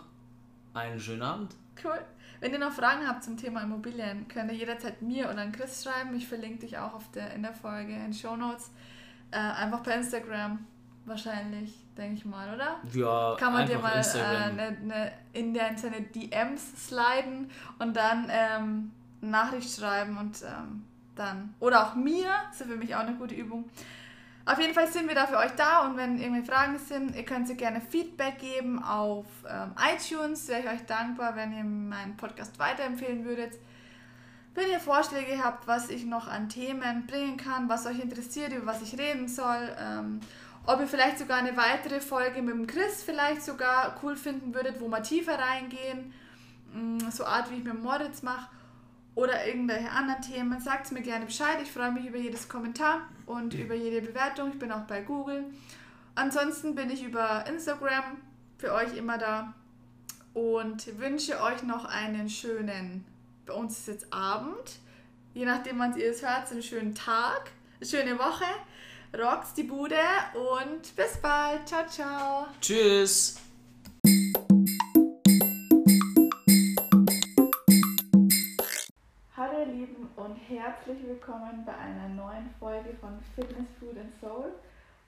einen 0.75 1.01
schönen 1.01 1.23
Abend. 1.23 1.55
Cool. 1.83 1.99
Wenn 2.41 2.53
ihr 2.53 2.59
noch 2.59 2.73
Fragen 2.73 3.09
habt 3.09 3.25
zum 3.25 3.39
Thema 3.39 3.63
Immobilien, 3.63 4.29
könnt 4.29 4.53
ihr 4.53 4.59
jederzeit 4.59 5.01
mir 5.01 5.31
oder 5.31 5.41
an 5.41 5.51
Chris 5.51 5.83
schreiben. 5.83 6.15
Ich 6.15 6.29
verlinke 6.29 6.59
dich 6.67 6.77
auch 6.77 6.93
auf 6.93 7.11
der, 7.13 7.33
in 7.33 7.43
der 7.43 7.55
Folge 7.55 7.95
in 7.95 8.13
Show 8.13 8.37
Notes. 8.37 8.71
Äh, 9.31 9.39
einfach 9.39 9.83
per 9.83 9.95
Instagram 9.95 10.67
wahrscheinlich, 11.07 11.73
denke 11.97 12.17
ich 12.19 12.25
mal, 12.27 12.55
oder? 12.55 12.77
Ja, 12.93 13.35
Kann 13.41 13.55
man 13.55 13.67
dir 13.67 13.79
mal 13.79 13.95
äh, 13.95 14.53
ne, 14.53 14.77
ne, 14.83 15.13
in 15.33 15.55
der, 15.55 15.77
seine 15.79 16.03
DMs 16.03 16.87
sliden 16.87 17.51
und 17.79 17.97
dann 17.97 18.29
ähm, 18.31 18.91
Nachricht 19.23 19.75
schreiben 19.75 20.19
und 20.19 20.43
ähm, 20.43 20.85
dann. 21.19 21.55
Oder 21.61 21.87
auch 21.87 21.95
mir, 21.95 22.29
das 22.51 22.61
ist 22.61 22.71
für 22.71 22.77
mich 22.77 22.95
auch 22.95 23.01
eine 23.01 23.17
gute 23.17 23.35
Übung. 23.35 23.69
Auf 24.49 24.59
jeden 24.59 24.73
Fall 24.73 24.91
sind 24.91 25.09
wir 25.09 25.15
da 25.15 25.27
für 25.27 25.37
euch 25.37 25.51
da 25.59 25.87
und 25.87 25.99
wenn 25.99 26.19
irgendwie 26.19 26.43
Fragen 26.43 26.79
sind, 26.79 27.15
ihr 27.15 27.25
könnt 27.25 27.47
sie 27.47 27.55
gerne 27.55 27.83
Feedback 27.83 28.39
geben 28.39 28.83
auf 28.83 29.27
ähm, 29.47 29.73
iTunes. 29.95 30.49
Wäre 30.49 30.61
ich 30.61 30.69
euch 30.69 30.87
dankbar, 30.87 31.37
wenn 31.37 31.53
ihr 31.53 31.65
meinen 31.65 32.17
Podcast 32.17 32.59
weiterempfehlen 32.59 33.27
würdet. 33.27 33.53
Wenn 34.55 34.71
ihr 34.71 34.81
Vorschläge 34.81 35.45
habt, 35.45 35.67
was 35.67 35.91
ich 35.91 36.07
noch 36.07 36.29
an 36.29 36.49
Themen 36.49 37.07
bringen 37.07 37.37
kann, 37.37 37.69
was 37.69 37.85
euch 37.85 38.01
interessiert, 38.01 38.55
über 38.55 38.65
was 38.65 38.81
ich 38.81 38.99
reden 38.99 39.29
soll, 39.29 39.77
ähm, 39.79 40.21
ob 40.65 40.81
ihr 40.81 40.87
vielleicht 40.87 41.19
sogar 41.19 41.39
eine 41.39 41.55
weitere 41.55 42.01
Folge 42.01 42.41
mit 42.41 42.55
dem 42.55 42.67
Chris 42.67 43.03
vielleicht 43.03 43.43
sogar 43.43 43.97
cool 44.03 44.17
finden 44.17 44.55
würdet, 44.55 44.81
wo 44.81 44.89
wir 44.89 45.03
tiefer 45.03 45.39
reingehen, 45.39 46.15
mm, 46.73 47.11
so 47.11 47.27
Art 47.27 47.51
wie 47.51 47.57
ich 47.57 47.65
mit 47.65 47.83
Moritz 47.83 48.23
mache 48.23 48.49
oder 49.19 49.45
irgendwelche 49.49 49.91
anderen 49.91 50.23
Themen, 50.23 50.61
sagt 50.61 50.93
mir 50.93 51.03
gerne 51.03 51.27
Bescheid. 51.27 51.59
Ich 51.61 51.73
freue 51.73 51.91
mich 51.91 52.07
über 52.07 52.19
jedes 52.19 52.49
Kommentar 52.49 53.01
und 53.27 53.53
über 53.53 53.75
jede 53.75 54.01
Bewertung. 54.01 54.53
Ich 54.53 54.61
bin 54.61 54.71
auch 54.71 54.87
bei 54.87 55.01
Google. 55.01 55.47
Ansonsten 56.15 56.77
bin 56.77 56.89
ich 56.89 57.03
über 57.03 57.45
Instagram 57.49 58.19
für 58.59 58.73
euch 58.73 58.97
immer 58.97 59.19
da 59.19 59.55
und 60.35 61.01
wünsche 61.01 61.43
euch 61.43 61.65
noch 61.65 61.85
einen 61.85 62.31
schönen, 62.31 63.05
bei 63.45 63.55
uns 63.55 63.79
ist 63.79 63.89
jetzt 63.89 64.13
Abend, 64.13 64.79
je 65.35 65.47
nachdem 65.47 65.81
wann 65.81 65.97
ihr 65.97 66.11
es 66.13 66.23
hört, 66.23 66.53
einen 66.53 66.63
schönen 66.63 66.95
Tag, 66.95 67.51
eine 67.81 67.91
schöne 67.91 68.19
Woche. 68.21 68.45
Rocks 69.19 69.53
die 69.53 69.65
Bude 69.65 69.97
und 70.53 70.95
bis 70.95 71.17
bald. 71.17 71.67
Ciao, 71.67 71.85
ciao. 71.89 72.47
Tschüss. 72.61 73.48
Ihr 79.69 79.75
Lieben 79.75 80.09
und 80.17 80.37
herzlich 80.49 81.07
willkommen 81.07 81.65
bei 81.67 81.77
einer 81.77 82.09
neuen 82.09 82.49
Folge 82.59 82.95
von 83.01 83.19
Fitness, 83.35 83.67
Food 83.79 83.99
and 83.99 84.15
Soul. 84.19 84.53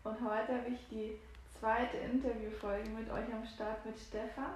Und 0.05 0.17
heute 0.21 0.55
habe 0.55 0.69
ich 0.69 0.89
die 0.91 1.13
zweite 1.59 1.97
Interviewfolge 1.97 2.91
mit 2.91 3.09
euch 3.11 3.33
am 3.33 3.47
Start 3.47 3.85
mit 3.87 3.99
Stefan, 3.99 4.53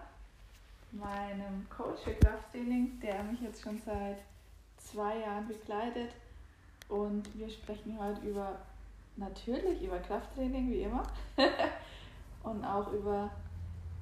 meinem 0.93 1.67
Coach 1.71 2.03
für 2.03 2.14
Krafttraining, 2.14 3.01
der 3.01 3.23
mich 3.23 3.40
jetzt 3.40 3.62
schon 3.62 3.81
seit 3.81 4.19
zwei 4.77 5.21
Jahren 5.21 5.49
begleitet. 5.49 6.11
Und 6.88 7.23
wir 7.38 7.49
sprechen 7.49 7.99
heute 7.99 8.21
über 8.27 8.59
natürlich 9.17 9.83
über 9.83 9.99
Krafttraining 10.01 10.71
wie 10.71 10.83
immer 10.83 11.05
und 12.43 12.64
auch 12.64 12.93
über, 12.93 13.31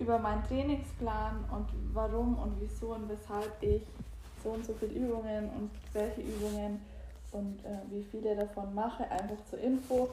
über 0.01 0.19
meinen 0.19 0.43
Trainingsplan 0.45 1.45
und 1.51 1.69
warum 1.93 2.39
und 2.39 2.61
wieso 2.61 2.95
und 2.95 3.09
weshalb 3.09 3.63
ich 3.63 3.83
so 4.43 4.51
und 4.51 4.65
so 4.65 4.75
viele 4.75 4.93
Übungen 4.93 5.51
und 5.51 5.71
welche 5.93 6.21
Übungen 6.21 6.81
und 7.33 7.65
äh, 7.65 7.79
wie 7.91 8.05
viele 8.11 8.37
davon 8.37 8.75
mache, 8.75 9.05
einfach 9.11 9.37
zur 9.49 9.59
Info 9.61 10.09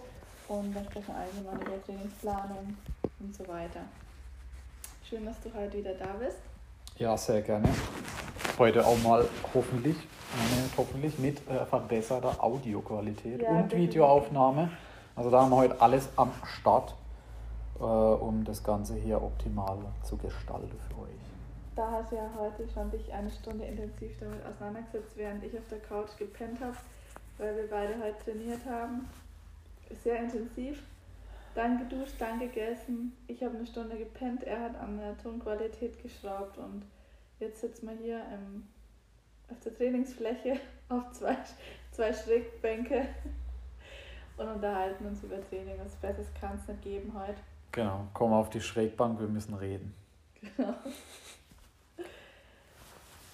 und 0.48 0.76
dann 0.76 0.86
sprechen 0.86 1.08
wir 1.08 1.16
allgemein 1.16 1.68
über 1.68 1.86
Trainingsplanung 1.86 2.78
und 3.20 3.36
so 3.36 3.48
weiter. 3.48 3.82
Schön, 5.08 5.26
dass 5.26 5.36
du 5.42 5.50
heute 5.54 5.78
wieder 5.78 5.94
da 5.94 6.14
bist. 6.20 6.38
Ja, 6.98 7.18
sehr 7.18 7.42
gerne. 7.42 7.70
Heute 8.58 8.86
auch 8.86 8.98
mal 9.02 9.26
hoffentlich, 9.54 9.96
hoffentlich 10.78 11.18
mit 11.18 11.38
äh, 11.50 11.66
verbesserter 11.66 12.44
Audioqualität 12.44 13.42
ja, 13.42 13.50
und 13.50 13.72
Videoaufnahme. 13.72 14.70
Also 15.16 15.30
da 15.30 15.42
haben 15.42 15.52
wir 15.52 15.58
heute 15.58 15.82
alles 15.82 16.10
am 16.16 16.32
Start, 16.60 16.94
äh, 17.80 17.84
um 17.84 18.44
das 18.44 18.64
Ganze 18.64 18.96
hier 18.96 19.22
optimal 19.22 19.78
zu 20.04 20.18
gestalten 20.18 20.78
für 20.90 21.04
euch. 21.04 21.29
Da 21.80 21.90
hast 21.92 22.12
du 22.12 22.18
ja 22.18 22.30
heute 22.38 22.68
schon 22.68 22.92
dich 22.92 23.10
eine 23.14 23.32
Stunde 23.32 23.64
intensiv 23.64 24.12
damit 24.20 24.46
auseinandergesetzt, 24.46 25.16
während 25.16 25.42
ich 25.46 25.58
auf 25.58 25.66
der 25.70 25.80
Couch 25.80 26.10
gepennt 26.18 26.60
habe, 26.60 26.76
weil 27.38 27.56
wir 27.56 27.70
beide 27.70 27.98
heute 28.04 28.22
trainiert 28.22 28.66
haben. 28.66 29.08
Sehr 30.04 30.20
intensiv. 30.20 30.84
Dann 31.56 31.78
geduscht, 31.78 32.16
dann 32.20 32.38
gegessen. 32.38 33.14
Ich 33.28 33.42
habe 33.42 33.56
eine 33.56 33.66
Stunde 33.66 33.98
gepennt, 33.98 34.44
er 34.44 34.60
hat 34.60 34.76
an 34.76 34.98
der 34.98 35.18
Tonqualität 35.20 36.04
geschraubt 36.04 36.58
und 36.58 36.84
jetzt 37.40 37.62
sitzen 37.62 37.88
wir 37.88 37.96
hier 37.96 38.26
im, 38.34 38.68
auf 39.50 39.62
der 39.62 39.74
Trainingsfläche 39.74 40.60
auf 40.90 41.14
zwei, 41.14 41.38
zwei 41.92 42.12
Schrägbänke 42.12 43.08
und 44.36 44.48
unterhalten 44.50 45.06
uns 45.06 45.24
über 45.24 45.42
Training. 45.48 45.76
Was 45.82 45.96
Besseres 45.96 46.28
kann 46.34 46.60
es 46.62 46.68
nicht 46.68 46.82
geben 46.82 47.14
heute. 47.18 47.40
Genau, 47.72 48.06
komm 48.14 48.34
auf 48.34 48.50
die 48.50 48.60
Schrägbank, 48.60 49.18
wir 49.22 49.30
müssen 49.30 49.54
reden. 49.54 49.96
Genau. 50.42 50.74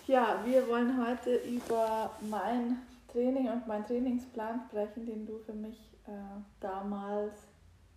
Ja, 0.07 0.39
wir 0.45 0.67
wollen 0.67 1.03
heute 1.03 1.37
über 1.37 2.11
mein 2.29 2.77
Training 3.11 3.49
und 3.49 3.65
meinen 3.65 3.87
Trainingsplan 3.87 4.61
sprechen, 4.69 5.07
den 5.07 5.25
du 5.25 5.39
für 5.39 5.53
mich 5.53 5.79
äh, 6.05 6.11
damals 6.59 7.33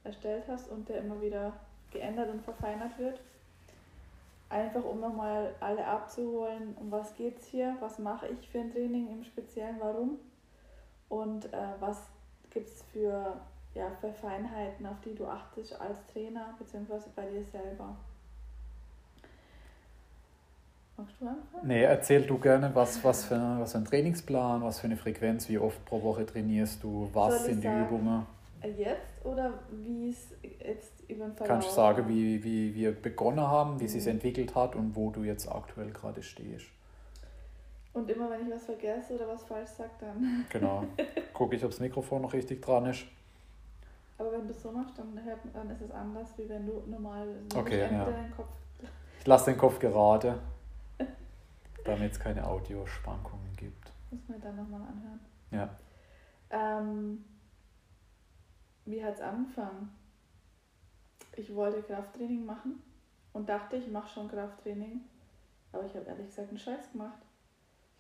erstellt 0.04 0.44
hast 0.48 0.70
und 0.70 0.88
der 0.88 1.02
immer 1.02 1.20
wieder 1.20 1.52
geändert 1.90 2.30
und 2.30 2.40
verfeinert 2.40 2.98
wird. 2.98 3.20
Einfach 4.48 4.82
um 4.84 5.00
nochmal 5.00 5.54
alle 5.60 5.86
abzuholen, 5.86 6.74
um 6.80 6.90
was 6.90 7.14
geht 7.14 7.40
es 7.40 7.46
hier, 7.48 7.76
was 7.80 7.98
mache 7.98 8.28
ich 8.28 8.48
für 8.48 8.60
ein 8.60 8.72
Training 8.72 9.10
im 9.12 9.22
Speziellen, 9.22 9.76
warum 9.78 10.18
und 11.10 11.52
äh, 11.52 11.74
was 11.78 11.98
gibt 12.48 12.68
es 12.68 12.82
für, 12.84 13.38
ja, 13.74 13.90
für 14.00 14.14
Feinheiten, 14.14 14.86
auf 14.86 14.98
die 15.04 15.14
du 15.14 15.26
achtest 15.26 15.78
als 15.78 15.98
Trainer 16.06 16.54
bzw. 16.58 17.10
bei 17.14 17.26
dir 17.28 17.44
selber? 17.44 17.94
Magst 20.98 21.14
du 21.20 21.28
anfangen? 21.28 21.66
Nee, 21.66 21.84
erzähl 21.84 22.22
du 22.22 22.38
gerne, 22.38 22.74
was, 22.74 23.02
was, 23.04 23.24
für, 23.24 23.36
was 23.60 23.70
für 23.70 23.78
ein 23.78 23.84
Trainingsplan, 23.84 24.62
was 24.62 24.80
für 24.80 24.88
eine 24.88 24.96
Frequenz, 24.96 25.48
wie 25.48 25.56
oft 25.56 25.84
pro 25.84 26.02
Woche 26.02 26.26
trainierst 26.26 26.82
du, 26.82 27.08
was 27.12 27.44
sind 27.44 27.62
die 27.62 27.68
Übungen? 27.68 28.26
Äh, 28.60 28.70
jetzt 28.70 29.24
oder 29.24 29.54
wie 29.70 30.10
es 30.10 30.34
jetzt 30.42 31.08
über 31.08 31.26
den 31.26 31.36
Verlauf 31.36 31.46
Kannst 31.46 31.68
du 31.68 31.72
sagen, 31.72 32.08
wie, 32.08 32.42
wie 32.42 32.74
wir 32.74 32.90
begonnen 32.90 33.46
haben, 33.46 33.78
wie 33.78 33.84
mhm. 33.84 33.86
es 33.86 33.92
sich 33.92 34.06
entwickelt 34.08 34.56
hat 34.56 34.74
und 34.74 34.96
wo 34.96 35.10
du 35.10 35.22
jetzt 35.22 35.48
aktuell 35.48 35.90
gerade 35.92 36.20
stehst? 36.20 36.66
Und 37.92 38.10
immer 38.10 38.28
wenn 38.30 38.48
ich 38.48 38.52
was 38.52 38.64
vergesse 38.64 39.14
oder 39.14 39.28
was 39.28 39.44
falsch 39.44 39.70
sage, 39.70 39.90
dann. 40.00 40.46
Genau. 40.50 40.84
Gucke 41.32 41.54
ich, 41.54 41.64
ob 41.64 41.70
das 41.70 41.78
Mikrofon 41.78 42.22
noch 42.22 42.32
richtig 42.32 42.60
dran 42.60 42.86
ist. 42.86 43.04
Aber 44.18 44.32
wenn 44.32 44.48
du 44.48 44.52
es 44.52 44.60
so 44.60 44.72
machst, 44.72 44.98
dann, 44.98 45.16
hört, 45.24 45.38
dann 45.54 45.70
ist 45.70 45.80
es 45.80 45.92
anders, 45.92 46.26
wie 46.36 46.48
wenn 46.48 46.66
du 46.66 46.82
normal 46.88 47.28
so 47.52 47.60
okay, 47.60 47.82
ja. 47.82 48.04
Kopf. 48.36 48.48
Ich 49.20 49.26
lasse 49.26 49.52
den 49.52 49.58
Kopf 49.58 49.78
gerade, 49.78 50.40
damit 51.88 52.12
es 52.12 52.20
keine 52.20 52.46
Audioschwankungen 52.46 53.54
gibt. 53.56 53.92
Muss 54.10 54.28
man 54.28 54.40
dann 54.40 54.56
nochmal 54.56 54.82
anhören. 54.82 55.20
Ja. 55.50 55.76
Ähm, 56.50 57.24
wie 58.84 59.04
hat 59.04 59.14
es 59.14 59.20
angefangen? 59.20 59.90
Ich 61.36 61.54
wollte 61.54 61.82
Krafttraining 61.82 62.44
machen 62.44 62.82
und 63.32 63.48
dachte, 63.48 63.76
ich 63.76 63.88
mache 63.88 64.08
schon 64.08 64.28
Krafttraining. 64.28 65.00
Aber 65.72 65.84
ich 65.84 65.94
habe 65.94 66.06
ehrlich 66.06 66.26
gesagt 66.26 66.48
einen 66.48 66.58
Scheiß 66.58 66.92
gemacht. 66.92 67.18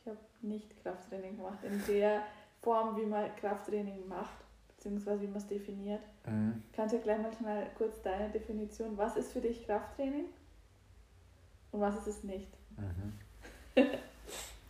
Ich 0.00 0.06
habe 0.06 0.18
nicht 0.40 0.82
Krafttraining 0.82 1.36
gemacht 1.36 1.58
in 1.62 1.82
der 1.86 2.22
Form, 2.62 2.96
wie 2.96 3.06
man 3.06 3.34
Krafttraining 3.36 4.08
macht, 4.08 4.36
beziehungsweise 4.68 5.22
wie 5.22 5.26
man 5.26 5.36
es 5.36 5.46
definiert. 5.46 6.02
Mhm. 6.26 6.62
Kannst 6.72 6.94
du 6.94 6.98
gleich 7.00 7.20
mal 7.20 7.32
schnell 7.32 7.66
kurz 7.76 8.00
deine 8.02 8.30
Definition, 8.30 8.96
was 8.96 9.16
ist 9.16 9.32
für 9.32 9.40
dich 9.40 9.66
Krafttraining 9.66 10.26
und 11.72 11.80
was 11.80 11.96
ist 11.96 12.06
es 12.06 12.24
nicht? 12.24 12.50
Mhm. 12.76 13.12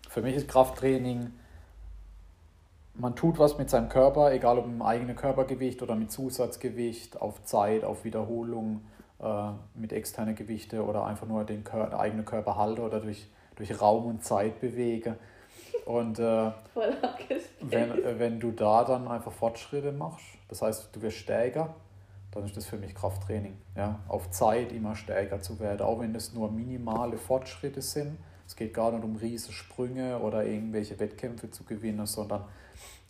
Für 0.08 0.22
mich 0.22 0.36
ist 0.36 0.48
Krafttraining, 0.48 1.32
man 2.94 3.14
tut 3.14 3.38
was 3.38 3.58
mit 3.58 3.70
seinem 3.70 3.88
Körper, 3.88 4.32
egal 4.32 4.58
ob 4.58 4.66
im 4.66 4.82
eigenen 4.82 5.16
Körpergewicht 5.16 5.82
oder 5.82 5.94
mit 5.94 6.10
Zusatzgewicht, 6.10 7.20
auf 7.20 7.42
Zeit, 7.44 7.84
auf 7.84 8.04
Wiederholung, 8.04 8.82
äh, 9.20 9.50
mit 9.74 9.92
externen 9.92 10.34
Gewichte 10.34 10.84
oder 10.84 11.04
einfach 11.04 11.26
nur 11.26 11.44
den, 11.44 11.64
Kör 11.64 11.86
den 11.86 11.94
eigenen 11.94 12.24
Körper 12.24 12.56
halte 12.56 12.82
oder 12.82 13.00
durch, 13.00 13.28
durch 13.56 13.80
Raum 13.80 14.06
und 14.06 14.24
Zeit 14.24 14.60
bewege. 14.60 15.16
Und 15.86 16.18
äh, 16.18 16.22
wenn, 17.60 18.04
äh, 18.04 18.18
wenn 18.18 18.40
du 18.40 18.50
da 18.50 18.84
dann 18.84 19.08
einfach 19.08 19.32
Fortschritte 19.32 19.92
machst, 19.92 20.24
das 20.48 20.62
heißt, 20.62 20.90
du 20.92 21.02
wirst 21.02 21.18
stärker, 21.18 21.74
dann 22.32 22.44
ist 22.44 22.56
das 22.56 22.66
für 22.66 22.76
mich 22.76 22.94
Krafttraining. 22.94 23.56
Ja? 23.76 24.00
Auf 24.08 24.30
Zeit 24.30 24.72
immer 24.72 24.94
stärker 24.96 25.40
zu 25.40 25.58
werden, 25.60 25.82
auch 25.82 26.00
wenn 26.00 26.12
das 26.12 26.34
nur 26.34 26.50
minimale 26.50 27.16
Fortschritte 27.16 27.82
sind. 27.82 28.18
Es 28.48 28.56
geht 28.56 28.72
gar 28.72 28.90
nicht 28.92 29.04
um 29.04 29.16
riesige 29.16 29.52
Sprünge 29.52 30.20
oder 30.20 30.42
irgendwelche 30.42 30.98
Wettkämpfe 30.98 31.50
zu 31.50 31.64
gewinnen, 31.64 32.06
sondern 32.06 32.44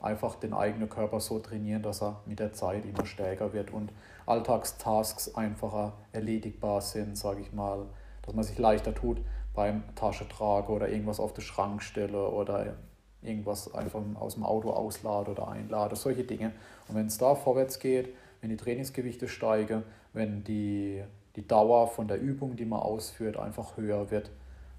einfach 0.00 0.34
den 0.34 0.52
eigenen 0.52 0.88
Körper 0.88 1.20
so 1.20 1.38
trainieren, 1.38 1.80
dass 1.80 2.02
er 2.02 2.20
mit 2.26 2.40
der 2.40 2.52
Zeit 2.54 2.84
immer 2.84 3.06
stärker 3.06 3.52
wird 3.52 3.70
und 3.70 3.92
Alltagstasks 4.26 5.36
einfacher 5.36 5.92
erledigbar 6.10 6.80
sind, 6.80 7.16
sage 7.16 7.40
ich 7.40 7.52
mal, 7.52 7.86
dass 8.22 8.34
man 8.34 8.42
sich 8.42 8.58
leichter 8.58 8.92
tut 8.92 9.18
beim 9.54 9.84
Taschetragen 9.94 10.74
oder 10.74 10.88
irgendwas 10.88 11.20
auf 11.20 11.34
den 11.34 11.42
Schrank 11.42 11.84
stelle 11.84 12.28
oder 12.30 12.74
irgendwas 13.22 13.72
einfach 13.72 14.00
aus 14.16 14.34
dem 14.34 14.42
Auto 14.42 14.70
auslade 14.70 15.30
oder 15.30 15.46
einlade, 15.46 15.94
solche 15.94 16.24
Dinge. 16.24 16.50
Und 16.88 16.96
wenn 16.96 17.06
es 17.06 17.16
da 17.16 17.36
vorwärts 17.36 17.78
geht, 17.78 18.12
wenn 18.40 18.50
die 18.50 18.56
Trainingsgewichte 18.56 19.28
steigen, 19.28 19.84
wenn 20.12 20.42
die, 20.42 21.04
die 21.36 21.46
Dauer 21.46 21.86
von 21.86 22.08
der 22.08 22.20
Übung, 22.20 22.56
die 22.56 22.64
man 22.64 22.80
ausführt, 22.80 23.36
einfach 23.36 23.76
höher 23.76 24.10
wird, 24.10 24.32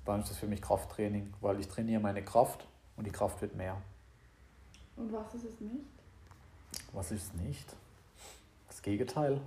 dann 0.06 0.22
ist 0.22 0.30
das 0.30 0.38
für 0.38 0.48
mich 0.48 0.62
Krafttraining, 0.62 1.34
weil 1.42 1.60
ich 1.60 1.68
trainiere 1.68 2.02
meine 2.02 2.24
Kraft 2.24 2.68
und 2.96 3.06
die 3.06 3.12
Kraft 3.12 3.42
wird 3.42 3.56
mehr. 3.56 3.78
Und 4.96 5.14
was 5.14 5.34
ist 5.34 5.46
es 5.46 5.60
nicht? 5.62 5.86
Was 6.94 7.12
ist 7.12 7.24
es 7.24 7.34
nicht? 7.34 7.76
Das 8.68 8.82
Gegenteil. 8.82 9.42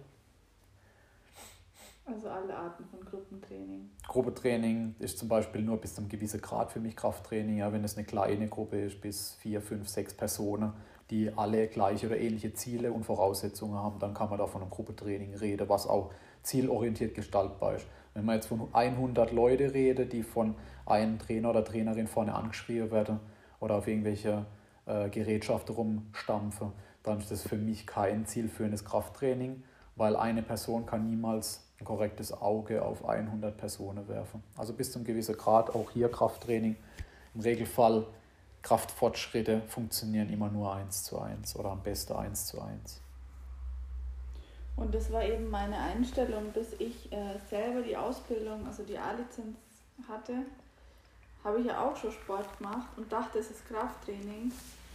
Also 2.04 2.28
alle 2.28 2.56
Arten 2.56 2.84
von 2.86 3.04
Gruppentraining. 3.04 3.90
Gruppentraining 4.08 4.96
ist 4.98 5.18
zum 5.18 5.28
Beispiel 5.28 5.62
nur 5.62 5.76
bis 5.76 5.94
zu 5.94 6.00
einem 6.00 6.08
gewissen 6.08 6.40
Grad 6.40 6.72
für 6.72 6.80
mich 6.80 6.96
Krafttraining. 6.96 7.58
Ja, 7.58 7.72
wenn 7.72 7.84
es 7.84 7.96
eine 7.96 8.04
kleine 8.04 8.48
Gruppe 8.48 8.80
ist, 8.80 9.00
bis 9.00 9.34
vier, 9.34 9.60
fünf, 9.60 9.88
sechs 9.88 10.12
Personen, 10.12 10.72
die 11.10 11.32
alle 11.36 11.68
gleiche 11.68 12.06
oder 12.06 12.18
ähnliche 12.18 12.54
Ziele 12.54 12.92
und 12.92 13.04
Voraussetzungen 13.04 13.74
haben, 13.74 14.00
dann 14.00 14.14
kann 14.14 14.30
man 14.30 14.38
da 14.38 14.46
von 14.46 14.62
einem 14.62 14.70
Gruppentraining 14.70 15.34
reden, 15.34 15.68
was 15.68 15.86
auch 15.86 16.10
zielorientiert 16.42 17.14
gestaltbar 17.14 17.76
ist. 17.76 17.86
Wenn 18.14 18.24
man 18.24 18.36
jetzt 18.36 18.46
von 18.46 18.68
100 18.72 19.32
Leute 19.32 19.72
redet, 19.72 20.12
die 20.12 20.22
von 20.22 20.54
einem 20.86 21.18
Trainer 21.18 21.50
oder 21.50 21.64
Trainerin 21.64 22.06
vorne 22.06 22.34
angeschrieben 22.34 22.90
werden 22.90 23.20
oder 23.60 23.76
auf 23.76 23.88
irgendwelche 23.88 24.44
äh, 24.86 25.08
Gerätschaft 25.08 25.70
rumstampfe, 25.70 26.72
dann 27.02 27.18
ist 27.18 27.30
das 27.30 27.42
für 27.42 27.56
mich 27.56 27.86
kein 27.86 28.26
zielführendes 28.26 28.84
Krafttraining, 28.84 29.62
weil 29.96 30.16
eine 30.16 30.42
Person 30.42 30.86
kann 30.86 31.08
niemals 31.08 31.66
ein 31.80 31.84
korrektes 31.84 32.32
Auge 32.32 32.82
auf 32.82 33.04
100 33.04 33.56
Personen 33.56 34.06
werfen. 34.08 34.42
Also 34.56 34.72
bis 34.72 34.92
zum 34.92 35.04
gewissen 35.04 35.36
Grad 35.36 35.74
auch 35.74 35.90
hier 35.90 36.10
Krafttraining. 36.10 36.76
Im 37.34 37.40
Regelfall 37.40 38.06
Kraftfortschritte 38.62 39.62
funktionieren 39.66 40.30
immer 40.30 40.48
nur 40.48 40.72
eins 40.72 41.02
zu 41.02 41.18
eins 41.18 41.56
oder 41.56 41.70
am 41.70 41.82
besten 41.82 42.12
eins 42.12 42.46
zu 42.46 42.60
eins. 42.60 43.00
Und 44.76 44.94
das 44.94 45.12
war 45.12 45.22
eben 45.22 45.50
meine 45.50 45.78
Einstellung, 45.78 46.50
bis 46.52 46.72
ich 46.78 47.12
äh, 47.12 47.38
selber 47.48 47.82
die 47.82 47.96
Ausbildung, 47.96 48.66
also 48.66 48.82
die 48.82 48.98
A-Lizenz 48.98 49.56
hatte, 50.08 50.34
habe 51.44 51.60
ich 51.60 51.66
ja 51.66 51.84
auch 51.84 51.96
schon 51.96 52.12
Sport 52.12 52.58
gemacht 52.58 52.88
und 52.96 53.12
dachte, 53.12 53.38
es 53.38 53.50
ist 53.50 53.66
Krafttraining. 53.68 54.52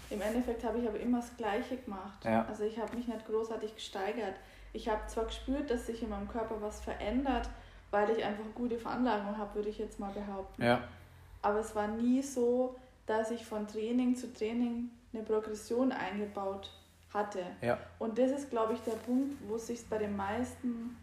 Im 0.09 0.21
Endeffekt 0.21 0.63
habe 0.63 0.79
ich 0.79 0.87
aber 0.87 0.99
immer 0.99 1.19
das 1.19 1.35
Gleiche 1.37 1.77
gemacht. 1.77 2.23
Ja. 2.23 2.45
Also 2.45 2.63
ich 2.63 2.79
habe 2.79 2.95
mich 2.95 3.07
nicht 3.07 3.25
großartig 3.27 3.75
gesteigert. 3.75 4.35
Ich 4.73 4.87
habe 4.87 5.01
zwar 5.07 5.25
gespürt, 5.25 5.69
dass 5.69 5.85
sich 5.85 6.01
in 6.01 6.09
meinem 6.09 6.27
Körper 6.27 6.61
was 6.61 6.79
verändert, 6.79 7.49
weil 7.91 8.09
ich 8.11 8.23
einfach 8.23 8.43
gute 8.55 8.77
Veranlagung 8.77 9.37
habe, 9.37 9.55
würde 9.55 9.69
ich 9.69 9.77
jetzt 9.77 9.99
mal 9.99 10.11
behaupten. 10.11 10.63
Ja. 10.63 10.81
Aber 11.41 11.59
es 11.59 11.75
war 11.75 11.87
nie 11.87 12.21
so, 12.21 12.75
dass 13.05 13.31
ich 13.31 13.45
von 13.45 13.67
Training 13.67 14.15
zu 14.15 14.33
Training 14.33 14.89
eine 15.13 15.23
Progression 15.23 15.91
eingebaut 15.91 16.71
hatte. 17.17 17.43
Ja. 17.61 17.77
Und 17.99 18.17
das 18.17 18.31
ist, 18.31 18.49
glaube 18.49 18.73
ich, 18.73 18.79
der 18.81 18.93
Punkt, 18.93 19.35
wo 19.47 19.55
es 19.55 19.67
sich 19.67 19.85
bei 19.89 19.97
den 19.97 20.15
meisten, 20.15 20.95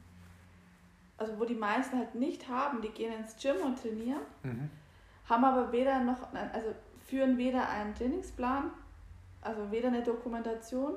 also 1.18 1.38
wo 1.38 1.44
die 1.44 1.54
meisten 1.54 1.98
halt 1.98 2.14
nicht 2.14 2.48
haben, 2.48 2.80
die 2.80 2.88
gehen 2.88 3.12
ins 3.12 3.36
Gym 3.36 3.56
und 3.64 3.80
trainieren. 3.80 4.22
Mhm 4.42 4.70
haben 5.28 5.44
aber 5.44 5.72
weder 5.72 6.00
noch, 6.00 6.32
also 6.32 6.74
führen 7.06 7.38
weder 7.38 7.68
einen 7.68 7.94
Trainingsplan, 7.94 8.70
also 9.42 9.70
weder 9.70 9.88
eine 9.88 10.02
Dokumentation, 10.02 10.94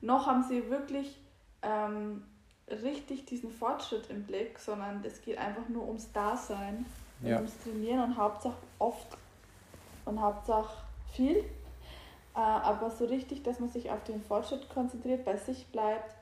noch 0.00 0.26
haben 0.26 0.42
sie 0.42 0.70
wirklich 0.70 1.20
ähm, 1.62 2.24
richtig 2.68 3.26
diesen 3.26 3.50
Fortschritt 3.50 4.08
im 4.10 4.24
Blick, 4.24 4.58
sondern 4.58 5.02
es 5.04 5.20
geht 5.22 5.38
einfach 5.38 5.68
nur 5.68 5.86
ums 5.86 6.10
Dasein, 6.12 6.86
ja. 7.22 7.36
ums 7.36 7.56
Trainieren 7.62 8.04
und 8.04 8.16
Hauptsache 8.16 8.56
oft 8.78 9.16
und 10.04 10.20
Hauptsache 10.20 10.84
viel. 11.12 11.44
Äh, 12.34 12.38
aber 12.38 12.90
so 12.90 13.04
richtig, 13.06 13.42
dass 13.42 13.60
man 13.60 13.68
sich 13.68 13.90
auf 13.90 14.02
den 14.04 14.22
Fortschritt 14.22 14.68
konzentriert, 14.70 15.24
bei 15.24 15.36
sich 15.36 15.66
bleibt, 15.72 16.14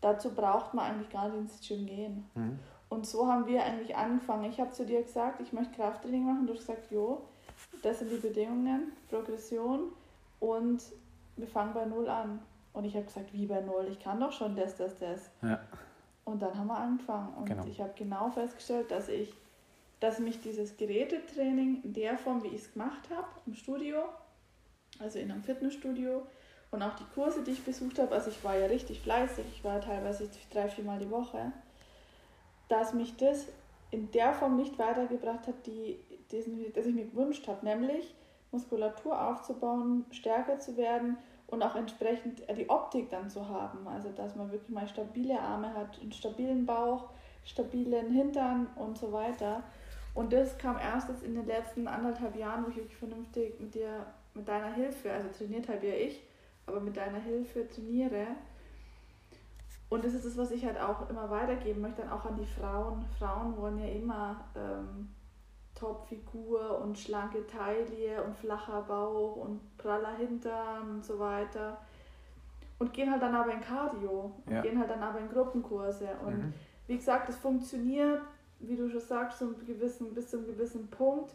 dazu 0.00 0.30
braucht 0.30 0.74
man 0.74 0.92
eigentlich 0.92 1.10
gar 1.10 1.28
nicht 1.28 1.38
ins 1.38 1.66
Gym 1.66 1.86
gehen. 1.86 2.30
Mhm. 2.34 2.58
Und 2.88 3.06
so 3.06 3.26
haben 3.26 3.46
wir 3.46 3.64
eigentlich 3.64 3.96
angefangen. 3.96 4.44
Ich 4.44 4.60
habe 4.60 4.70
zu 4.70 4.84
dir 4.86 5.02
gesagt, 5.02 5.40
ich 5.40 5.52
möchte 5.52 5.74
Krafttraining 5.74 6.24
machen. 6.24 6.46
Du 6.46 6.54
hast 6.54 6.66
gesagt, 6.66 6.90
jo, 6.90 7.22
das 7.82 7.98
sind 7.98 8.10
die 8.10 8.18
Bedingungen, 8.18 8.92
Progression 9.08 9.92
und 10.40 10.82
wir 11.36 11.48
fangen 11.48 11.74
bei 11.74 11.84
Null 11.84 12.08
an. 12.08 12.40
Und 12.72 12.84
ich 12.84 12.94
habe 12.94 13.06
gesagt, 13.06 13.32
wie 13.32 13.46
bei 13.46 13.60
Null? 13.60 13.88
Ich 13.90 13.98
kann 13.98 14.20
doch 14.20 14.32
schon 14.32 14.54
das, 14.54 14.76
das, 14.76 14.98
das. 14.98 15.30
Ja. 15.42 15.60
Und 16.24 16.42
dann 16.42 16.56
haben 16.56 16.66
wir 16.66 16.76
angefangen. 16.76 17.32
Und 17.34 17.46
genau. 17.46 17.64
ich 17.66 17.80
habe 17.80 17.92
genau 17.96 18.30
festgestellt, 18.30 18.90
dass 18.90 19.08
ich, 19.08 19.32
dass 20.00 20.18
mich 20.18 20.40
dieses 20.40 20.76
Gerätetraining 20.76 21.82
in 21.82 21.92
der 21.92 22.18
Form, 22.18 22.42
wie 22.42 22.48
ich 22.48 22.62
es 22.62 22.72
gemacht 22.72 23.08
habe, 23.10 23.26
im 23.46 23.54
Studio, 23.54 24.04
also 25.00 25.18
in 25.18 25.30
einem 25.30 25.42
Fitnessstudio, 25.42 26.26
und 26.72 26.82
auch 26.82 26.94
die 26.94 27.04
Kurse, 27.14 27.44
die 27.44 27.52
ich 27.52 27.64
besucht 27.64 27.98
habe, 28.00 28.12
also 28.12 28.28
ich 28.28 28.42
war 28.42 28.56
ja 28.56 28.66
richtig 28.66 29.00
fleißig, 29.00 29.44
ich 29.54 29.62
war 29.62 29.80
teilweise 29.80 30.28
drei, 30.52 30.68
vier 30.68 30.84
Mal 30.84 30.98
die 30.98 31.10
Woche 31.10 31.52
dass 32.68 32.94
mich 32.94 33.16
das 33.16 33.46
in 33.90 34.10
der 34.10 34.32
Form 34.32 34.56
nicht 34.56 34.78
weitergebracht 34.78 35.46
hat, 35.46 35.66
die, 35.66 35.98
diesen, 36.30 36.72
dass 36.72 36.86
ich 36.86 36.94
mir 36.94 37.06
gewünscht 37.06 37.46
habe, 37.48 37.64
nämlich 37.64 38.14
Muskulatur 38.50 39.20
aufzubauen, 39.20 40.04
stärker 40.10 40.58
zu 40.58 40.76
werden 40.76 41.16
und 41.46 41.62
auch 41.62 41.76
entsprechend 41.76 42.42
die 42.56 42.68
Optik 42.68 43.10
dann 43.10 43.30
zu 43.30 43.48
haben. 43.48 43.86
Also 43.86 44.10
dass 44.10 44.34
man 44.34 44.50
wirklich 44.50 44.70
mal 44.70 44.88
stabile 44.88 45.38
Arme 45.38 45.72
hat, 45.74 46.00
einen 46.00 46.12
stabilen 46.12 46.66
Bauch, 46.66 47.10
stabilen 47.44 48.10
Hintern 48.10 48.66
und 48.76 48.98
so 48.98 49.12
weiter. 49.12 49.62
Und 50.14 50.32
das 50.32 50.56
kam 50.58 50.78
erst 50.78 51.08
jetzt 51.08 51.22
in 51.22 51.34
den 51.34 51.46
letzten 51.46 51.86
anderthalb 51.86 52.34
Jahren, 52.36 52.64
wo 52.64 52.70
ich 52.70 52.76
wirklich 52.76 52.96
vernünftig 52.96 53.60
mit 53.60 53.74
dir, 53.74 54.06
mit 54.36 54.46
deiner 54.46 54.72
Hilfe, 54.72 55.12
also 55.12 55.28
trainiert 55.36 55.68
habe 55.68 55.86
ja 55.86 55.94
ich, 55.94 56.22
aber 56.66 56.80
mit 56.80 56.96
deiner 56.96 57.20
Hilfe 57.20 57.66
trainiere, 57.68 58.26
und 59.88 60.04
das 60.04 60.14
ist 60.14 60.26
das, 60.26 60.36
was 60.36 60.50
ich 60.50 60.64
halt 60.64 60.78
auch 60.80 61.08
immer 61.08 61.30
weitergeben 61.30 61.80
möchte, 61.80 62.02
dann 62.02 62.10
auch 62.10 62.24
an 62.24 62.36
die 62.36 62.46
Frauen. 62.46 63.04
Frauen 63.18 63.56
wollen 63.56 63.78
ja 63.78 63.86
immer 63.86 64.44
ähm, 64.56 65.08
Topfigur 65.76 66.80
und 66.80 66.98
schlanke 66.98 67.46
Taille 67.46 68.22
und 68.24 68.36
flacher 68.36 68.82
Bauch 68.82 69.36
und 69.36 69.60
praller 69.78 70.16
Hintern 70.16 70.90
und 70.90 71.04
so 71.04 71.18
weiter. 71.20 71.78
Und 72.78 72.92
gehen 72.92 73.10
halt 73.10 73.22
dann 73.22 73.34
aber 73.34 73.52
in 73.52 73.60
Cardio 73.60 74.32
und 74.44 74.52
ja. 74.52 74.60
gehen 74.60 74.78
halt 74.78 74.90
dann 74.90 75.02
aber 75.02 75.20
in 75.20 75.30
Gruppenkurse. 75.30 76.08
Und 76.24 76.38
mhm. 76.38 76.54
wie 76.88 76.96
gesagt, 76.96 77.28
es 77.28 77.36
funktioniert, 77.36 78.20
wie 78.58 78.76
du 78.76 78.90
schon 78.90 79.00
sagst, 79.00 79.38
so 79.38 79.54
gewissen, 79.66 80.12
bis 80.14 80.30
zu 80.30 80.38
einem 80.38 80.46
gewissen 80.46 80.88
Punkt. 80.88 81.32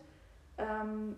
Ähm, 0.58 1.16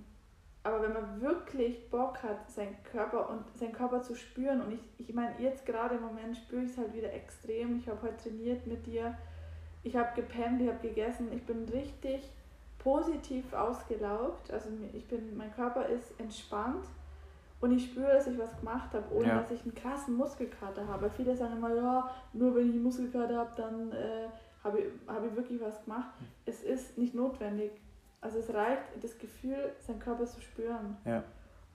aber 0.64 0.82
wenn 0.82 0.94
man 0.94 1.22
wirklich 1.22 1.90
Bock 1.90 2.24
hat, 2.24 2.50
seinen 2.50 2.82
Körper 2.84 3.30
und 3.30 3.44
seinen 3.58 3.74
Körper 3.74 4.02
zu 4.02 4.16
spüren, 4.16 4.62
und 4.62 4.74
ich, 4.74 4.80
ich 4.98 5.14
meine, 5.14 5.34
jetzt 5.40 5.66
gerade 5.66 5.96
im 5.96 6.02
Moment 6.02 6.38
spüre 6.38 6.64
ich 6.64 6.72
es 6.72 6.78
halt 6.78 6.94
wieder 6.94 7.12
extrem. 7.12 7.78
Ich 7.78 7.88
habe 7.90 8.02
heute 8.04 8.30
trainiert 8.30 8.66
mit 8.66 8.86
dir, 8.88 9.18
ich 9.84 9.96
habe 9.98 10.16
gepennt, 10.16 10.62
ich 10.62 10.70
habe 10.70 10.80
gegessen, 10.80 11.32
ich 11.34 11.44
bin 11.44 11.68
richtig 11.68 12.30
positiv 12.80 13.52
ausgelaugt. 13.54 14.52
Also 14.52 14.70
ich 14.94 15.06
bin, 15.08 15.36
mein 15.36 15.54
Körper 15.54 15.86
ist 15.88 16.18
entspannt 16.18 16.86
und 17.60 17.72
ich 17.72 17.86
spüre, 17.86 18.14
dass 18.14 18.28
ich 18.28 18.38
was 18.38 18.58
gemacht 18.60 18.94
habe, 18.94 19.06
ohne 19.14 19.28
ja. 19.28 19.40
dass 19.40 19.52
ich 19.52 19.64
einen 19.64 19.76
krassen 19.76 20.16
Muskelkater 20.16 20.88
habe. 20.88 21.10
Viele 21.10 21.36
sagen 21.36 21.58
immer, 21.58 21.74
ja, 21.76 22.10
nur 22.32 22.56
wenn 22.56 22.70
ich 22.70 22.76
einen 22.76 22.84
Muskelkater 22.84 23.38
habe, 23.38 23.52
dann 23.56 23.92
äh, 23.92 24.28
habe 24.64 24.80
ich, 24.80 24.86
hab 25.08 25.26
ich 25.26 25.36
wirklich 25.36 25.62
was 25.62 25.84
gemacht. 25.84 26.10
Es 26.46 26.64
ist 26.64 26.98
nicht 26.98 27.14
notwendig. 27.14 27.72
Also 28.24 28.40
es 28.40 28.54
reicht, 28.54 28.84
das 29.02 29.18
Gefühl, 29.18 29.74
seinen 29.80 30.00
Körper 30.00 30.26
zu 30.26 30.42
spüren. 30.42 30.98
Ja. 31.06 31.24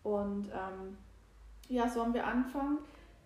Und 0.02 0.48
ähm, 0.48 0.96
ja, 1.68 1.88
so 1.88 2.02
haben 2.02 2.14
wir 2.14 2.26
angefangen. 2.26 2.78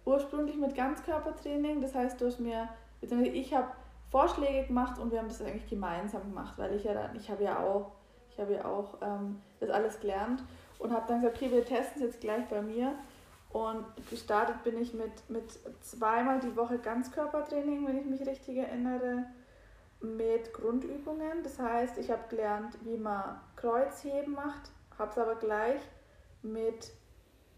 Ursprünglich 0.04 0.56
mit 0.56 0.74
Ganzkörpertraining. 0.74 1.80
Das 1.80 1.94
heißt, 1.94 2.20
du 2.20 2.26
hast 2.26 2.40
mir, 2.40 2.68
ich 3.00 3.54
habe 3.54 3.68
Vorschläge 4.10 4.66
gemacht 4.66 4.98
und 4.98 5.12
wir 5.12 5.20
haben 5.20 5.28
das 5.28 5.40
eigentlich 5.40 5.68
gemeinsam 5.70 6.22
gemacht, 6.22 6.54
weil 6.58 6.74
ich 6.74 6.84
ja 6.84 6.92
dann, 6.94 7.14
ich 7.16 7.30
habe 7.30 7.44
ja 7.44 7.60
auch, 7.60 7.92
ich 8.30 8.38
habe 8.38 8.54
ja 8.54 8.64
auch 8.64 8.98
ähm, 9.00 9.40
das 9.60 9.70
alles 9.70 10.00
gelernt 10.00 10.42
und 10.78 10.92
habe 10.92 11.06
dann 11.06 11.20
gesagt, 11.20 11.36
okay, 11.36 11.50
wir 11.50 11.64
testen 11.64 12.02
es 12.02 12.08
jetzt 12.08 12.20
gleich 12.20 12.46
bei 12.48 12.60
mir. 12.60 12.92
Und 13.50 13.84
gestartet 14.08 14.64
bin 14.64 14.80
ich 14.80 14.94
mit, 14.94 15.28
mit 15.28 15.44
zweimal 15.82 16.40
die 16.40 16.56
Woche 16.56 16.78
Ganzkörpertraining, 16.78 17.86
wenn 17.86 17.98
ich 17.98 18.06
mich 18.06 18.26
richtig 18.26 18.56
erinnere, 18.56 19.26
mit 20.02 20.52
Grundübungen. 20.52 21.42
Das 21.42 21.58
heißt, 21.58 21.98
ich 21.98 22.10
habe 22.10 22.22
gelernt, 22.28 22.76
wie 22.82 22.96
man 22.96 23.40
Kreuzheben 23.56 24.34
macht, 24.34 24.70
habe 24.98 25.10
es 25.10 25.18
aber 25.18 25.36
gleich 25.36 25.80
mit 26.42 26.92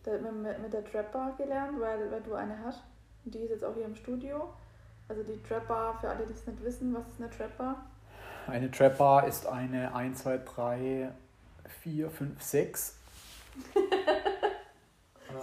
der, 0.05 0.20
mit, 0.20 0.61
mit 0.61 0.72
der 0.72 0.84
Trapper 0.84 1.34
gelernt, 1.36 1.80
weil, 1.80 2.11
weil 2.11 2.22
du 2.22 2.34
eine 2.34 2.59
hast. 2.64 2.82
Und 3.24 3.34
die 3.34 3.38
ist 3.38 3.51
jetzt 3.51 3.64
auch 3.64 3.74
hier 3.74 3.86
im 3.86 3.95
Studio. 3.95 4.53
Also 5.09 5.22
die 5.22 5.42
Trapper, 5.42 5.97
für 6.01 6.09
alle, 6.09 6.26
die 6.26 6.32
es 6.32 6.47
nicht 6.47 6.62
wissen, 6.62 6.95
was 6.95 7.07
ist 7.09 7.20
eine 7.20 7.30
Trapper? 7.30 7.76
Eine 8.47 8.70
Trapper 8.70 9.26
ist 9.26 9.47
eine 9.47 9.95
1, 9.95 10.22
2, 10.22 10.38
3, 10.38 11.11
4, 11.82 12.11
5, 12.11 12.42
6 12.42 12.99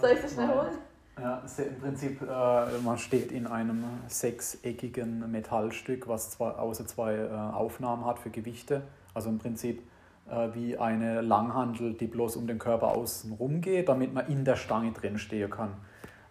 Soll 0.00 0.10
ich 0.10 0.20
das 0.20 0.32
schnell 0.32 0.48
holen? 0.48 0.78
Ja, 1.20 1.42
im 1.58 1.80
Prinzip, 1.80 2.22
äh, 2.22 2.78
man 2.82 2.96
steht 2.96 3.32
in 3.32 3.46
einem 3.46 3.84
sechseckigen 4.08 5.30
Metallstück, 5.30 6.08
was 6.08 6.30
zwei, 6.30 6.50
außer 6.52 6.86
zwei 6.86 7.16
äh, 7.16 7.28
Aufnahmen 7.28 8.06
hat 8.06 8.18
für 8.18 8.30
Gewichte. 8.30 8.82
Also 9.12 9.28
im 9.28 9.38
Prinzip 9.38 9.82
äh, 10.30 10.48
wie 10.54 10.78
eine 10.78 11.20
Langhandel, 11.20 11.94
die 11.94 12.06
bloß 12.06 12.36
um 12.36 12.46
den 12.46 12.58
Körper 12.58 12.88
außen 12.88 13.32
rum 13.32 13.60
geht, 13.60 13.88
damit 13.88 14.14
man 14.14 14.26
in 14.28 14.44
der 14.44 14.56
Stange 14.56 14.92
drin 14.92 15.18
stehen 15.18 15.50
kann. 15.50 15.74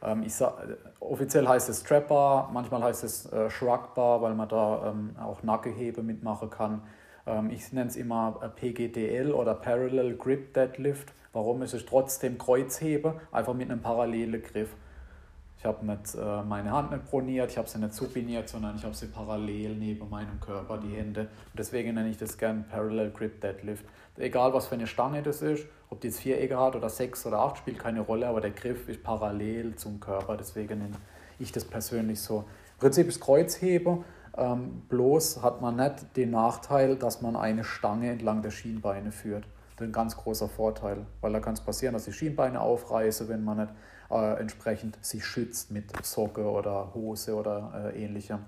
Ähm, 0.03 0.23
ich 0.23 0.34
sag, 0.34 0.53
offiziell 0.99 1.47
heißt 1.47 1.69
es 1.69 1.84
Trapper, 1.84 2.49
manchmal 2.51 2.84
heißt 2.84 3.03
es 3.03 3.32
äh, 3.32 3.49
Shrugbar, 3.51 4.21
weil 4.21 4.34
man 4.34 4.49
da 4.49 4.91
ähm, 4.91 5.15
auch 5.21 5.43
Nackehebe 5.43 6.01
mitmachen 6.01 6.49
kann. 6.49 6.82
Ähm, 7.27 7.51
ich 7.51 7.71
nenne 7.71 7.89
es 7.89 7.95
immer 7.95 8.39
äh, 8.41 8.49
PGDL 8.49 9.32
oder 9.32 9.53
Parallel 9.53 10.17
Grip 10.17 10.53
Deadlift 10.55 11.13
Warum 11.34 11.61
ist 11.61 11.73
es 11.73 11.86
trotzdem 11.86 12.38
Kreuzhebe, 12.38 13.19
einfach 13.32 13.53
mit 13.53 13.71
einem 13.71 13.82
parallelen 13.82 14.43
Griff. 14.43 14.69
Ich 15.57 15.65
habe 15.65 15.86
äh, 15.86 16.43
meine 16.43 16.71
Hand 16.71 16.91
nicht 16.91 17.05
proniert, 17.05 17.51
ich 17.51 17.57
habe 17.57 17.69
sie 17.69 17.77
nicht 17.77 17.93
supiniert, 17.93 18.49
sondern 18.49 18.75
ich 18.75 18.84
habe 18.84 18.95
sie 18.95 19.05
parallel 19.07 19.75
neben 19.75 20.09
meinem 20.09 20.39
Körper, 20.39 20.77
die 20.77 20.95
Hände. 20.95 21.21
Und 21.21 21.59
deswegen 21.59 21.93
nenne 21.93 22.09
ich 22.09 22.17
das 22.17 22.38
gerne 22.38 22.65
Parallel 22.69 23.11
Grip 23.11 23.39
Deadlift. 23.39 23.86
Egal 24.17 24.53
was 24.53 24.67
für 24.67 24.75
eine 24.75 24.88
Stange 24.88 25.21
das 25.21 25.41
ist, 25.41 25.65
ob 25.89 26.01
die 26.01 26.07
jetzt 26.07 26.19
vier 26.19 26.41
Ecke 26.41 26.59
hat 26.59 26.75
oder 26.75 26.89
sechs 26.89 27.25
oder 27.25 27.39
acht, 27.39 27.59
spielt 27.59 27.79
keine 27.79 28.01
Rolle, 28.01 28.27
aber 28.27 28.41
der 28.41 28.51
Griff 28.51 28.89
ist 28.89 29.03
parallel 29.03 29.75
zum 29.75 29.99
Körper. 29.99 30.36
Deswegen 30.36 30.79
nenne 30.79 30.97
ich 31.39 31.51
das 31.51 31.63
persönlich 31.63 32.19
so. 32.19 32.39
Im 32.39 32.79
Prinzip 32.79 33.07
ist 33.07 33.21
Kreuzhebe, 33.21 34.03
ähm, 34.36 34.82
bloß 34.89 35.43
hat 35.43 35.61
man 35.61 35.75
nicht 35.77 36.17
den 36.17 36.32
Nachteil, 36.32 36.97
dass 36.97 37.21
man 37.21 37.36
eine 37.36 37.63
Stange 37.63 38.09
entlang 38.09 38.41
der 38.41 38.51
Schienbeine 38.51 39.11
führt 39.11 39.45
ein 39.80 39.91
ganz 39.91 40.15
großer 40.17 40.47
Vorteil, 40.47 41.05
weil 41.22 41.34
da 41.34 41.39
kann 41.39 41.53
es 41.53 41.61
passieren, 41.61 41.93
dass 41.93 42.05
die 42.05 42.13
Schienbeine 42.13 42.61
aufreißen, 42.61 43.30
wenn 43.30 43.43
man 43.43 43.57
nicht 43.57 43.74
äh, 44.09 44.39
entsprechend 44.39 45.03
sich 45.03 45.26
schützt 45.26 45.72
mit 45.72 46.05
Socke 46.05 46.49
oder 46.49 46.93
Hose 46.93 47.36
oder 47.36 47.91
äh, 47.93 48.03
ähnlichem. 48.03 48.39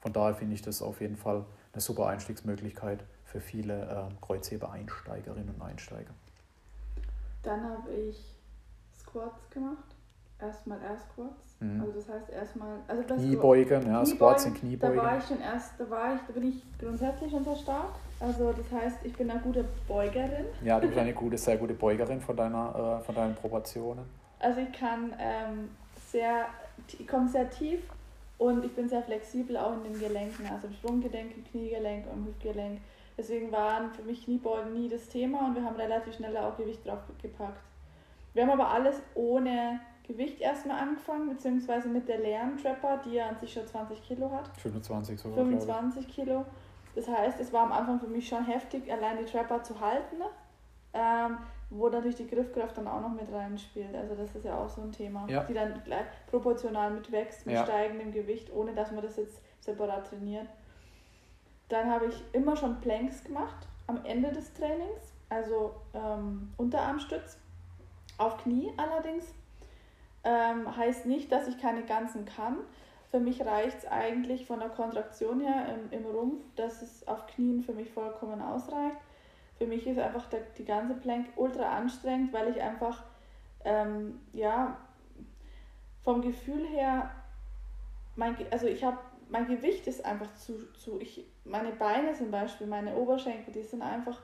Von 0.00 0.12
daher 0.12 0.34
finde 0.34 0.54
ich 0.54 0.62
das 0.62 0.82
auf 0.82 1.00
jeden 1.00 1.16
Fall 1.16 1.44
eine 1.72 1.80
super 1.80 2.08
Einstiegsmöglichkeit 2.08 3.04
für 3.24 3.40
viele 3.40 3.82
äh, 3.82 4.14
Kreuzheber-Einsteigerinnen 4.20 5.54
und 5.54 5.62
Einsteiger. 5.62 6.12
Dann 7.42 7.62
habe 7.62 7.90
ich 7.90 8.36
Squats 8.98 9.48
gemacht. 9.50 9.84
Erstmal 10.40 10.80
Air 10.82 10.98
Squats. 10.98 11.56
Mhm. 11.60 11.80
Also 11.80 11.92
das 11.92 12.08
heißt 12.08 12.30
erstmal. 12.30 12.78
Also 12.88 13.02
Kniebeugen, 13.14 13.86
ja, 13.86 14.04
Squats 14.04 14.46
und 14.46 14.54
Kniebeugen. 14.54 14.96
Da 14.96 15.02
war 15.04 15.18
ich 15.18 15.24
schon 15.24 15.40
erst, 15.40 15.78
da 15.78 15.88
war 15.88 16.14
ich, 16.14 16.20
da 16.26 16.32
bin 16.32 16.48
ich 16.48 16.78
grundsätzlich 16.78 17.30
schon 17.30 17.44
sehr 17.44 17.56
stark. 17.56 17.94
Also 18.22 18.52
das 18.52 18.70
heißt, 18.70 18.98
ich 19.02 19.12
bin 19.14 19.28
eine 19.30 19.40
gute 19.40 19.64
Beugerin. 19.88 20.46
Ja, 20.62 20.78
du 20.78 20.86
bist 20.86 20.98
eine 20.98 21.12
gute, 21.22 21.36
sehr 21.36 21.56
gute 21.56 21.74
Beugerin 21.74 22.20
von, 22.20 22.36
deiner, 22.36 23.00
äh, 23.00 23.04
von 23.04 23.14
deinen 23.14 23.34
Proportionen. 23.34 24.04
Also 24.38 24.60
ich 24.60 24.72
kann 24.78 25.12
ähm, 25.18 25.70
sehr, 26.06 26.46
ich 26.98 27.06
komme 27.06 27.28
sehr 27.28 27.50
tief 27.50 27.80
und 28.38 28.64
ich 28.64 28.72
bin 28.72 28.88
sehr 28.88 29.02
flexibel 29.02 29.56
auch 29.56 29.72
in 29.74 29.92
den 29.92 30.00
Gelenken, 30.00 30.46
also 30.46 30.68
im 30.68 30.74
Sprunggelenk, 30.74 31.36
im 31.36 31.44
Kniegelenk 31.44 32.06
und 32.06 32.18
im 32.18 32.26
Hüftgelenk. 32.26 32.80
Deswegen 33.18 33.50
waren 33.50 33.92
für 33.92 34.02
mich 34.02 34.24
Kniebeugen 34.24 34.72
nie 34.72 34.88
das 34.88 35.08
Thema 35.08 35.46
und 35.46 35.56
wir 35.56 35.64
haben 35.64 35.76
relativ 35.76 36.14
schnell 36.14 36.36
auch 36.36 36.56
Gewicht 36.56 36.86
drauf 36.86 37.00
gepackt. 37.20 37.60
Wir 38.34 38.44
haben 38.44 38.52
aber 38.52 38.70
alles 38.70 39.02
ohne 39.14 39.80
Gewicht 40.06 40.40
erstmal 40.40 40.80
angefangen, 40.80 41.28
beziehungsweise 41.28 41.88
mit 41.88 42.08
der 42.08 42.18
leeren 42.18 42.56
Trapper, 42.56 43.00
die 43.04 43.14
ja 43.14 43.28
an 43.28 43.36
sich 43.38 43.52
schon 43.52 43.66
20 43.66 44.02
Kilo 44.02 44.30
hat. 44.30 44.48
25 44.56 45.20
sogar. 45.20 45.44
25 45.44 46.08
Kilo. 46.08 46.46
Das 46.94 47.08
heißt, 47.08 47.40
es 47.40 47.52
war 47.52 47.62
am 47.62 47.72
Anfang 47.72 48.00
für 48.00 48.06
mich 48.06 48.28
schon 48.28 48.44
heftig, 48.44 48.90
allein 48.92 49.18
die 49.18 49.24
Trapper 49.24 49.62
zu 49.62 49.80
halten, 49.80 50.16
ähm, 50.92 51.38
wo 51.70 51.88
natürlich 51.88 52.16
die 52.16 52.26
Griffkraft 52.26 52.76
dann 52.76 52.86
auch 52.86 53.00
noch 53.00 53.12
mit 53.12 53.32
reinspielt. 53.32 53.94
Also 53.94 54.14
das 54.14 54.34
ist 54.34 54.44
ja 54.44 54.58
auch 54.58 54.68
so 54.68 54.82
ein 54.82 54.92
Thema, 54.92 55.26
ja. 55.28 55.44
die 55.44 55.54
dann 55.54 55.82
gleich 55.84 56.06
proportional 56.26 56.90
mit 56.90 57.10
wächst, 57.10 57.46
mit 57.46 57.54
ja. 57.54 57.64
steigendem 57.64 58.12
Gewicht, 58.12 58.52
ohne 58.52 58.74
dass 58.74 58.92
man 58.92 59.02
das 59.02 59.16
jetzt 59.16 59.40
separat 59.60 60.06
trainiert. 60.08 60.46
Dann 61.68 61.90
habe 61.90 62.06
ich 62.06 62.22
immer 62.32 62.56
schon 62.56 62.80
Planks 62.80 63.24
gemacht 63.24 63.66
am 63.86 64.04
Ende 64.04 64.30
des 64.30 64.52
Trainings, 64.52 65.14
also 65.30 65.74
ähm, 65.94 66.52
Unterarmstütz, 66.58 67.38
auf 68.18 68.36
Knie 68.38 68.72
allerdings. 68.76 69.32
Ähm, 70.24 70.76
heißt 70.76 71.06
nicht, 71.06 71.32
dass 71.32 71.48
ich 71.48 71.58
keine 71.58 71.82
ganzen 71.82 72.26
kann, 72.26 72.58
für 73.12 73.20
mich 73.20 73.44
reicht 73.44 73.76
es 73.76 73.86
eigentlich 73.86 74.46
von 74.46 74.58
der 74.58 74.70
Kontraktion 74.70 75.40
her 75.40 75.66
im, 75.68 75.98
im 75.98 76.06
Rumpf, 76.06 76.42
dass 76.56 76.80
es 76.80 77.06
auf 77.06 77.26
Knien 77.26 77.62
für 77.62 77.74
mich 77.74 77.90
vollkommen 77.90 78.40
ausreicht. 78.40 78.96
Für 79.58 79.66
mich 79.66 79.86
ist 79.86 79.98
einfach 79.98 80.30
der, 80.30 80.40
die 80.56 80.64
ganze 80.64 80.94
Plank 80.94 81.26
ultra 81.36 81.76
anstrengend, 81.76 82.32
weil 82.32 82.48
ich 82.48 82.62
einfach, 82.62 83.04
ähm, 83.66 84.18
ja, 84.32 84.78
vom 86.02 86.22
Gefühl 86.22 86.66
her, 86.66 87.10
mein, 88.16 88.34
also 88.50 88.66
ich 88.66 88.82
habe, 88.82 88.96
mein 89.28 89.46
Gewicht 89.46 89.86
ist 89.86 90.06
einfach 90.06 90.32
zu, 90.32 90.72
zu 90.72 90.98
ich, 90.98 91.26
meine 91.44 91.72
Beine 91.72 92.14
zum 92.14 92.30
Beispiel, 92.30 92.66
meine 92.66 92.96
Oberschenkel, 92.96 93.52
die 93.52 93.62
sind 93.62 93.82
einfach 93.82 94.18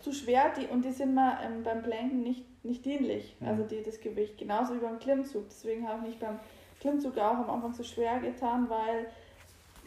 zu 0.00 0.12
schwer 0.12 0.52
die, 0.54 0.66
und 0.66 0.84
die 0.84 0.92
sind 0.92 1.14
mir 1.14 1.38
ähm, 1.42 1.62
beim 1.62 1.82
Planken 1.82 2.22
nicht, 2.22 2.44
nicht 2.62 2.84
dienlich, 2.84 3.36
mhm. 3.40 3.48
also 3.48 3.62
die, 3.62 3.82
das 3.82 4.00
Gewicht, 4.00 4.36
genauso 4.36 4.74
wie 4.74 4.80
beim 4.80 4.98
Klimmzug. 4.98 5.48
Deswegen 5.48 5.88
habe 5.88 6.00
ich 6.02 6.08
mich 6.08 6.18
beim 6.18 6.38
Klimmzug 6.86 7.18
auch 7.18 7.38
am 7.38 7.50
Anfang 7.50 7.72
so 7.72 7.82
schwer 7.82 8.20
getan, 8.20 8.68
weil 8.68 9.06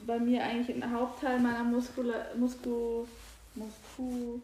bei 0.05 0.19
mir 0.19 0.43
eigentlich 0.43 0.75
ein 0.75 0.93
Hauptteil 0.93 1.39
meiner 1.39 1.63
Muskula 1.63 2.13
Musku 2.37 3.05
Musku 3.55 4.39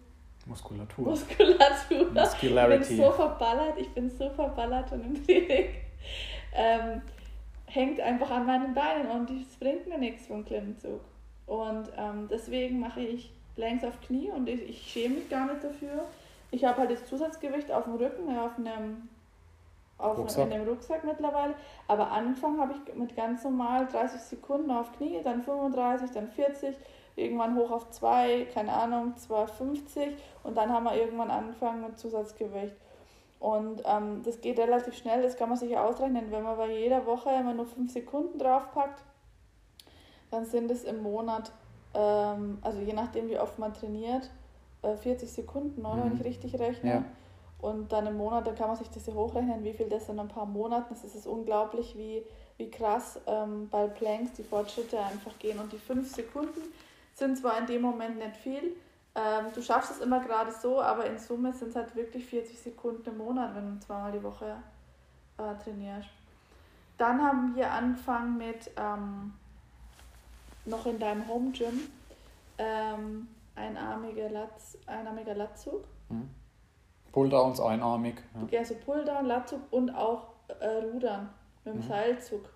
Muskulatur. 0.46 1.06
Muskulatur. 1.06 2.12
Muscularity. 2.12 2.84
Ich 2.84 2.90
bin 2.90 2.98
so 2.98 3.12
verballert, 3.12 3.80
ich 3.80 3.90
bin 3.90 4.10
so 4.10 4.30
verballert 4.30 4.92
und 4.92 5.06
im 5.06 5.26
Training. 5.26 5.70
Ähm, 6.54 7.02
hängt 7.66 8.00
einfach 8.00 8.30
an 8.30 8.46
meinen 8.46 8.74
Beinen 8.74 9.10
und 9.10 9.30
es 9.32 9.56
bringt 9.58 9.88
mir 9.88 9.98
nichts 9.98 10.28
vom 10.28 10.46
Klimmzug. 10.46 11.02
Und 11.48 11.90
ähm, 11.98 12.28
deswegen 12.30 12.80
mache 12.80 13.02
ich 13.02 13.32
längs 13.58 13.84
auf 13.84 14.00
Knie 14.02 14.30
und 14.30 14.48
ich, 14.48 14.62
ich 14.70 14.92
schäme 14.92 15.16
mich 15.16 15.30
gar 15.30 15.52
nicht 15.52 15.64
dafür. 15.64 16.06
Ich 16.52 16.64
habe 16.64 16.78
halt 16.78 16.92
das 16.92 17.06
Zusatzgewicht 17.06 17.72
auf 17.72 17.86
dem 17.86 17.96
Rücken, 17.96 18.38
auf 18.38 18.58
einem 18.58 19.10
auf, 19.98 20.18
Rucksack. 20.18 20.46
in 20.46 20.50
dem 20.52 20.68
Rucksack 20.68 21.04
mittlerweile. 21.04 21.56
Aber 21.88 22.12
angefangen 22.12 22.60
habe 22.60 22.74
ich 22.74 22.96
mit 22.96 23.16
ganz 23.16 23.44
normal 23.44 23.88
30 23.88 24.20
Sekunden 24.22 24.72
auf 24.72 24.92
Knie, 24.98 25.22
dann 25.24 25.42
35, 25.42 26.12
dann 26.12 26.28
40, 26.28 26.76
irgendwann 27.16 27.56
hoch 27.56 27.72
auf 27.72 27.90
2, 27.92 28.48
keine 28.54 28.74
Ahnung, 28.74 29.14
2,50 29.18 30.14
und 30.44 30.58
dann 30.58 30.72
haben 30.72 30.84
wir 30.84 30.96
irgendwann 30.96 31.32
angefangen 31.32 31.82
mit 31.82 31.98
Zusatzgewicht. 31.98 32.76
Und 33.40 33.84
ähm, 33.86 34.22
das 34.24 34.42
geht 34.42 34.58
relativ 34.60 34.96
schnell, 34.96 35.22
das 35.22 35.38
kann 35.38 35.50
man 35.50 35.58
sich 35.58 35.78
ausrechnen. 35.78 36.32
Wenn 36.32 36.44
man 36.44 36.58
bei 36.58 36.72
jeder 36.72 37.06
Woche 37.06 37.30
immer 37.30 37.54
nur 37.54 37.66
5 37.66 37.92
Sekunden 37.92 38.40
draufpackt, 38.40 39.04
dann 40.32 40.46
sind 40.46 40.72
es 40.72 40.84
im 40.84 41.04
Monat, 41.04 41.52
ähm, 41.94 42.58
also 42.62 42.80
je 42.80 42.94
nachdem 42.94 43.30
wie 43.30 43.38
oft 43.38 43.60
man 43.60 43.74
trainiert, 43.74 44.32
äh, 44.82 44.96
40 44.96 45.32
Sekunden, 45.32 45.86
oder? 45.86 45.98
Mhm. 45.98 46.04
Wenn 46.04 46.14
ich 46.16 46.26
richtig 46.26 46.60
rechne. 46.60 46.90
Ja. 46.90 47.04
Und 47.66 47.92
dann 47.92 48.06
im 48.06 48.18
Monat, 48.18 48.46
dann 48.46 48.56
kann 48.56 48.68
man 48.68 48.78
sich 48.78 48.90
das 48.90 49.08
ja 49.08 49.14
hochrechnen, 49.16 49.64
wie 49.64 49.74
viel 49.74 49.90
das 49.90 50.08
in 50.08 50.20
ein 50.20 50.28
paar 50.28 50.46
Monaten 50.46 50.94
ist. 50.94 51.04
Es 51.04 51.16
ist 51.16 51.26
unglaublich, 51.26 51.98
wie, 51.98 52.24
wie 52.58 52.70
krass 52.70 53.20
ähm, 53.26 53.70
bei 53.70 53.88
Planks 53.88 54.34
die 54.34 54.44
Fortschritte 54.44 55.00
einfach 55.00 55.38
gehen. 55.40 55.58
Und 55.58 55.74
die 55.74 55.80
fünf 55.80 56.14
Sekunden 56.14 56.62
sind 57.16 57.40
zwar 57.40 57.58
in 57.58 57.66
dem 57.66 57.82
Moment 57.82 58.20
nicht 58.20 58.38
viel, 58.38 58.76
ähm, 59.16 59.46
du 59.56 59.64
schaffst 59.64 59.90
es 59.90 60.00
immer 60.00 60.20
gerade 60.20 60.52
so, 60.52 60.80
aber 60.80 61.06
in 61.06 61.18
Summe 61.18 61.54
sind 61.54 61.70
es 61.70 61.76
halt 61.76 61.96
wirklich 61.96 62.26
40 62.26 62.60
Sekunden 62.60 63.10
im 63.10 63.18
Monat, 63.18 63.56
wenn 63.56 63.74
du 63.74 63.80
zweimal 63.80 64.12
die 64.12 64.22
Woche 64.22 64.58
äh, 65.38 65.64
trainierst. 65.64 66.10
Dann 67.00 67.20
haben 67.20 67.56
wir 67.56 67.72
angefangen 67.72 68.38
mit 68.38 68.70
ähm, 68.78 69.34
noch 70.66 70.86
in 70.86 71.00
deinem 71.00 71.28
Home 71.28 71.52
Gym 71.52 71.80
ähm, 72.60 73.28
einarmiger, 73.56 74.30
Latz, 74.30 74.78
einarmiger 74.86 75.34
Latzug. 75.34 75.84
Mhm. 76.10 76.30
Pulldowns 77.16 77.62
einarmig. 77.62 78.16
Ja, 78.52 78.60
ja 78.60 78.66
so 78.66 78.76
Pulldown, 78.76 79.26
Latzug 79.26 79.62
und 79.72 79.90
auch 79.90 80.28
äh, 80.60 80.68
Rudern 80.68 81.30
mit 81.64 81.74
dem 81.74 81.80
mhm. 81.80 81.88
Seilzug. 81.88 82.50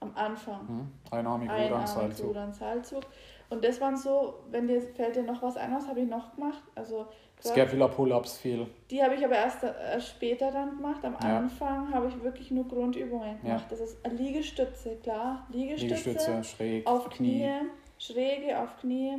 Am 0.00 0.12
Anfang. 0.14 0.62
Mhm. 0.66 0.92
Einarmig, 1.10 1.50
Rudern, 1.50 1.86
Seilzug. 1.86 2.28
Rudern, 2.30 2.54
Seilzug. 2.54 3.02
Und 3.50 3.62
das 3.62 3.82
waren 3.82 3.98
so, 3.98 4.40
wenn 4.50 4.66
dir 4.66 4.80
fällt 4.80 5.14
dir 5.14 5.24
noch 5.24 5.42
was 5.42 5.58
ein, 5.58 5.74
was 5.74 5.86
habe 5.86 6.00
ich 6.00 6.08
noch 6.08 6.34
gemacht? 6.34 6.62
Also 6.74 7.06
Scapular 7.44 7.90
Pull-Ups 7.90 8.38
viel. 8.38 8.66
Die 8.90 9.02
habe 9.02 9.14
ich 9.14 9.22
aber 9.22 9.34
erst, 9.34 9.62
erst 9.62 10.08
später 10.08 10.50
dann 10.50 10.76
gemacht. 10.76 11.04
Am 11.04 11.14
ja. 11.22 11.36
Anfang 11.36 11.92
habe 11.92 12.08
ich 12.08 12.22
wirklich 12.22 12.50
nur 12.50 12.66
Grundübungen 12.66 13.42
gemacht. 13.42 13.64
Ja. 13.64 13.68
Das 13.68 13.80
ist 13.80 13.98
Liegestütze, 14.10 14.96
klar. 15.02 15.46
Liegestütze, 15.50 16.10
Liegestütze 16.10 16.44
schräg, 16.44 16.86
auf 16.86 17.10
Knie. 17.10 17.40
Knie, 17.40 17.70
schräge 17.98 18.58
auf 18.58 18.78
Knie. 18.78 19.18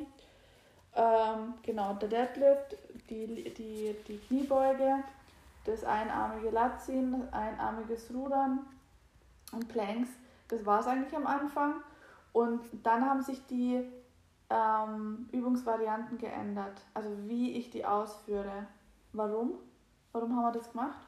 Ähm, 0.95 1.55
genau, 1.63 1.93
der 1.93 2.09
Deadlift, 2.09 2.77
die, 3.09 3.53
die, 3.53 3.95
die 4.07 4.17
Kniebeuge, 4.17 5.03
das 5.65 5.83
einarmige 5.83 6.49
Latziehen, 6.49 7.11
das 7.11 7.33
einarmiges 7.33 8.11
Rudern 8.13 8.59
und 9.51 9.67
Planks. 9.69 10.09
Das 10.47 10.65
war 10.65 10.79
es 10.79 10.87
eigentlich 10.87 11.15
am 11.15 11.27
Anfang. 11.27 11.75
Und 12.33 12.61
dann 12.83 13.07
haben 13.07 13.21
sich 13.21 13.45
die 13.47 13.83
ähm, 14.49 15.29
Übungsvarianten 15.31 16.17
geändert. 16.17 16.81
Also 16.93 17.09
wie 17.25 17.53
ich 17.53 17.69
die 17.69 17.85
ausführe. 17.85 18.67
Warum? 19.13 19.53
Warum 20.11 20.35
haben 20.35 20.53
wir 20.53 20.59
das 20.59 20.71
gemacht? 20.71 21.07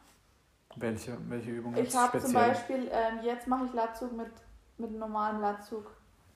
Welche, 0.76 1.18
welche 1.30 1.52
Übungen? 1.52 1.78
Ich 1.78 1.96
habe 1.96 2.20
zum 2.20 2.34
Beispiel, 2.34 2.90
ähm, 2.92 3.20
jetzt 3.24 3.48
mache 3.48 3.66
ich 3.66 3.74
Latzug 3.74 4.12
mit, 4.14 4.32
mit 4.78 4.90
einem 4.90 5.00
normalen 5.00 5.40
Latzug. 5.40 5.86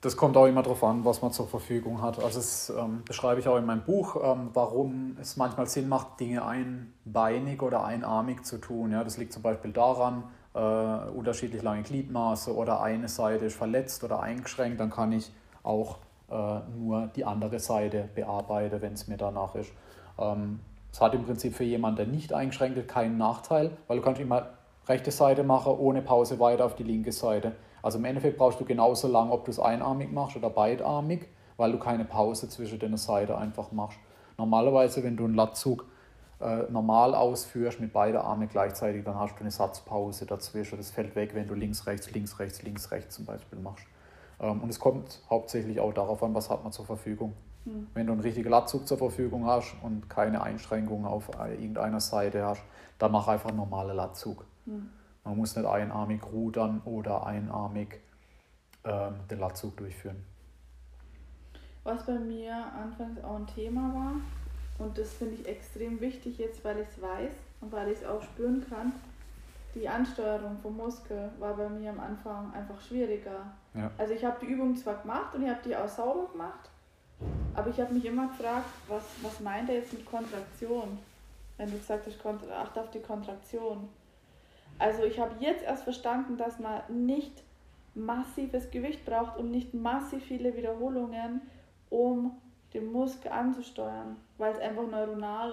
Das 0.02 0.16
kommt 0.16 0.34
auch 0.38 0.46
immer 0.46 0.62
darauf 0.62 0.82
an, 0.82 1.04
was 1.04 1.20
man 1.20 1.30
zur 1.30 1.46
Verfügung 1.46 2.00
hat. 2.00 2.22
Also 2.22 2.38
das 2.38 2.70
ähm, 2.70 3.02
beschreibe 3.04 3.38
ich 3.40 3.48
auch 3.48 3.58
in 3.58 3.66
meinem 3.66 3.82
Buch, 3.82 4.16
ähm, 4.22 4.48
warum 4.54 5.18
es 5.20 5.36
manchmal 5.36 5.66
Sinn 5.66 5.90
macht, 5.90 6.18
Dinge 6.20 6.42
einbeinig 6.44 7.60
oder 7.60 7.84
einarmig 7.84 8.44
zu 8.44 8.56
tun. 8.56 8.92
Ja, 8.92 9.04
das 9.04 9.18
liegt 9.18 9.34
zum 9.34 9.42
Beispiel 9.42 9.72
daran, 9.72 10.24
äh, 10.54 11.10
unterschiedlich 11.10 11.62
lange 11.62 11.82
Gliedmaße 11.82 12.54
oder 12.54 12.80
eine 12.80 13.08
Seite 13.08 13.44
ist 13.44 13.56
verletzt 13.56 14.02
oder 14.02 14.20
eingeschränkt, 14.20 14.80
dann 14.80 14.90
kann 14.90 15.12
ich 15.12 15.30
auch 15.62 15.98
äh, 16.30 16.60
nur 16.78 17.08
die 17.14 17.26
andere 17.26 17.58
Seite 17.58 18.08
bearbeite, 18.14 18.80
wenn 18.80 18.94
es 18.94 19.06
mir 19.06 19.18
danach 19.18 19.54
ist. 19.54 19.70
Ähm, 20.18 20.60
es 20.92 21.00
hat 21.00 21.12
im 21.12 21.24
Prinzip 21.24 21.54
für 21.54 21.64
jemanden, 21.64 21.96
der 21.98 22.06
nicht 22.06 22.32
eingeschränkt 22.32 22.78
ist, 22.78 22.88
keinen 22.88 23.18
Nachteil, 23.18 23.70
weil 23.86 23.98
du 23.98 24.02
kannst 24.02 24.20
immer 24.20 24.46
rechte 24.88 25.10
Seite 25.10 25.44
machen, 25.44 25.74
ohne 25.78 26.02
Pause 26.02 26.40
weiter 26.40 26.64
auf 26.64 26.74
die 26.74 26.84
linke 26.84 27.12
Seite. 27.12 27.52
Also 27.82 27.98
im 27.98 28.04
Endeffekt 28.04 28.38
brauchst 28.38 28.60
du 28.60 28.64
genauso 28.64 29.08
lang, 29.08 29.30
ob 29.30 29.44
du 29.44 29.50
es 29.50 29.58
einarmig 29.58 30.12
machst 30.12 30.36
oder 30.36 30.50
beidarmig, 30.50 31.26
weil 31.56 31.72
du 31.72 31.78
keine 31.78 32.04
Pause 32.04 32.48
zwischen 32.48 32.78
den 32.78 32.96
Seiten 32.96 33.32
einfach 33.32 33.72
machst. 33.72 33.98
Normalerweise, 34.38 35.02
wenn 35.04 35.16
du 35.16 35.24
einen 35.24 35.34
Latzug 35.34 35.84
äh, 36.40 36.70
normal 36.70 37.14
ausführst 37.14 37.80
mit 37.80 37.92
beiden 37.92 38.20
Armen 38.20 38.48
gleichzeitig, 38.48 39.04
dann 39.04 39.18
hast 39.18 39.34
du 39.34 39.40
eine 39.40 39.50
Satzpause 39.50 40.24
dazwischen. 40.24 40.78
Das 40.78 40.90
fällt 40.90 41.14
weg, 41.14 41.34
wenn 41.34 41.46
du 41.46 41.54
links, 41.54 41.86
rechts, 41.86 42.10
links, 42.12 42.38
rechts, 42.38 42.62
links, 42.62 42.90
rechts 42.90 43.14
zum 43.14 43.26
Beispiel 43.26 43.58
machst. 43.58 43.84
Ähm, 44.40 44.60
und 44.62 44.70
es 44.70 44.80
kommt 44.80 45.20
hauptsächlich 45.28 45.80
auch 45.80 45.92
darauf 45.92 46.22
an, 46.22 46.34
was 46.34 46.48
hat 46.48 46.62
man 46.62 46.72
zur 46.72 46.86
Verfügung. 46.86 47.34
Mhm. 47.66 47.88
Wenn 47.92 48.06
du 48.06 48.12
einen 48.12 48.22
richtigen 48.22 48.48
Latzug 48.48 48.88
zur 48.88 48.96
Verfügung 48.96 49.46
hast 49.46 49.76
und 49.82 50.08
keine 50.08 50.42
Einschränkungen 50.42 51.04
auf 51.04 51.28
irgendeiner 51.38 52.00
Seite 52.00 52.44
hast, 52.46 52.62
dann 52.98 53.12
mach 53.12 53.28
einfach 53.28 53.50
einen 53.50 53.58
normalen 53.58 53.94
Latzug. 53.96 54.46
Mhm. 54.64 54.88
Man 55.24 55.36
muss 55.36 55.56
nicht 55.56 55.66
einarmig 55.66 56.22
rudern 56.24 56.80
oder 56.84 57.26
einarmig 57.26 58.00
ähm, 58.84 59.14
den 59.30 59.38
Latzug 59.38 59.76
durchführen. 59.76 60.24
Was 61.84 62.06
bei 62.06 62.18
mir 62.18 62.54
anfangs 62.54 63.22
auch 63.22 63.36
ein 63.36 63.46
Thema 63.46 63.94
war, 63.94 64.14
und 64.78 64.96
das 64.96 65.12
finde 65.12 65.34
ich 65.34 65.46
extrem 65.46 66.00
wichtig 66.00 66.38
jetzt, 66.38 66.64
weil 66.64 66.78
ich 66.78 66.88
es 66.88 67.02
weiß 67.02 67.32
und 67.60 67.72
weil 67.72 67.88
ich 67.88 67.98
es 67.98 68.06
auch 68.06 68.22
spüren 68.22 68.64
kann, 68.68 68.92
die 69.74 69.88
Ansteuerung 69.88 70.58
vom 70.58 70.76
Muskel 70.76 71.30
war 71.38 71.54
bei 71.54 71.68
mir 71.68 71.90
am 71.90 72.00
Anfang 72.00 72.52
einfach 72.54 72.80
schwieriger. 72.80 73.52
Ja. 73.74 73.90
Also 73.98 74.14
ich 74.14 74.24
habe 74.24 74.38
die 74.40 74.50
Übung 74.52 74.74
zwar 74.74 74.96
gemacht 74.96 75.34
und 75.34 75.42
ich 75.42 75.48
habe 75.48 75.60
die 75.64 75.76
auch 75.76 75.88
sauber 75.88 76.32
gemacht, 76.32 76.70
aber 77.54 77.70
ich 77.70 77.78
habe 77.78 77.92
mich 77.94 78.04
immer 78.04 78.28
gefragt, 78.28 78.70
was, 78.88 79.04
was 79.22 79.38
meint 79.40 79.68
er 79.68 79.76
jetzt 79.76 79.92
mit 79.92 80.04
Kontraktion? 80.06 80.98
Wenn 81.56 81.70
du 81.70 81.76
gesagt 81.76 82.06
hast, 82.06 82.50
acht 82.50 82.78
auf 82.78 82.90
die 82.90 83.00
Kontraktion. 83.00 83.88
Also 84.80 85.04
ich 85.04 85.20
habe 85.20 85.36
jetzt 85.40 85.62
erst 85.62 85.84
verstanden, 85.84 86.38
dass 86.38 86.58
man 86.58 86.80
nicht 86.88 87.44
massives 87.94 88.70
Gewicht 88.70 89.04
braucht 89.04 89.36
und 89.36 89.50
nicht 89.50 89.74
massiv 89.74 90.24
viele 90.24 90.56
Wiederholungen, 90.56 91.42
um 91.90 92.32
den 92.72 92.90
Muskel 92.90 93.30
anzusteuern, 93.30 94.16
weil 94.38 94.52
es 94.52 94.58
einfach 94.58 94.86
neuronal 94.86 95.52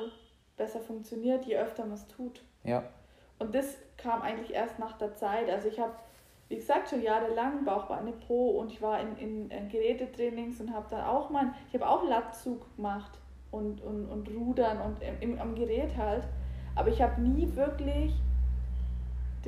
besser 0.56 0.80
funktioniert, 0.80 1.44
je 1.46 1.58
öfter 1.58 1.84
man 1.84 1.96
es 1.96 2.08
tut. 2.08 2.42
Ja. 2.64 2.84
Und 3.38 3.54
das 3.54 3.78
kam 3.98 4.22
eigentlich 4.22 4.54
erst 4.54 4.80
nach 4.80 4.98
der 4.98 5.14
Zeit. 5.16 5.50
Also 5.50 5.68
ich 5.68 5.78
habe, 5.78 5.92
wie 6.48 6.56
gesagt, 6.56 6.90
schon 6.90 7.02
jahrelang 7.02 7.66
Bauchbeine 7.66 8.14
Pro 8.14 8.52
und 8.52 8.72
ich 8.72 8.82
war 8.82 9.02
in, 9.02 9.18
in, 9.18 9.52
in 9.52 9.68
Gerätetrainings 9.68 10.62
und 10.62 10.74
habe 10.74 10.86
dann 10.90 11.02
auch 11.02 11.30
mal, 11.30 11.54
ich 11.68 11.74
habe 11.74 11.90
auch 11.90 12.08
Latzug 12.08 12.74
gemacht 12.78 13.20
und, 13.52 13.82
und, 13.82 14.06
und 14.06 14.30
Rudern 14.30 14.80
und 14.80 15.00
im, 15.20 15.38
am 15.38 15.54
Gerät 15.54 15.98
halt. 15.98 16.24
Aber 16.76 16.88
ich 16.88 17.02
habe 17.02 17.20
nie 17.22 17.54
wirklich 17.56 18.14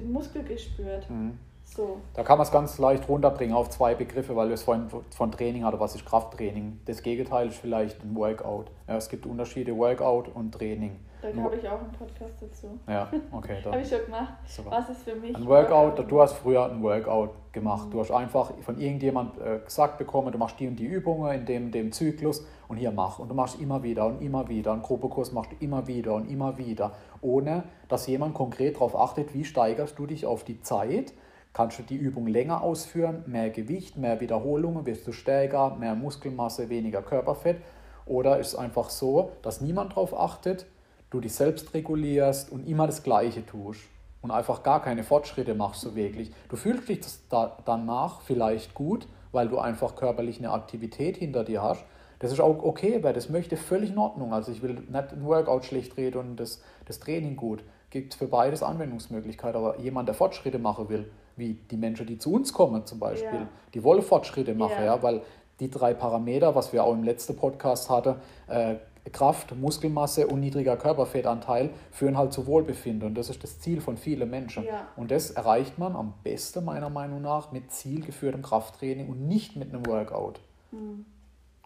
den 0.02 0.12
Muskel 0.12 0.44
gespürt. 0.44 1.10
Mhm. 1.10 1.38
So. 1.64 2.02
Da 2.16 2.24
kann 2.24 2.38
man 2.40 2.48
es 2.48 2.52
ganz 2.52 2.80
leicht 2.80 3.08
runterbringen 3.08 3.56
auf 3.56 3.70
zwei 3.70 3.94
Begriffe, 3.94 4.36
weil 4.36 4.48
wir 4.48 4.56
es 4.56 4.64
vorhin 4.64 4.88
von 5.16 5.32
Training 5.32 5.64
hatten. 5.64 5.80
Was 5.80 5.94
ist 5.94 6.06
Krafttraining? 6.06 6.80
Das 6.86 7.04
Gegenteil 7.04 7.50
ist 7.50 7.58
vielleicht 7.58 8.04
ein 8.04 8.16
Workout. 8.16 8.72
Ja, 8.88 8.98
es 8.98 9.08
gibt 9.08 9.26
Unterschiede 9.28 9.78
Workout 9.78 10.30
und 10.30 10.52
Training. 10.52 10.96
Da 11.22 11.44
habe 11.44 11.56
ich 11.58 11.68
auch 11.68 11.80
einen 11.80 11.92
Podcast 11.92 12.36
dazu. 12.42 12.80
Ja, 12.88 13.10
okay. 13.32 13.58
habe 13.66 13.82
ich 13.82 13.90
schon 13.90 14.06
gemacht. 14.06 14.34
Super. 14.46 14.72
Was 14.72 14.90
ist 14.90 15.04
für 15.04 15.16
mich? 15.16 15.36
Ein 15.36 15.46
Workout, 15.46 15.98
Workout, 15.98 16.12
du 16.12 16.22
hast 16.22 16.34
früher 16.34 16.72
ein 16.72 16.82
Workout 16.82 17.32
gemacht. 17.52 17.88
Mhm. 17.88 17.92
Du 17.92 18.00
hast 18.00 18.12
einfach 18.12 18.54
von 18.62 18.80
irgendjemand 18.80 19.38
äh, 19.38 19.60
gesagt 19.60 19.98
bekommen, 19.98 20.32
du 20.32 20.38
machst 20.38 20.60
die 20.60 20.68
und 20.68 20.78
die 20.78 20.86
Übungen 20.86 21.40
in 21.40 21.46
dem, 21.46 21.72
dem 21.72 21.92
Zyklus 21.92 22.46
und 22.70 22.78
hier 22.78 22.92
mach. 22.92 23.20
Und 23.20 23.30
du 23.30 23.36
machst 23.36 23.60
immer 23.60 23.84
wieder 23.84 24.06
und 24.06 24.22
immer 24.22 24.48
wieder. 24.48 24.72
Einen 24.72 24.82
Gruppekurs 24.82 25.34
machst 25.34 25.52
du 25.52 25.56
immer 25.60 25.88
wieder 25.88 26.14
und 26.14 26.30
immer 26.30 26.58
wieder. 26.58 26.94
Ohne, 27.22 27.64
dass 27.90 28.08
jemand 28.08 28.34
konkret 28.34 28.76
darauf 28.76 28.96
achtet, 28.96 29.34
wie 29.34 29.44
steigerst 29.44 30.00
du 30.00 30.06
dich 30.06 30.26
auf 30.26 30.46
die 30.46 30.62
Zeit. 30.62 31.14
Kannst 31.52 31.80
du 31.80 31.84
die 31.84 31.98
Übung 31.98 32.28
länger 32.28 32.62
ausführen, 32.62 33.24
mehr 33.26 33.50
Gewicht, 33.50 33.98
mehr 33.98 34.22
Wiederholungen, 34.22 34.86
wirst 34.86 35.06
du 35.08 35.12
stärker, 35.12 35.76
mehr 35.76 35.96
Muskelmasse, 35.96 36.70
weniger 36.70 37.02
Körperfett. 37.02 37.58
Oder 38.06 38.40
ist 38.40 38.50
es 38.50 38.56
einfach 38.56 38.90
so, 38.90 39.32
dass 39.42 39.60
niemand 39.60 39.92
darauf 39.92 40.18
achtet, 40.18 40.68
du 41.10 41.20
dich 41.20 41.34
selbst 41.34 41.74
regulierst 41.74 42.52
und 42.52 42.68
immer 42.68 42.86
das 42.88 43.04
Gleiche 43.04 43.46
tust 43.46 43.82
und 44.22 44.32
einfach 44.32 44.64
gar 44.64 44.82
keine 44.82 45.04
Fortschritte 45.04 45.56
machst 45.56 45.82
so 45.82 45.96
wirklich. 45.96 46.32
Du 46.50 46.56
fühlst 46.56 46.90
dich 46.90 47.00
da, 47.30 47.58
danach 47.66 48.22
vielleicht 48.22 48.74
gut, 48.74 49.08
weil 49.32 49.48
du 49.48 49.60
einfach 49.60 49.96
körperlich 49.96 50.40
eine 50.40 50.52
Aktivität 50.52 51.18
hinter 51.18 51.44
dir 51.44 51.62
hast. 51.62 51.84
Das 52.20 52.32
ist 52.34 52.42
auch 52.42 52.64
okay, 52.64 53.00
wer 53.02 53.14
das 53.14 53.30
möchte, 53.30 53.56
völlig 53.56 53.92
in 53.92 53.98
Ordnung. 53.98 54.34
Also 54.34 54.52
ich 54.52 54.62
will 54.62 54.74
nicht 54.74 54.94
ein 54.94 55.24
Workout 55.24 55.66
schlecht 55.66 55.96
reden 55.96 56.18
und 56.18 56.36
das, 56.38 56.62
das 56.86 57.00
Training 57.00 57.38
gut. 57.38 57.64
Gibt 57.90 58.14
für 58.14 58.28
beides 58.28 58.62
Anwendungsmöglichkeiten. 58.62 59.60
Aber 59.60 59.80
jemand, 59.80 60.10
der 60.10 60.16
Fortschritte 60.16 60.60
machen 60.60 60.90
will, 60.90 61.10
wie 61.38 61.54
die 61.72 61.78
Menschen, 61.78 62.06
die 62.06 62.18
zu 62.18 62.34
uns 62.34 62.52
kommen 62.52 62.86
zum 62.86 63.00
Beispiel, 63.00 63.40
ja. 63.40 63.48
die 63.74 63.84
wollen 63.84 64.02
Fortschritte 64.02 64.54
machen, 64.54 64.80
ja. 64.80 64.96
ja. 64.98 65.04
weil 65.04 65.22
die 65.62 65.70
drei 65.70 65.94
Parameter, 65.94 66.56
was 66.56 66.74
wir 66.74 66.84
auch 66.84 66.94
im 66.94 67.04
letzten 67.04 67.36
Podcast 67.36 67.90
hatten, 67.90 68.16
äh, 68.48 68.76
Kraft, 69.12 69.56
Muskelmasse 69.56 70.28
und 70.28 70.40
niedriger 70.40 70.78
Körperfettanteil 70.78 71.72
führen 71.92 72.18
halt 72.18 72.34
zu 72.34 72.48
Wohlbefinden. 72.48 73.10
Und 73.10 73.16
das 73.16 73.30
ist 73.30 73.44
das 73.44 73.60
Ziel 73.60 73.82
von 73.82 73.98
vielen 73.98 74.30
Menschen. 74.30 74.66
Ja. 74.66 74.88
Und 74.96 75.12
das 75.12 75.32
erreicht 75.32 75.78
man 75.78 75.96
am 75.96 76.14
besten 76.24 76.66
meiner 76.66 76.90
Meinung 76.90 77.22
nach 77.22 77.52
mit 77.52 77.72
zielgeführtem 77.72 78.42
Krafttraining 78.42 79.10
und 79.10 79.28
nicht 79.28 79.56
mit 79.56 79.74
einem 79.74 79.86
Workout. 79.86 80.40
Mhm. 80.72 81.06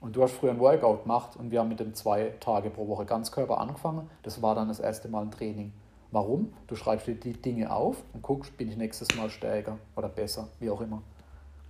Und 0.02 0.16
du 0.16 0.24
hast 0.24 0.34
früher 0.34 0.52
ein 0.52 0.60
Workout 0.60 1.04
gemacht 1.04 1.38
und 1.38 1.52
wir 1.52 1.62
haben 1.62 1.70
mit 1.70 1.80
dem 1.80 1.94
zwei 1.94 2.34
Tage 2.42 2.70
pro 2.70 2.88
Woche 2.90 3.06
Ganzkörper 3.06 3.58
angefangen. 3.58 4.10
Das 4.22 4.42
war 4.42 4.54
dann 4.54 4.68
das 4.68 4.82
erste 4.82 5.08
Mal 5.08 5.22
ein 5.22 5.32
Training. 5.32 5.72
Warum? 6.12 6.54
Du 6.68 6.76
schreibst 6.76 7.08
dir 7.08 7.16
die 7.16 7.34
Dinge 7.34 7.74
auf 7.74 8.04
und 8.14 8.22
guckst, 8.22 8.58
bin 8.58 8.70
ich 8.70 8.78
nächstes 8.78 9.16
Mal 9.16 9.30
stärker 9.30 9.78
oder 9.96 10.10
besser, 10.10 10.50
wie 10.60 10.70
auch 10.70 10.82
immer. 10.82 11.02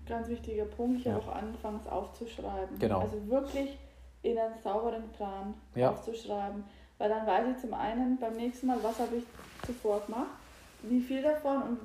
Ganz 0.05 0.27
wichtiger 0.27 0.65
Punkt, 0.65 1.03
hier 1.03 1.13
ja. 1.13 1.17
auch 1.17 1.27
anfangs 1.33 1.87
aufzuschreiben. 1.87 2.77
Genau. 2.77 2.99
Also 2.99 3.25
wirklich 3.29 3.77
in 4.23 4.37
einen 4.37 4.57
sauberen 4.61 5.09
Plan 5.11 5.53
ja. 5.75 5.91
aufzuschreiben. 5.91 6.63
Weil 6.97 7.09
dann 7.09 7.27
weiß 7.27 7.47
ich 7.55 7.61
zum 7.61 7.73
einen 7.73 8.17
beim 8.17 8.33
nächsten 8.35 8.67
Mal, 8.67 8.81
was 8.81 8.99
habe 8.99 9.17
ich 9.17 9.23
zuvor 9.65 10.01
gemacht, 10.05 10.31
wie 10.81 11.01
viel 11.01 11.21
davon 11.21 11.61
und 11.63 11.79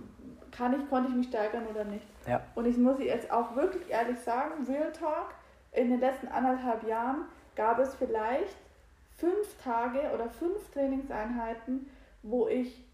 kann 0.51 0.81
ich, 0.81 0.89
konnte 0.89 1.11
ich 1.11 1.17
mich 1.17 1.29
steigern 1.29 1.67
oder 1.67 1.85
nicht. 1.85 2.07
Ja. 2.27 2.41
Und 2.55 2.67
ich 2.67 2.77
muss 2.77 2.99
jetzt 3.01 3.31
auch 3.31 3.55
wirklich 3.55 3.89
ehrlich 3.91 4.19
sagen, 4.21 4.65
Real 4.67 4.93
Talk, 4.93 5.35
in 5.73 5.91
den 5.91 6.01
letzten 6.01 6.29
anderthalb 6.29 6.87
Jahren 6.87 7.23
gab 7.55 7.79
es 7.79 7.95
vielleicht 7.95 8.57
fünf 9.17 9.63
Tage 9.63 10.01
oder 10.15 10.29
fünf 10.31 10.71
Trainingseinheiten, 10.73 11.91
wo 12.23 12.49
ich 12.49 12.85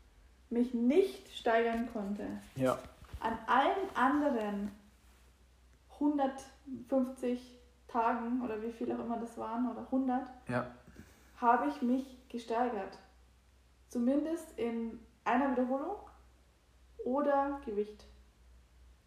mich 0.51 0.75
nicht 0.75 1.29
steigern 1.37 1.89
konnte, 1.93 2.27
Ja. 2.57 2.79
an 3.21 3.39
allen 3.47 3.89
anderen 3.95 4.71
150 5.99 7.54
Tagen 7.99 8.43
oder 8.43 8.61
wie 8.61 8.73
viel 8.73 8.91
auch 8.93 8.99
immer 8.99 9.19
das 9.19 9.39
waren 9.39 9.71
oder 9.71 9.83
100, 9.91 10.27
Ja. 10.49 10.67
habe 11.41 11.69
ich 11.69 11.81
mich 11.81 12.29
gesteigert. 12.29 12.99
Zumindest 13.89 14.59
in 14.59 14.99
einer 15.25 15.53
Wiederholung 15.53 15.97
oder 17.05 17.61
Gewicht. 17.65 18.05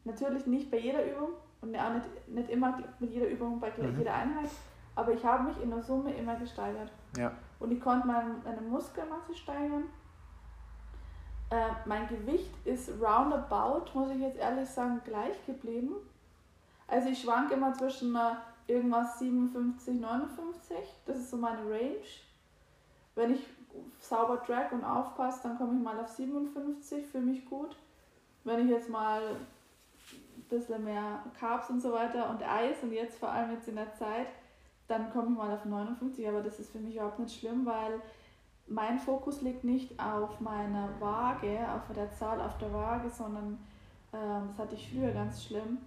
Natürlich 0.05 0.45
nicht 0.47 0.71
bei 0.71 0.77
jeder 0.79 1.03
Übung 1.05 1.31
und 1.61 1.75
auch 1.75 1.93
nicht, 1.93 2.27
nicht 2.29 2.49
immer 2.49 2.79
mit 2.99 3.11
jeder 3.11 3.27
Übung 3.27 3.59
bei 3.59 3.71
Mhm. 3.77 3.97
jeder 3.97 4.13
Einheit, 4.13 4.49
aber 4.95 5.11
ich 5.11 5.25
habe 5.25 5.43
mich 5.43 5.61
in 5.61 5.69
der 5.69 5.81
Summe 5.83 6.13
immer 6.13 6.35
gesteigert. 6.37 6.89
Ja. 7.17 7.31
Und 7.59 7.71
ich 7.71 7.81
konnte 7.81 8.07
meine, 8.07 8.35
meine 8.45 8.61
Muskelmasse 8.61 9.35
steigern. 9.35 9.83
Äh, 11.49 11.71
mein 11.85 12.07
Gewicht 12.07 12.53
ist 12.65 12.89
roundabout, 13.01 13.85
muss 13.93 14.09
ich 14.11 14.19
jetzt 14.19 14.37
ehrlich 14.37 14.69
sagen, 14.69 15.01
gleich 15.03 15.45
geblieben. 15.45 15.95
Also 16.87 17.09
ich 17.09 17.21
schwank 17.21 17.51
immer 17.51 17.73
zwischen 17.73 18.15
äh, 18.15 18.35
irgendwas 18.67 19.19
57, 19.19 19.99
59. 19.99 20.77
Das 21.05 21.17
ist 21.17 21.31
so 21.31 21.37
meine 21.37 21.61
Range. 21.61 22.03
Wenn 23.15 23.33
ich 23.33 23.45
sauber 23.99 24.43
track 24.43 24.71
und 24.71 24.83
aufpasse, 24.83 25.41
dann 25.43 25.57
komme 25.57 25.77
ich 25.77 25.83
mal 25.83 25.99
auf 25.99 26.09
57, 26.09 27.05
für 27.05 27.19
mich 27.19 27.45
gut. 27.45 27.75
Wenn 28.43 28.65
ich 28.65 28.71
jetzt 28.71 28.89
mal 28.89 29.21
ein 29.21 30.43
bisschen 30.49 30.83
mehr 30.83 31.23
Carbs 31.39 31.69
und 31.69 31.81
so 31.81 31.91
weiter 31.91 32.29
und 32.29 32.41
Eis 32.43 32.81
und 32.83 32.91
jetzt 32.91 33.17
vor 33.17 33.29
allem 33.29 33.51
jetzt 33.51 33.67
in 33.67 33.75
der 33.75 33.93
Zeit, 33.95 34.27
dann 34.87 35.11
komme 35.11 35.31
ich 35.31 35.37
mal 35.37 35.53
auf 35.53 35.65
59, 35.65 36.27
aber 36.27 36.41
das 36.41 36.59
ist 36.59 36.71
für 36.71 36.79
mich 36.79 36.95
überhaupt 36.95 37.19
nicht 37.19 37.39
schlimm, 37.39 37.65
weil 37.65 38.01
mein 38.67 38.99
Fokus 38.99 39.41
liegt 39.41 39.63
nicht 39.63 39.99
auf 39.99 40.39
meiner 40.39 40.89
Waage, 40.99 41.59
auf 41.73 41.93
der 41.93 42.11
Zahl 42.11 42.39
auf 42.41 42.57
der 42.57 42.73
Waage, 42.73 43.09
sondern 43.09 43.59
ähm, 44.13 44.47
das 44.47 44.59
hatte 44.59 44.75
ich 44.75 44.89
früher 44.89 45.11
ganz 45.11 45.43
schlimm, 45.43 45.79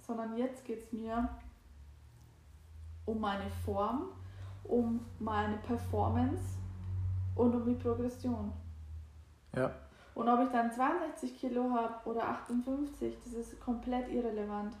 sondern 0.00 0.36
jetzt 0.36 0.64
geht 0.64 0.84
es 0.84 0.92
mir 0.92 1.28
um 3.06 3.20
meine 3.20 3.48
Form, 3.64 4.08
um 4.64 5.00
meine 5.18 5.56
Performance 5.58 6.58
und 7.34 7.54
um 7.54 7.64
die 7.64 7.74
Progression. 7.74 8.52
Ja. 9.54 9.70
Und 10.14 10.28
ob 10.28 10.40
ich 10.40 10.50
dann 10.50 10.70
62 10.70 11.38
Kilo 11.38 11.70
habe 11.72 12.08
oder 12.08 12.28
58, 12.28 13.16
das 13.24 13.32
ist 13.32 13.60
komplett 13.60 14.08
irrelevant. 14.08 14.76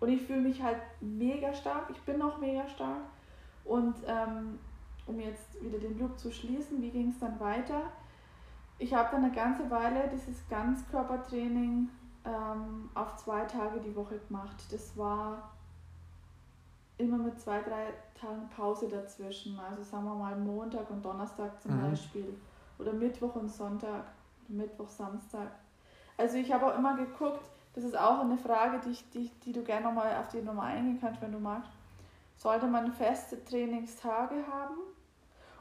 Und 0.00 0.08
ich 0.10 0.22
fühle 0.22 0.42
mich 0.42 0.62
halt 0.62 0.78
mega 1.00 1.54
stark, 1.54 1.88
ich 1.90 2.00
bin 2.02 2.18
noch 2.18 2.38
mega 2.38 2.68
stark. 2.68 3.00
Und 3.64 3.94
ähm, 4.06 4.58
um 5.06 5.18
jetzt 5.18 5.62
wieder 5.62 5.78
den 5.78 5.98
Loop 5.98 6.18
zu 6.18 6.30
schließen, 6.30 6.82
wie 6.82 6.90
ging 6.90 7.08
es 7.08 7.18
dann 7.18 7.40
weiter? 7.40 7.82
Ich 8.78 8.92
habe 8.92 9.08
dann 9.12 9.24
eine 9.24 9.32
ganze 9.32 9.70
Weile 9.70 10.10
dieses 10.12 10.46
Ganzkörpertraining 10.48 11.88
ähm, 12.26 12.90
auf 12.94 13.16
zwei 13.16 13.44
Tage 13.44 13.80
die 13.80 13.96
Woche 13.96 14.18
gemacht. 14.18 14.56
Das 14.70 14.96
war 14.96 15.53
immer 16.98 17.18
mit 17.18 17.40
zwei, 17.40 17.60
drei 17.60 17.92
Tagen 18.18 18.48
Pause 18.54 18.88
dazwischen. 18.88 19.58
Also 19.58 19.82
sagen 19.82 20.04
wir 20.04 20.14
mal 20.14 20.36
Montag 20.36 20.88
und 20.90 21.04
Donnerstag 21.04 21.60
zum 21.60 21.76
Mhm. 21.76 21.90
Beispiel. 21.90 22.36
Oder 22.78 22.92
Mittwoch 22.92 23.34
und 23.36 23.48
Sonntag. 23.48 24.04
Mittwoch, 24.48 24.88
Samstag. 24.88 25.50
Also 26.16 26.36
ich 26.36 26.52
habe 26.52 26.66
auch 26.66 26.78
immer 26.78 26.96
geguckt, 26.96 27.40
das 27.74 27.84
ist 27.84 27.98
auch 27.98 28.20
eine 28.20 28.36
Frage, 28.36 28.80
die, 28.84 28.90
ich, 28.90 29.10
die, 29.10 29.30
die 29.44 29.52
du 29.52 29.62
gerne 29.62 29.86
nochmal 29.86 30.14
auf 30.16 30.28
die 30.28 30.42
Nummer 30.42 30.62
eingehen 30.62 30.98
kannst, 31.00 31.20
wenn 31.20 31.32
du 31.32 31.38
magst. 31.38 31.70
Sollte 32.36 32.66
man 32.66 32.92
feste 32.92 33.44
Trainingstage 33.44 34.34
haben? 34.50 34.76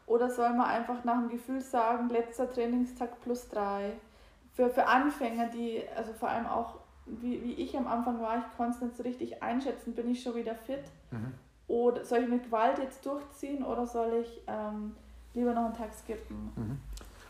Oder 0.05 0.29
soll 0.29 0.49
man 0.49 0.67
einfach 0.67 1.03
nach 1.03 1.19
dem 1.19 1.29
Gefühl 1.29 1.61
sagen, 1.61 2.09
letzter 2.09 2.51
Trainingstag 2.51 3.21
plus 3.21 3.47
drei? 3.47 3.93
Für, 4.53 4.69
für 4.69 4.85
Anfänger, 4.85 5.47
die, 5.47 5.81
also 5.95 6.13
vor 6.13 6.29
allem 6.29 6.45
auch, 6.45 6.75
wie, 7.05 7.43
wie 7.43 7.53
ich 7.53 7.75
am 7.77 7.87
Anfang 7.87 8.21
war, 8.21 8.37
ich 8.37 8.57
konnte 8.57 8.75
es 8.77 8.81
nicht 8.81 8.97
so 8.97 9.03
richtig 9.03 9.41
einschätzen, 9.43 9.93
bin 9.93 10.09
ich 10.09 10.21
schon 10.21 10.35
wieder 10.35 10.55
fit? 10.55 10.83
Mhm. 11.11 11.33
Oder 11.67 12.05
soll 12.05 12.19
ich 12.19 12.29
mit 12.29 12.43
Gewalt 12.45 12.77
jetzt 12.79 13.05
durchziehen 13.05 13.63
oder 13.63 13.85
soll 13.85 14.21
ich 14.21 14.41
ähm, 14.47 14.95
lieber 15.33 15.53
noch 15.53 15.65
einen 15.65 15.73
Tag 15.73 15.93
skippen? 15.93 16.51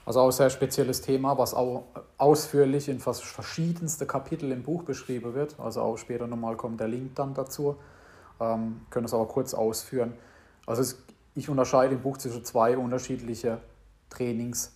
Also 0.05 0.19
auch 0.19 0.25
ein 0.25 0.31
sehr 0.31 0.49
spezielles 0.49 1.01
Thema, 1.01 1.37
was 1.37 1.53
auch 1.53 1.85
ausführlich 2.17 2.89
in 2.89 2.99
fast 2.99 3.23
verschiedenste 3.23 4.05
Kapitel 4.05 4.51
im 4.51 4.63
Buch 4.63 4.83
beschrieben 4.83 5.33
wird. 5.33 5.59
Also 5.59 5.81
auch 5.81 5.97
später 5.97 6.27
nochmal 6.27 6.57
kommt 6.57 6.79
der 6.79 6.87
Link 6.87 7.15
dann 7.15 7.33
dazu. 7.33 7.77
Ähm, 8.39 8.81
können 8.89 9.05
es 9.05 9.13
aber 9.13 9.27
kurz 9.27 9.53
ausführen. 9.53 10.13
Also 10.65 10.81
es, 10.81 11.01
ich 11.35 11.47
unterscheide 11.47 11.95
im 11.95 12.01
Buch 12.01 12.17
zwischen 12.17 12.43
zwei 12.43 12.77
unterschiedliche 12.77 13.59
Trainings, 14.09 14.73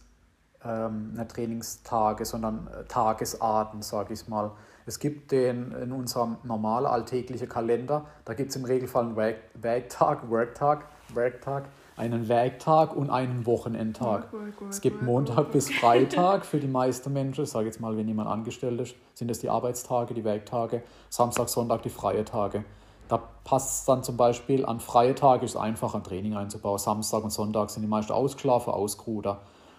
ähm, 0.64 1.14
nicht 1.14 1.30
Trainingstage, 1.30 2.24
sondern 2.24 2.68
äh, 2.68 2.86
Tagesarten, 2.86 3.82
sage 3.82 4.14
ich 4.14 4.28
mal. 4.28 4.52
Es 4.88 5.00
gibt 5.00 5.34
den 5.34 5.74
in 5.74 5.92
unserem 5.92 6.38
normalen 6.44 6.86
alltäglichen 6.86 7.50
Kalender, 7.50 8.06
da 8.24 8.34
gibt 8.34 8.52
es 8.52 8.56
im 8.56 8.64
Regelfall 8.64 9.04
einen 9.04 9.16
Werk, 9.18 9.36
Werktag, 9.54 10.30
Worktag, 10.30 10.86
Werktag, 11.14 11.66
einen 11.98 12.30
Werktag 12.30 12.96
und 12.96 13.10
einen 13.10 13.46
Wochenendtag. 13.46 14.30
Es 14.70 14.80
gibt 14.80 15.02
Montag 15.02 15.52
bis 15.52 15.70
Freitag 15.80 16.46
für 16.46 16.60
die 16.60 16.68
meisten 16.68 17.12
Menschen. 17.12 17.44
Ich 17.44 17.50
sage 17.50 17.66
jetzt 17.66 17.82
mal, 17.82 17.98
wenn 17.98 18.08
jemand 18.08 18.30
angestellt 18.30 18.80
ist, 18.80 18.96
sind 19.14 19.30
das 19.30 19.40
die 19.40 19.50
Arbeitstage, 19.50 20.14
die 20.14 20.24
Werktage. 20.24 20.84
Samstag, 21.10 21.50
Sonntag 21.50 21.82
die 21.82 21.90
freie 21.90 22.24
Tage. 22.24 22.64
Da 23.10 23.18
passt 23.44 23.80
es 23.80 23.86
dann 23.86 24.04
zum 24.04 24.16
Beispiel, 24.16 24.66
an 24.66 24.80
freie 24.80 25.16
Tage 25.16 25.44
ist 25.44 25.56
es 25.56 25.58
einfach, 25.58 25.96
ein 25.96 26.04
Training 26.04 26.36
einzubauen. 26.38 26.78
Samstag 26.78 27.24
und 27.24 27.32
Sonntag 27.32 27.72
sind 27.72 27.82
die 27.82 27.90
meisten 27.90 28.14
ausgeschlafen, 28.14 28.72
ausgeruht. 28.72 29.28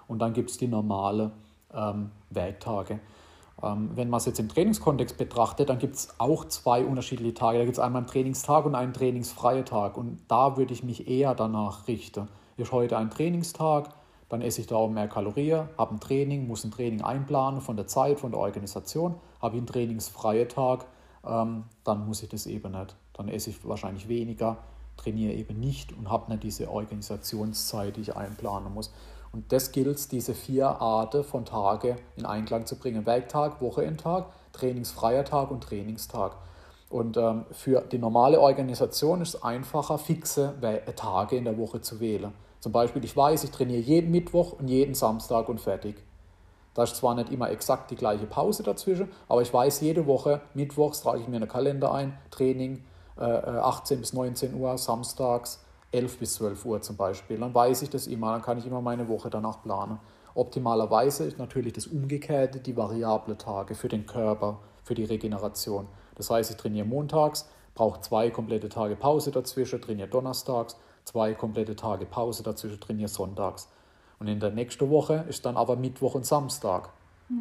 Und 0.07 0.19
dann 0.19 0.35
gibt 0.35 0.51
es 0.51 0.59
die 0.59 0.69
normale 0.69 1.31
ähm, 1.73 2.11
Werktage. 2.31 3.01
Ähm, 3.63 3.91
wenn 3.95 4.09
man 4.09 4.19
es 4.19 4.27
jetzt 4.27 4.39
im 4.39 4.49
Trainingskontext 4.49 5.19
betrachtet, 5.19 5.69
dann 5.69 5.79
gibt 5.79 5.97
es 5.97 6.09
auch 6.19 6.45
zwei 6.47 6.85
unterschiedliche 6.85 7.35
Tage. 7.35 7.59
Da 7.59 7.65
gibt 7.65 7.77
es 7.77 7.83
einmal 7.83 8.01
einen 8.01 8.11
Trainingstag 8.11 8.65
und 8.67 8.75
einen 8.75 8.93
trainingsfreien 8.93 9.65
Tag. 9.65 9.97
Und 9.97 10.21
da 10.29 10.57
würde 10.57 10.73
ich 10.73 10.85
mich 10.85 11.09
eher 11.09 11.35
danach 11.35 11.89
richten. 11.89 12.29
Ist 12.57 12.73
heute 12.73 12.97
ein 12.97 13.11
Trainingstag, 13.11 13.91
dann 14.29 14.43
esse 14.43 14.61
ich 14.61 14.67
da 14.67 14.77
auch 14.77 14.91
mehr 14.91 15.09
Kalorien, 15.09 15.69
habe 15.79 15.95
ein 15.95 16.01
Training, 16.01 16.47
muss 16.47 16.65
ein 16.65 16.71
Training 16.71 17.03
einplanen 17.03 17.61
von 17.61 17.77
der 17.77 17.87
Zeit, 17.87 18.21
von 18.21 18.31
der 18.31 18.41
Organisation. 18.41 19.15
Habe 19.41 19.57
ich 19.57 19.61
einen 19.61 19.67
trainingsfreien 19.67 20.49
Tag, 20.49 20.87
ähm, 21.27 21.65
dann 21.85 22.07
muss 22.07 22.23
ich 22.23 22.29
das 22.29 22.47
eben 22.47 22.73
nicht. 22.73 22.97
Dann 23.15 23.29
esse 23.29 23.51
ich 23.51 23.67
wahrscheinlich 23.67 24.09
weniger, 24.09 24.59
trainiere 24.97 25.33
eben 25.33 25.59
nicht 25.59 25.97
und 25.97 26.11
habe 26.11 26.31
nicht 26.31 26.43
diese 26.43 26.71
Organisationszeit, 26.71 27.97
die 27.97 28.03
ich 28.03 28.17
einplanen 28.17 28.73
muss. 28.75 28.93
Und 29.33 29.53
das 29.53 29.73
gilt, 29.73 30.11
diese 30.11 30.35
vier 30.35 30.69
Arten 30.81 31.23
von 31.23 31.45
Tage 31.45 31.97
in 32.17 32.25
Einklang 32.25 32.67
zu 32.67 32.77
bringen. 32.77 33.07
Werktag, 33.07 33.61
Wochenendtag, 33.61 34.27
trainingsfreier 34.53 35.25
Tag 35.25 35.51
und 35.51 35.63
Trainingstag. 35.63 36.33
Und 36.91 37.17
ähm, 37.19 37.45
für 37.51 37.83
die 37.83 37.99
normale 37.99 38.41
Organisation 38.41 39.21
ist 39.21 39.35
es 39.35 39.43
einfacher, 39.43 39.99
fixe 39.99 40.55
We- 40.61 40.83
Tage 40.97 41.37
in 41.37 41.45
der 41.45 41.59
Woche 41.59 41.83
zu 41.83 42.01
wählen. 42.01 42.33
Zum 42.61 42.73
Beispiel, 42.73 43.05
ich 43.05 43.17
weiß, 43.17 43.45
ich 43.45 43.51
trainiere 43.51 43.81
jeden 43.81 44.11
Mittwoch 44.11 44.55
und 44.59 44.69
jeden 44.69 44.95
Samstag 44.95 45.49
und 45.49 45.61
fertig. 45.61 45.97
Da 46.75 46.85
ist 46.85 46.97
zwar 46.97 47.15
nicht 47.15 47.31
immer 47.31 47.51
exakt 47.51 47.91
die 47.91 47.97
gleiche 47.97 48.27
Pause 48.27 48.63
dazwischen, 48.63 49.11
aber 49.29 49.43
ich 49.43 49.53
weiß, 49.53 49.81
jede 49.81 50.07
Woche, 50.07 50.41
mittwochs 50.55 51.03
trage 51.03 51.21
ich 51.21 51.29
mir 51.29 51.37
einen 51.37 51.49
Kalender 51.49 51.93
ein, 51.93 52.17
Training 52.31 52.85
äh, 53.19 53.23
18 53.23 54.01
bis 54.01 54.13
19 54.13 54.55
Uhr, 54.55 54.79
samstags 54.79 55.61
11 55.93 56.19
bis 56.19 56.35
12 56.35 56.65
Uhr 56.65 56.81
zum 56.83 56.97
Beispiel. 56.97 57.39
Dann 57.39 57.55
weiß 57.55 57.83
ich 57.83 57.91
das 57.91 58.07
immer, 58.07 58.33
dann 58.33 58.43
kann 58.43 58.59
ich 58.59 58.67
immer 58.67 58.81
meine 58.81 59.09
Woche 59.09 59.31
danach 59.31 59.63
planen. 59.63 59.99
Optimalerweise 60.35 61.25
ist 61.25 61.39
natürlich 61.39 61.73
das 61.73 61.87
Umgekehrte 61.87 62.61
die 62.61 62.77
variable 62.77 63.37
Tage 63.37 63.75
für 63.75 63.89
den 63.89 64.07
Körper, 64.07 64.61
für 64.85 64.95
die 64.95 65.05
Regeneration. 65.05 65.89
Das 66.15 66.31
heißt, 66.31 66.51
ich 66.51 66.57
trainiere 66.57 66.87
montags, 66.87 67.49
brauche 67.75 68.01
zwei 68.01 68.31
komplette 68.31 68.69
Tage 68.69 68.97
Pause 68.97 69.31
dazwischen, 69.31 69.81
trainiere 69.81 70.09
donnerstags, 70.09 70.77
zwei 71.05 71.35
komplette 71.35 71.75
Tage 71.75 72.07
Pause 72.07 72.43
dazwischen, 72.43 72.81
trainiere 72.81 73.09
sonntags. 73.09 73.69
Und 74.19 74.29
in 74.29 74.41
der 74.41 74.51
nächsten 74.51 74.91
Woche 74.91 75.25
ist 75.29 75.47
dann 75.47 75.57
aber 75.57 75.77
Mittwoch 75.77 76.15
und 76.15 76.27
Samstag. 76.27 76.91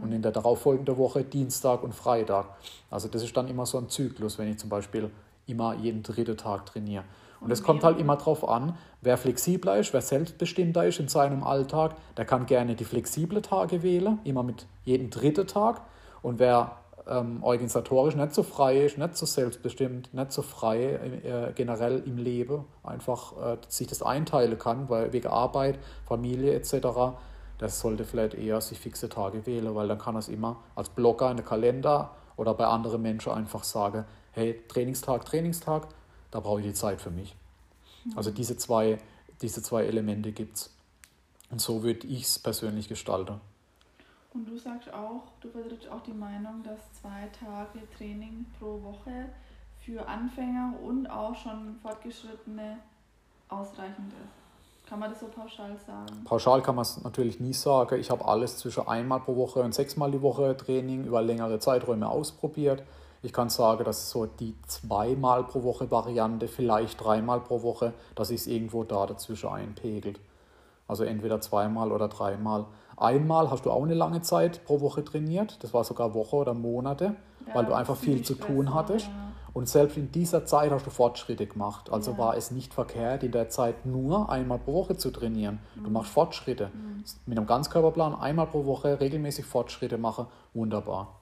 Und 0.01 0.11
in 0.11 0.21
der 0.21 0.31
darauffolgenden 0.31 0.97
Woche 0.97 1.23
Dienstag 1.23 1.81
und 1.81 1.95
Freitag. 1.95 2.45
Also 2.89 3.07
das 3.07 3.23
ist 3.23 3.37
dann 3.37 3.47
immer 3.47 3.65
so 3.65 3.77
ein 3.77 3.87
Zyklus, 3.87 4.37
wenn 4.37 4.49
ich 4.49 4.57
zum 4.57 4.69
Beispiel 4.69 5.09
immer 5.45 5.75
jeden 5.75 6.03
dritten 6.03 6.35
Tag 6.35 6.65
trainiere. 6.65 7.05
Und 7.39 7.51
es 7.51 7.63
kommt 7.63 7.83
halt 7.83 7.99
immer 7.99 8.15
darauf 8.15 8.47
an, 8.47 8.77
wer 9.01 9.17
flexibler 9.17 9.77
ist, 9.77 9.93
wer 9.93 10.01
selbstbestimmter 10.01 10.85
ist 10.85 10.99
in 10.99 11.07
seinem 11.07 11.43
Alltag, 11.43 11.95
der 12.17 12.25
kann 12.25 12.45
gerne 12.45 12.75
die 12.75 12.85
flexible 12.85 13.41
Tage 13.41 13.83
wählen, 13.83 14.19
immer 14.23 14.43
mit 14.43 14.65
jedem 14.85 15.09
dritten 15.09 15.47
Tag. 15.47 15.81
Und 16.21 16.39
wer 16.39 16.77
ähm, 17.07 17.43
organisatorisch 17.43 18.15
nicht 18.15 18.33
so 18.33 18.43
frei 18.43 18.85
ist, 18.85 18.97
nicht 18.97 19.15
so 19.15 19.25
selbstbestimmt, 19.25 20.13
nicht 20.13 20.31
so 20.31 20.41
frei 20.41 20.93
äh, 20.93 21.53
generell 21.53 22.03
im 22.05 22.17
Leben, 22.17 22.65
einfach 22.83 23.33
äh, 23.37 23.57
sich 23.67 23.87
das 23.87 24.01
einteilen 24.01 24.57
kann, 24.57 24.89
weil 24.89 25.13
wegen 25.13 25.27
Arbeit, 25.27 25.79
Familie 26.05 26.53
etc., 26.53 26.87
das 27.59 27.79
sollte 27.79 28.03
vielleicht 28.03 28.35
eher 28.35 28.61
sich 28.61 28.79
fixe 28.79 29.09
Tage 29.09 29.47
wählen, 29.47 29.73
weil 29.73 29.87
dann 29.87 29.97
kann 29.97 30.15
er 30.15 30.19
es 30.19 30.27
immer 30.27 30.57
als 30.75 30.89
Blogger 30.89 31.31
in 31.31 31.37
den 31.37 31.45
Kalender 31.45 32.11
oder 32.35 32.53
bei 32.53 32.65
anderen 32.65 33.01
Menschen 33.01 33.31
einfach 33.31 33.63
sagen, 33.63 34.05
hey, 34.31 34.61
Trainingstag, 34.67 35.25
Trainingstag, 35.25 35.87
da 36.31 36.39
brauche 36.39 36.61
ich 36.61 36.67
die 36.67 36.73
Zeit 36.73 37.01
für 37.01 37.11
mich. 37.11 37.35
Also 38.15 38.31
diese 38.31 38.57
zwei, 38.57 38.99
diese 39.41 39.61
zwei 39.61 39.85
Elemente 39.85 40.31
gibt 40.31 40.57
es. 40.57 40.73
Und 41.49 41.61
so 41.61 41.83
würde 41.83 42.07
ich 42.07 42.23
es 42.23 42.39
persönlich 42.39 42.87
gestalten. 42.87 43.39
Und 44.33 44.47
du 44.47 44.57
sagst 44.57 44.93
auch, 44.93 45.23
du 45.41 45.49
vertrittst 45.49 45.89
auch 45.89 46.01
die 46.01 46.13
Meinung, 46.13 46.63
dass 46.63 46.79
zwei 47.01 47.27
Tage 47.39 47.79
Training 47.97 48.45
pro 48.59 48.81
Woche 48.83 49.29
für 49.79 50.07
Anfänger 50.07 50.73
und 50.83 51.07
auch 51.07 51.35
schon 51.35 51.77
Fortgeschrittene 51.81 52.77
ausreichend 53.49 54.13
ist. 54.13 54.89
Kann 54.89 54.99
man 54.99 55.09
das 55.09 55.19
so 55.19 55.27
pauschal 55.27 55.77
sagen? 55.85 56.23
Pauschal 56.23 56.61
kann 56.61 56.75
man 56.75 56.83
es 56.83 57.03
natürlich 57.03 57.39
nie 57.39 57.53
sagen. 57.53 57.99
Ich 57.99 58.09
habe 58.09 58.23
alles 58.25 58.57
zwischen 58.57 58.87
einmal 58.87 59.19
pro 59.19 59.35
Woche 59.35 59.61
und 59.61 59.73
sechsmal 59.73 60.11
die 60.11 60.21
Woche 60.21 60.55
Training 60.55 61.05
über 61.05 61.21
längere 61.21 61.59
Zeiträume 61.59 62.07
ausprobiert. 62.07 62.83
Ich 63.21 63.33
kann 63.33 63.49
sagen, 63.49 63.83
dass 63.83 64.09
so 64.09 64.25
die 64.25 64.55
zweimal 64.67 65.43
pro 65.43 65.63
Woche 65.63 65.89
Variante, 65.89 66.47
vielleicht 66.47 67.03
dreimal 67.03 67.41
pro 67.41 67.63
Woche, 67.63 67.93
dass 68.15 68.29
sich 68.29 68.41
es 68.41 68.47
irgendwo 68.47 68.83
da 68.83 69.05
dazwischen 69.05 69.49
einpegelt. 69.49 70.19
Also 70.87 71.03
entweder 71.03 71.41
zweimal 71.41 71.91
oder 71.91 72.07
dreimal. 72.07 72.65
Einmal 72.95 73.51
hast 73.51 73.65
du 73.65 73.71
auch 73.71 73.83
eine 73.83 73.93
lange 73.93 74.21
Zeit 74.21 74.63
pro 74.65 74.81
Woche 74.81 75.03
trainiert, 75.03 75.63
das 75.63 75.73
war 75.73 75.83
sogar 75.83 76.13
Woche 76.13 76.35
oder 76.37 76.53
Monate, 76.53 77.15
ja, 77.45 77.55
weil 77.55 77.65
du 77.65 77.73
einfach 77.73 77.95
viel 77.95 78.23
zu 78.23 78.35
tun 78.35 78.73
hattest. 78.73 79.07
Ja. 79.07 79.27
Und 79.53 79.67
selbst 79.67 79.97
in 79.97 80.11
dieser 80.11 80.45
Zeit 80.45 80.71
hast 80.71 80.85
du 80.85 80.91
Fortschritte 80.91 81.47
gemacht. 81.47 81.91
Also 81.91 82.11
ja. 82.11 82.17
war 82.19 82.37
es 82.37 82.51
nicht 82.51 82.75
verkehrt, 82.75 83.23
in 83.23 83.31
der 83.31 83.49
Zeit 83.49 83.87
nur 83.87 84.29
einmal 84.29 84.59
pro 84.59 84.73
Woche 84.73 84.97
zu 84.97 85.09
trainieren. 85.09 85.59
Mhm. 85.75 85.83
Du 85.83 85.89
machst 85.89 86.11
Fortschritte. 86.11 86.69
Mhm. 86.73 87.03
Mit 87.25 87.37
einem 87.37 87.47
Ganzkörperplan 87.47 88.13
einmal 88.13 88.45
pro 88.47 88.65
Woche 88.65 88.99
regelmäßig 88.99 89.45
Fortschritte 89.45 89.97
machen, 89.97 90.27
wunderbar. 90.53 91.16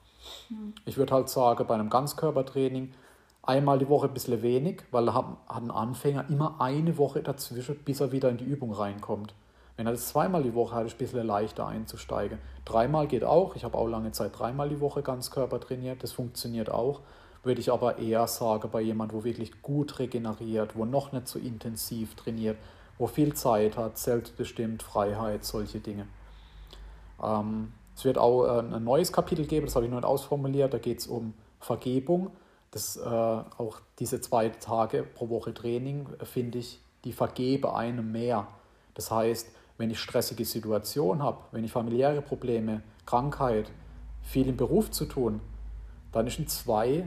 Ich 0.84 0.96
würde 0.96 1.14
halt 1.14 1.28
sagen, 1.28 1.66
bei 1.66 1.74
einem 1.74 1.90
Ganzkörpertraining 1.90 2.92
einmal 3.42 3.78
die 3.78 3.88
Woche 3.88 4.08
ein 4.08 4.14
bisschen 4.14 4.42
wenig, 4.42 4.82
weil 4.90 5.06
da 5.06 5.14
hat 5.14 5.26
ein 5.48 5.70
Anfänger 5.70 6.26
immer 6.28 6.60
eine 6.60 6.98
Woche 6.98 7.22
dazwischen, 7.22 7.76
bis 7.84 8.00
er 8.00 8.12
wieder 8.12 8.28
in 8.28 8.38
die 8.38 8.44
Übung 8.44 8.72
reinkommt. 8.72 9.34
Wenn 9.76 9.86
er 9.86 9.92
das 9.92 10.08
zweimal 10.08 10.42
die 10.42 10.54
Woche 10.54 10.74
hat, 10.74 10.86
ist 10.86 10.92
es 10.92 10.94
ein 10.94 10.98
bisschen 10.98 11.26
leichter 11.26 11.66
einzusteigen. 11.66 12.38
Dreimal 12.64 13.06
geht 13.06 13.24
auch. 13.24 13.56
Ich 13.56 13.64
habe 13.64 13.76
auch 13.76 13.86
lange 13.86 14.12
Zeit 14.12 14.38
dreimal 14.38 14.68
die 14.68 14.80
Woche 14.80 15.02
Ganzkörper 15.02 15.60
trainiert. 15.60 16.02
Das 16.02 16.12
funktioniert 16.12 16.70
auch 16.70 17.00
würde 17.46 17.60
ich 17.60 17.72
aber 17.72 17.98
eher 17.98 18.26
sagen, 18.26 18.68
bei 18.70 18.80
jemand, 18.80 19.12
wo 19.12 19.24
wirklich 19.24 19.62
gut 19.62 19.98
regeneriert, 19.98 20.76
wo 20.76 20.84
noch 20.84 21.12
nicht 21.12 21.28
so 21.28 21.38
intensiv 21.38 22.14
trainiert, 22.16 22.58
wo 22.98 23.06
viel 23.06 23.34
Zeit 23.34 23.76
hat, 23.76 23.96
selbstbestimmt, 23.96 24.82
Freiheit, 24.82 25.44
solche 25.44 25.78
Dinge. 25.78 26.06
Ähm, 27.22 27.72
es 27.96 28.04
wird 28.04 28.18
auch 28.18 28.44
äh, 28.44 28.58
ein 28.60 28.84
neues 28.84 29.10
Kapitel 29.10 29.46
geben, 29.46 29.66
das 29.66 29.74
habe 29.74 29.86
ich 29.86 29.90
noch 29.90 29.98
nicht 29.98 30.06
ausformuliert, 30.06 30.72
da 30.74 30.78
geht 30.78 30.98
es 30.98 31.06
um 31.06 31.32
Vergebung. 31.60 32.30
Das, 32.70 32.96
äh, 32.98 33.08
auch 33.08 33.80
diese 33.98 34.20
zwei 34.20 34.50
Tage 34.50 35.02
pro 35.02 35.30
Woche 35.30 35.54
Training, 35.54 36.06
äh, 36.20 36.26
finde 36.26 36.58
ich, 36.58 36.78
die 37.04 37.12
vergebe 37.12 37.74
einem 37.74 38.12
mehr. 38.12 38.48
Das 38.94 39.10
heißt, 39.10 39.48
wenn 39.78 39.90
ich 39.90 39.98
stressige 39.98 40.44
Situation 40.44 41.22
habe, 41.22 41.38
wenn 41.52 41.64
ich 41.64 41.72
familiäre 41.72 42.20
Probleme, 42.20 42.82
Krankheit, 43.06 43.70
viel 44.22 44.48
im 44.48 44.56
Beruf 44.56 44.90
zu 44.90 45.06
tun, 45.06 45.40
dann 46.12 46.26
ist 46.26 46.38
ein 46.38 46.48
zwei 46.48 47.04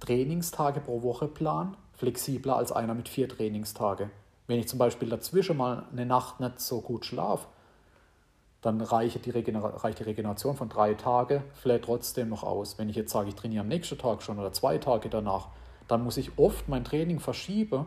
Trainingstage 0.00 0.80
pro 0.80 1.02
Woche 1.02 1.26
Plan 1.26 1.76
flexibler 1.94 2.56
als 2.56 2.70
einer 2.70 2.94
mit 2.94 3.08
vier 3.08 3.28
Trainingstage. 3.28 4.10
Wenn 4.46 4.58
ich 4.58 4.68
zum 4.68 4.78
Beispiel 4.78 5.08
dazwischen 5.08 5.56
mal 5.56 5.84
eine 5.90 6.06
Nacht 6.06 6.40
nicht 6.40 6.60
so 6.60 6.80
gut 6.80 7.04
schlafe, 7.04 7.46
dann 8.60 8.80
reicht 8.80 9.24
die, 9.24 9.30
reicht 9.30 10.00
die 10.00 10.02
Regeneration 10.02 10.56
von 10.56 10.68
drei 10.68 10.94
Tagen 10.94 11.42
vielleicht 11.54 11.84
trotzdem 11.84 12.28
noch 12.28 12.42
aus. 12.42 12.78
Wenn 12.78 12.88
ich 12.88 12.96
jetzt 12.96 13.12
sage, 13.12 13.28
ich 13.28 13.34
trainiere 13.34 13.62
am 13.62 13.68
nächsten 13.68 13.98
Tag 13.98 14.22
schon 14.22 14.38
oder 14.38 14.52
zwei 14.52 14.78
Tage 14.78 15.08
danach, 15.08 15.48
dann 15.86 16.02
muss 16.02 16.16
ich 16.16 16.38
oft 16.38 16.68
mein 16.68 16.84
Training 16.84 17.20
verschieben, 17.20 17.86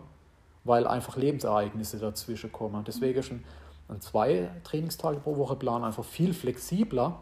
weil 0.63 0.87
einfach 0.87 1.17
Lebensereignisse 1.17 1.99
dazwischen 1.99 2.51
kommen. 2.51 2.83
Deswegen 2.85 3.19
ist 3.19 3.31
ein 3.31 4.01
zwei 4.01 4.49
Trainingstage 4.63 5.19
pro 5.19 5.35
Woche 5.35 5.55
Plan 5.55 5.83
einfach 5.83 6.05
viel 6.05 6.33
flexibler 6.33 7.21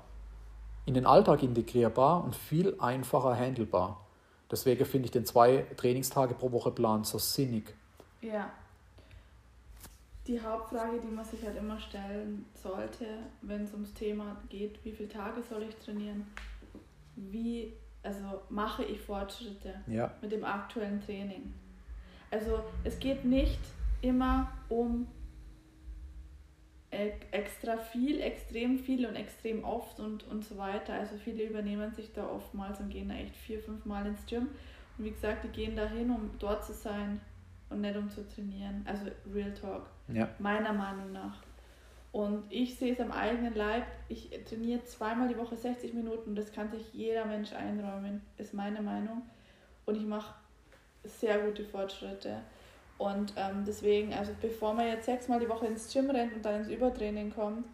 in 0.85 0.93
den 0.93 1.05
Alltag 1.05 1.41
integrierbar 1.43 2.23
und 2.23 2.35
viel 2.35 2.75
einfacher 2.79 3.35
handelbar. 3.35 4.05
Deswegen 4.51 4.85
finde 4.85 5.05
ich 5.05 5.11
den 5.11 5.25
zwei 5.25 5.65
Trainingstage 5.77 6.33
pro 6.33 6.51
Woche 6.51 6.71
Plan 6.71 7.03
so 7.03 7.17
sinnig. 7.17 7.75
Ja. 8.21 8.49
Die 10.29 10.39
Hauptfrage, 10.39 11.01
die 11.01 11.07
man 11.07 11.25
sich 11.25 11.43
halt 11.43 11.57
immer 11.57 11.79
stellen 11.79 12.45
sollte, 12.53 13.05
wenn 13.41 13.63
es 13.63 13.73
ums 13.73 13.95
Thema 13.95 14.37
geht, 14.47 14.85
wie 14.85 14.91
viele 14.91 15.09
Tage 15.09 15.41
soll 15.41 15.63
ich 15.63 15.75
trainieren? 15.77 16.27
Wie, 17.15 17.73
also 18.03 18.43
mache 18.47 18.83
ich 18.83 19.01
Fortschritte 19.01 19.73
ja. 19.87 20.13
mit 20.21 20.31
dem 20.31 20.45
aktuellen 20.45 21.01
Training? 21.01 21.51
Also 22.29 22.59
es 22.83 22.99
geht 22.99 23.25
nicht 23.25 23.59
immer 24.03 24.51
um 24.69 25.07
extra 26.91 27.77
viel, 27.77 28.21
extrem 28.21 28.77
viel 28.77 29.07
und 29.07 29.15
extrem 29.15 29.63
oft 29.63 29.99
und, 29.99 30.27
und 30.27 30.45
so 30.45 30.59
weiter. 30.59 30.93
Also 30.93 31.17
viele 31.17 31.41
übernehmen 31.41 31.91
sich 31.91 32.13
da 32.13 32.29
oftmals 32.29 32.79
und 32.79 32.89
gehen 32.89 33.09
da 33.09 33.15
echt 33.15 33.35
vier, 33.35 33.59
fünf 33.59 33.83
Mal 33.85 34.05
ins 34.05 34.23
Gym. 34.27 34.49
Und 34.95 35.05
wie 35.05 35.11
gesagt, 35.11 35.43
die 35.43 35.49
gehen 35.49 35.75
dahin, 35.75 36.11
um 36.11 36.29
dort 36.37 36.63
zu 36.63 36.73
sein 36.73 37.19
und 37.69 37.81
nicht 37.81 37.95
um 37.95 38.09
zu 38.09 38.27
trainieren. 38.27 38.85
Also 38.85 39.05
Real 39.33 39.53
Talk. 39.53 39.87
Ja. 40.07 40.29
Meiner 40.39 40.73
Meinung 40.73 41.11
nach. 41.11 41.41
Und 42.11 42.43
ich 42.49 42.75
sehe 42.75 42.93
es 42.93 42.99
am 42.99 43.11
eigenen 43.11 43.53
Leib. 43.53 43.85
Ich 44.07 44.29
trainiere 44.45 44.83
zweimal 44.85 45.27
die 45.27 45.37
Woche 45.37 45.55
60 45.55 45.93
Minuten. 45.93 46.35
Das 46.35 46.51
kann 46.51 46.71
sich 46.71 46.93
jeder 46.93 47.25
Mensch 47.25 47.53
einräumen, 47.53 48.21
ist 48.37 48.53
meine 48.53 48.81
Meinung. 48.81 49.21
Und 49.85 49.95
ich 49.95 50.05
mache 50.05 50.33
sehr 51.03 51.39
gute 51.39 51.63
Fortschritte. 51.63 52.41
Und 52.97 53.33
ähm, 53.37 53.63
deswegen, 53.65 54.13
also 54.13 54.33
bevor 54.41 54.73
man 54.73 54.87
jetzt 54.87 55.05
sechsmal 55.05 55.39
die 55.39 55.47
Woche 55.47 55.67
ins 55.67 55.91
Gym 55.91 56.09
rennt 56.09 56.33
und 56.35 56.43
dann 56.43 56.61
ins 56.61 56.69
Übertraining 56.69 57.31
kommt, 57.33 57.65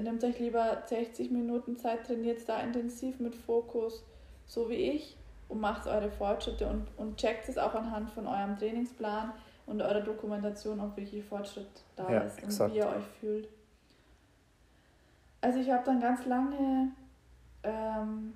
nehmt 0.00 0.24
euch 0.24 0.38
lieber 0.38 0.82
60 0.86 1.30
Minuten 1.30 1.76
Zeit, 1.76 2.06
trainiert 2.06 2.48
da 2.48 2.60
intensiv 2.60 3.18
mit 3.20 3.34
Fokus, 3.34 4.04
so 4.46 4.70
wie 4.70 4.74
ich, 4.74 5.16
und 5.48 5.60
macht 5.60 5.86
eure 5.86 6.10
Fortschritte 6.10 6.66
und, 6.66 6.86
und 6.96 7.16
checkt 7.16 7.48
es 7.48 7.58
auch 7.58 7.74
anhand 7.74 8.10
von 8.10 8.26
eurem 8.26 8.58
Trainingsplan 8.58 9.32
und 9.66 9.82
eurer 9.82 10.00
Dokumentation, 10.00 10.80
ob 10.80 10.96
wirklich 10.96 11.24
Fortschritt 11.24 11.68
da 11.96 12.10
ja, 12.10 12.20
ist 12.20 12.42
exakt. 12.42 12.70
und 12.70 12.74
wie 12.74 12.78
ihr 12.78 12.86
euch 12.86 13.04
fühlt. 13.20 13.48
Also 15.40 15.60
ich 15.60 15.70
habe 15.70 15.84
dann 15.84 16.00
ganz 16.00 16.26
lange 16.26 16.92
ähm, 17.62 18.34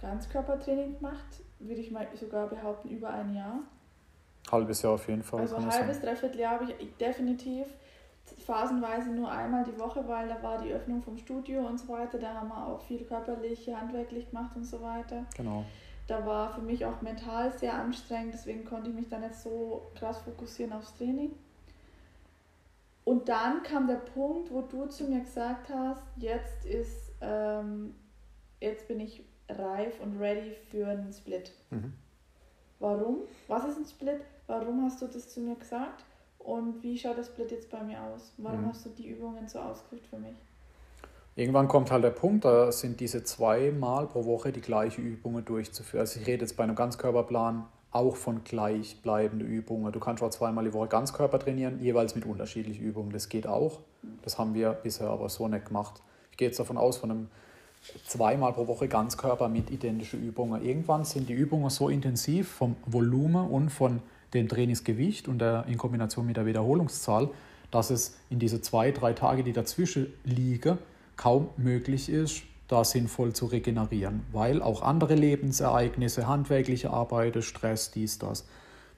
Ganzkörpertraining 0.00 0.96
gemacht, 0.96 1.24
würde 1.60 1.80
ich 1.80 1.90
mal 1.90 2.06
sogar 2.14 2.48
behaupten, 2.48 2.88
über 2.88 3.10
ein 3.10 3.34
Jahr. 3.34 3.60
Halbes 4.50 4.82
Jahr 4.82 4.94
auf 4.94 5.08
jeden 5.08 5.22
Fall. 5.22 5.40
Also 5.40 5.56
ein 5.56 5.70
halbes, 5.70 6.00
dreiviertel 6.00 6.40
Jahr 6.40 6.54
habe 6.54 6.64
ich 6.64 6.96
definitiv 6.96 7.66
phasenweise 8.44 9.10
nur 9.10 9.30
einmal 9.30 9.64
die 9.64 9.78
Woche, 9.78 10.06
weil 10.06 10.28
da 10.28 10.42
war 10.42 10.60
die 10.60 10.72
Öffnung 10.72 11.02
vom 11.02 11.16
Studio 11.16 11.66
und 11.66 11.78
so 11.78 11.88
weiter. 11.88 12.18
Da 12.18 12.34
haben 12.34 12.48
wir 12.48 12.66
auch 12.66 12.80
viel 12.80 13.04
körperlich, 13.04 13.68
handwerklich 13.72 14.30
gemacht 14.30 14.56
und 14.56 14.64
so 14.64 14.82
weiter. 14.82 15.24
Genau. 15.36 15.64
Da 16.06 16.26
war 16.26 16.52
für 16.52 16.62
mich 16.62 16.84
auch 16.84 17.00
mental 17.00 17.52
sehr 17.56 17.74
anstrengend, 17.74 18.34
deswegen 18.34 18.64
konnte 18.64 18.90
ich 18.90 18.96
mich 18.96 19.08
dann 19.08 19.20
nicht 19.20 19.36
so 19.36 19.90
krass 19.94 20.18
fokussieren 20.18 20.72
aufs 20.72 20.94
Training. 20.94 21.32
Und 23.04 23.28
dann 23.28 23.62
kam 23.62 23.86
der 23.86 23.96
Punkt, 23.96 24.50
wo 24.50 24.62
du 24.62 24.86
zu 24.86 25.04
mir 25.04 25.20
gesagt 25.20 25.68
hast, 25.70 26.04
jetzt 26.16 26.64
ist, 26.64 27.12
ähm, 27.20 27.94
jetzt 28.60 28.86
bin 28.86 29.00
ich 29.00 29.24
reif 29.48 30.00
und 30.00 30.20
ready 30.20 30.54
für 30.70 30.86
einen 30.86 31.12
Split. 31.12 31.52
Mhm. 31.70 31.92
Warum? 32.78 33.22
Was 33.48 33.64
ist 33.64 33.78
ein 33.78 33.86
Split? 33.86 34.20
Warum 34.46 34.84
hast 34.84 35.02
du 35.02 35.06
das 35.06 35.28
zu 35.28 35.40
mir 35.40 35.56
gesagt? 35.56 36.04
Und 36.38 36.82
wie 36.82 36.98
schaut 36.98 37.18
das 37.18 37.28
Split 37.28 37.50
jetzt 37.52 37.70
bei 37.70 37.82
mir 37.82 38.00
aus? 38.02 38.32
Warum 38.38 38.62
mhm. 38.62 38.68
hast 38.68 38.84
du 38.86 38.90
die 38.90 39.08
Übungen 39.08 39.48
so 39.48 39.60
ausgeführt 39.60 40.06
für 40.06 40.18
mich? 40.18 40.36
Irgendwann 41.34 41.66
kommt 41.66 41.90
halt 41.90 42.04
der 42.04 42.10
Punkt, 42.10 42.44
da 42.44 42.70
sind 42.72 43.00
diese 43.00 43.24
zweimal 43.24 44.06
pro 44.06 44.26
Woche 44.26 44.52
die 44.52 44.60
gleichen 44.60 45.04
Übungen 45.04 45.44
durchzuführen. 45.44 46.00
Also 46.00 46.20
ich 46.20 46.26
rede 46.26 46.42
jetzt 46.42 46.56
bei 46.56 46.64
einem 46.64 46.74
Ganzkörperplan 46.74 47.64
auch 47.90 48.16
von 48.16 48.44
gleichbleibenden 48.44 49.46
Übungen. 49.48 49.92
Du 49.92 50.00
kannst 50.00 50.22
auch 50.22 50.30
zweimal 50.30 50.64
die 50.64 50.72
Woche 50.72 50.88
Ganzkörper 50.88 51.38
trainieren, 51.38 51.78
jeweils 51.80 52.14
mit 52.14 52.26
unterschiedlichen 52.26 52.84
Übungen. 52.84 53.12
Das 53.12 53.28
geht 53.28 53.46
auch. 53.46 53.80
Das 54.22 54.38
haben 54.38 54.54
wir 54.54 54.72
bisher 54.72 55.08
aber 55.08 55.28
so 55.28 55.48
nicht 55.48 55.66
gemacht. 55.66 56.02
Ich 56.30 56.36
gehe 56.36 56.48
jetzt 56.48 56.58
davon 56.58 56.76
aus, 56.76 56.98
von 56.98 57.10
einem 57.10 57.28
zweimal 58.06 58.52
pro 58.52 58.66
Woche 58.66 58.88
Ganzkörper 58.88 59.48
mit 59.48 59.70
identischen 59.70 60.22
Übungen. 60.22 60.62
Irgendwann 60.62 61.04
sind 61.04 61.28
die 61.28 61.34
Übungen 61.34 61.70
so 61.70 61.88
intensiv 61.88 62.48
vom 62.48 62.76
Volumen 62.86 63.48
und 63.48 63.70
von 63.70 64.00
dem 64.34 64.48
Trainingsgewicht 64.48 65.28
und 65.28 65.38
der, 65.38 65.64
in 65.66 65.78
Kombination 65.78 66.26
mit 66.26 66.36
der 66.36 66.46
Wiederholungszahl, 66.46 67.30
dass 67.70 67.90
es 67.90 68.18
in 68.30 68.38
diese 68.38 68.60
zwei, 68.60 68.90
drei 68.90 69.12
Tage, 69.12 69.42
die 69.42 69.52
dazwischen 69.52 70.12
liegen, 70.24 70.78
kaum 71.22 71.50
möglich 71.56 72.08
ist, 72.08 72.42
da 72.66 72.82
sinnvoll 72.82 73.32
zu 73.32 73.46
regenerieren, 73.46 74.22
weil 74.32 74.60
auch 74.60 74.82
andere 74.82 75.14
Lebensereignisse, 75.14 76.26
handwerkliche 76.26 76.90
Arbeit, 76.90 77.44
Stress, 77.44 77.92
dies, 77.92 78.18
das. 78.18 78.44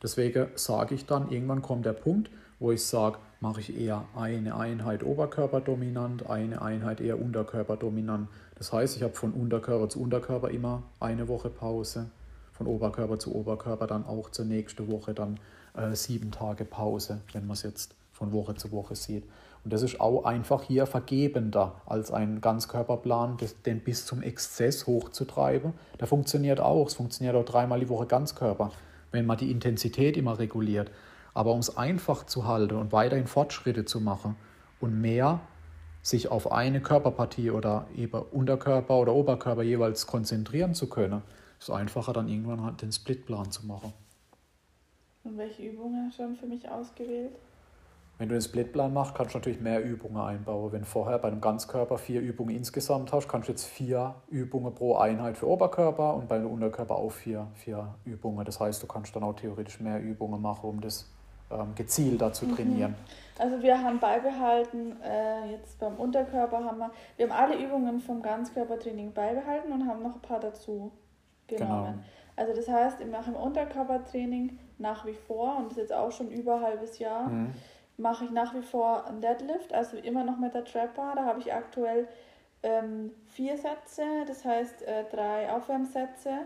Deswegen 0.03 0.47
sage 0.55 0.95
ich 0.95 1.05
dann, 1.05 1.31
irgendwann 1.31 1.61
kommt 1.61 1.85
der 1.85 1.93
Punkt, 1.93 2.31
wo 2.61 2.72
ich 2.72 2.83
sage, 2.83 3.18
mache 3.41 3.61
ich 3.61 3.79
eher 3.79 4.07
eine 4.16 4.57
Einheit 4.57 5.03
oberkörperdominant, 5.03 6.31
eine 6.31 6.62
Einheit 6.62 7.03
eher 7.03 7.20
unterkörperdominant. 7.20 8.29
Das 8.55 8.72
heißt, 8.72 8.97
ich 8.97 9.03
habe 9.03 9.12
von 9.12 9.33
Unterkörper 9.33 9.91
zu 9.91 10.01
Unterkörper 10.01 10.49
immer 10.49 10.83
eine 11.01 11.29
Woche 11.29 11.51
Pause, 11.51 12.07
von 12.53 12.66
Oberkörper 12.66 13.18
zu 13.18 13.35
Oberkörper 13.35 13.87
dann 13.87 14.07
auch 14.07 14.31
zur 14.31 14.47
nächsten 14.47 14.91
Woche 14.91 15.12
dann 15.12 15.39
äh, 15.77 15.95
sieben 15.95 16.31
Tage 16.31 16.64
Pause, 16.64 17.20
wenn 17.35 17.47
man 17.47 17.53
es 17.53 17.64
jetzt 17.64 17.95
von 18.12 18.33
Woche 18.33 18.55
zu 18.55 18.72
Woche 18.72 18.95
sieht. 18.95 19.25
Und 19.65 19.73
das 19.73 19.83
ist 19.83 19.99
auch 19.99 20.25
einfach 20.25 20.62
hier 20.62 20.85
vergebender 20.87 21.81
als 21.87 22.11
ein 22.11 22.43
Ganzkörperplan, 22.43 23.39
den 23.65 23.81
bis 23.81 24.05
zum 24.05 24.23
Exzess 24.23 24.87
hochzutreiben. 24.87 25.73
Der 25.99 26.07
funktioniert 26.07 26.61
auch. 26.61 26.87
Es 26.87 26.95
funktioniert 26.95 27.35
auch 27.35 27.47
dreimal 27.47 27.81
die 27.81 27.89
Woche 27.89 28.07
Ganzkörper, 28.07 28.73
wenn 29.11 29.25
man 29.25 29.39
die 29.39 29.51
Intensität 29.51 30.19
immer 30.19 30.39
reguliert. 30.39 30.91
Aber 31.33 31.53
um 31.53 31.61
es 31.61 31.79
einfach 31.79 32.27
zu 32.27 32.47
halten 32.47 32.77
und 32.77 32.93
weiterhin 32.93 33.27
Fortschritte 33.27 33.87
zu 33.87 34.01
machen 34.01 34.37
und 34.81 35.01
mehr 35.01 35.41
sich 36.03 36.31
auf 36.31 36.53
eine 36.53 36.83
Körperpartie 36.83 37.51
oder 37.51 37.87
eben 37.97 38.21
Unterkörper 38.21 38.99
oder 38.99 39.15
Oberkörper 39.15 39.62
jeweils 39.62 40.07
konzentrieren 40.07 40.75
zu 40.75 40.91
können, 40.91 41.23
ist 41.59 41.71
es 41.71 41.75
einfacher 41.75 42.12
dann 42.12 42.29
irgendwann 42.29 42.62
halt 42.62 42.83
den 42.83 42.93
Splitplan 42.93 43.51
zu 43.51 43.67
machen. 43.67 43.95
Und 45.25 45.39
welche 45.39 45.62
Übungen 45.62 46.12
schon 46.12 46.37
für 46.37 46.47
mich 46.47 46.69
ausgewählt? 46.69 47.33
Wenn 48.25 48.31
du 48.31 48.37
den 48.37 48.41
Splitplan 48.41 48.95
machst, 48.95 49.14
kannst 49.14 49.35
du 49.35 49.39
natürlich 49.39 49.61
mehr 49.61 49.85
Übungen 49.85 50.16
einbauen. 50.16 50.72
Wenn 50.72 50.81
du 50.81 50.87
vorher 50.87 51.18
bei 51.18 51.29
einem 51.29 51.43
Ganzkörper 51.43 51.99
vier 51.99 52.22
Übungen 52.22 52.57
insgesamt 52.57 53.12
hast, 53.12 53.29
kannst 53.29 53.49
du 53.49 53.53
jetzt 53.53 53.66
vier 53.66 54.14
Übungen 54.31 54.75
pro 54.75 54.97
Einheit 54.97 55.37
für 55.37 55.47
Oberkörper 55.47 56.14
und 56.14 56.27
bei 56.27 56.37
einem 56.37 56.47
Unterkörper 56.47 56.95
auch 56.95 57.12
vier, 57.12 57.49
vier 57.53 57.95
Übungen. 58.07 58.47
Das 58.47 58.61
heißt, 58.61 58.83
du 58.83 58.87
kannst 58.87 59.14
dann 59.14 59.25
auch 59.25 59.35
theoretisch 59.35 59.79
mehr 59.79 60.01
Übungen 60.01 60.41
machen, 60.41 60.70
um 60.70 60.81
das 60.81 61.12
ähm, 61.51 61.75
gezielter 61.75 62.33
zu 62.33 62.47
mhm. 62.47 62.57
trainieren. 62.57 62.95
Also 63.39 63.61
wir 63.62 63.79
haben 63.79 63.99
beibehalten, 63.99 64.97
äh, 65.03 65.51
jetzt 65.51 65.79
beim 65.79 65.97
Unterkörper 65.97 66.64
haben 66.64 66.79
wir, 66.79 66.93
wir 67.18 67.29
haben 67.29 67.39
alle 67.39 67.62
Übungen 67.62 68.01
vom 68.01 68.22
Ganzkörpertraining 68.22 69.12
beibehalten 69.12 69.70
und 69.70 69.87
haben 69.87 70.03
noch 70.03 70.14
ein 70.14 70.22
paar 70.22 70.41
dazu 70.41 70.93
genommen. 71.47 71.85
Genau. 71.85 72.05
Also 72.37 72.55
das 72.55 72.68
heißt, 72.68 73.03
ich 73.03 73.07
mache 73.07 73.33
im 73.33 73.37
Unterkörpertraining 73.37 74.59
nach 74.79 75.05
wie 75.05 75.12
vor, 75.12 75.59
und 75.59 75.66
das 75.66 75.72
ist 75.72 75.79
jetzt 75.79 75.93
auch 75.93 76.11
schon 76.11 76.31
über 76.31 76.57
ein 76.57 76.62
halbes 76.62 76.99
Jahr, 76.99 77.29
mhm 77.29 77.53
mache 77.97 78.24
ich 78.24 78.30
nach 78.30 78.55
wie 78.55 78.62
vor 78.62 79.07
einen 79.07 79.20
Deadlift, 79.20 79.72
also 79.72 79.97
immer 79.97 80.24
noch 80.24 80.38
mit 80.38 80.55
der 80.55 80.64
Trapper. 80.64 81.12
Da 81.14 81.24
habe 81.24 81.40
ich 81.40 81.53
aktuell 81.53 82.09
ähm, 82.62 83.12
vier 83.28 83.57
Sätze, 83.57 84.03
das 84.26 84.45
heißt 84.45 84.82
äh, 84.82 85.05
drei 85.11 85.53
Aufwärmsätze 85.53 86.40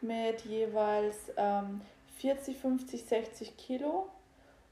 mit 0.00 0.42
jeweils 0.42 1.32
ähm, 1.36 1.80
40, 2.18 2.56
50, 2.56 3.04
60 3.04 3.56
Kilo 3.56 4.06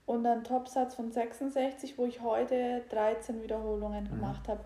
und 0.06 0.26
einen 0.26 0.44
Topsatz 0.44 0.94
von 0.94 1.10
66, 1.10 1.96
wo 1.98 2.04
ich 2.04 2.20
heute 2.20 2.82
13 2.90 3.42
Wiederholungen 3.42 4.04
mhm. 4.04 4.08
gemacht 4.08 4.48
habe. 4.48 4.60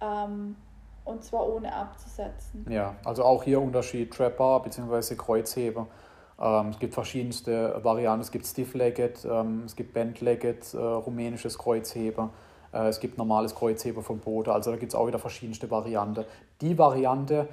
Ähm, 0.00 0.56
und 1.04 1.24
zwar 1.24 1.48
ohne 1.48 1.72
abzusetzen. 1.72 2.66
Ja, 2.68 2.94
also 3.04 3.24
auch 3.24 3.42
hier 3.42 3.60
Unterschied 3.60 4.12
Trapper 4.12 4.60
bzw. 4.60 5.14
Kreuzheber. 5.16 5.86
Ähm, 6.40 6.68
es 6.68 6.78
gibt 6.78 6.94
verschiedenste 6.94 7.80
Varianten. 7.82 8.20
Es 8.20 8.30
gibt 8.30 8.46
Stiff-Legged, 8.46 9.24
ähm, 9.24 9.62
es 9.66 9.74
gibt 9.74 9.92
Bend-Legged, 9.92 10.74
äh, 10.74 10.76
rumänisches 10.76 11.58
Kreuzheber. 11.58 12.30
Äh, 12.72 12.88
es 12.88 13.00
gibt 13.00 13.18
normales 13.18 13.54
Kreuzheber 13.54 14.02
vom 14.02 14.18
Boden. 14.18 14.50
Also 14.50 14.70
da 14.70 14.76
gibt 14.76 14.92
es 14.92 14.98
auch 14.98 15.06
wieder 15.06 15.18
verschiedenste 15.18 15.70
Varianten. 15.70 16.24
Die 16.60 16.78
Variante, 16.78 17.48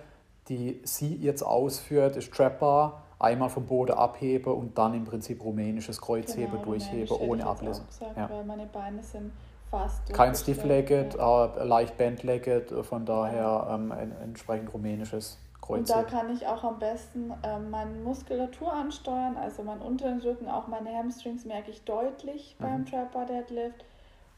die 0.50 0.80
sie 0.84 1.16
jetzt 1.16 1.42
ausführt, 1.42 2.16
ist 2.16 2.32
Trapper, 2.32 3.02
einmal 3.18 3.50
vom 3.50 3.66
Boden 3.66 3.94
abhebe 3.94 4.52
und 4.52 4.78
dann 4.78 4.94
im 4.94 5.06
Prinzip 5.06 5.44
rumänisches 5.44 6.00
Kreuzheben 6.02 6.52
genau, 6.52 6.66
durchhebe 6.66 7.20
ohne 7.22 7.46
Ablesen. 7.46 7.86
ja. 8.16 8.30
Weil 8.30 8.44
meine 8.44 8.66
Beine 8.68 9.02
sind 9.02 9.32
fast. 9.72 10.14
Kein 10.14 10.36
Stiff-Legged, 10.36 11.16
ja. 11.16 11.46
äh, 11.46 11.64
leicht 11.64 11.98
Bend-Legged, 11.98 12.72
von 12.86 13.06
daher 13.06 13.68
ähm, 13.72 13.94
entsprechend 14.22 14.72
rumänisches 14.74 15.40
Kreuze. 15.66 15.80
Und 15.80 15.90
da 15.90 16.04
kann 16.04 16.34
ich 16.34 16.46
auch 16.48 16.64
am 16.64 16.80
besten 16.80 17.34
ähm, 17.44 17.70
meine 17.70 17.92
Muskulatur 18.00 18.72
ansteuern, 18.72 19.38
also 19.38 19.64
meinen 19.64 19.82
unteren 19.82 20.22
Rücken, 20.22 20.48
auch 20.48 20.68
meine 20.68 20.96
Hamstrings 20.96 21.46
merke 21.46 21.72
ich 21.72 21.84
deutlich 21.84 22.56
mhm. 22.60 22.64
beim 22.64 22.86
Trapper 22.86 23.26
Deadlift. 23.26 23.84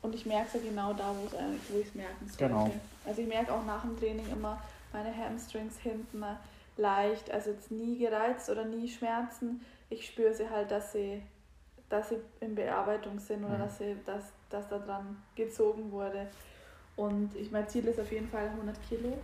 Und 0.01 0.15
ich 0.15 0.25
merke 0.25 0.47
es 0.47 0.53
ja 0.53 0.69
genau 0.69 0.93
da, 0.93 1.13
wo 1.69 1.79
ich 1.79 1.87
es 1.87 1.95
merken 1.95 2.27
sollte. 2.27 2.45
Genau. 2.45 2.69
Also 3.05 3.21
ich 3.21 3.27
merke 3.27 3.51
auch 3.51 3.65
nach 3.65 3.81
dem 3.81 3.97
Training 3.99 4.25
immer 4.31 4.61
meine 4.93 5.15
Hamstrings 5.15 5.77
hinten 5.79 6.23
leicht, 6.77 7.31
also 7.31 7.49
jetzt 7.49 7.71
nie 7.71 7.97
gereizt 7.97 8.49
oder 8.49 8.63
nie 8.63 8.87
Schmerzen. 8.87 9.65
Ich 9.89 10.05
spüre 10.05 10.33
sie 10.33 10.49
halt, 10.49 10.69
dass 10.71 10.93
sie, 10.93 11.23
dass 11.89 12.09
sie 12.09 12.17
in 12.39 12.55
Bearbeitung 12.55 13.19
sind 13.19 13.43
oder 13.43 13.55
mhm. 13.55 13.61
dass, 13.61 13.77
sie, 13.79 13.95
dass, 14.05 14.23
dass 14.49 14.67
da 14.69 14.77
dran 14.77 15.21
gezogen 15.35 15.91
wurde. 15.91 16.27
Und 16.95 17.35
ich, 17.35 17.51
mein 17.51 17.67
Ziel 17.67 17.85
ist 17.87 17.99
auf 17.99 18.11
jeden 18.11 18.29
Fall 18.29 18.47
100 18.47 18.75
Kilo. 18.87 19.17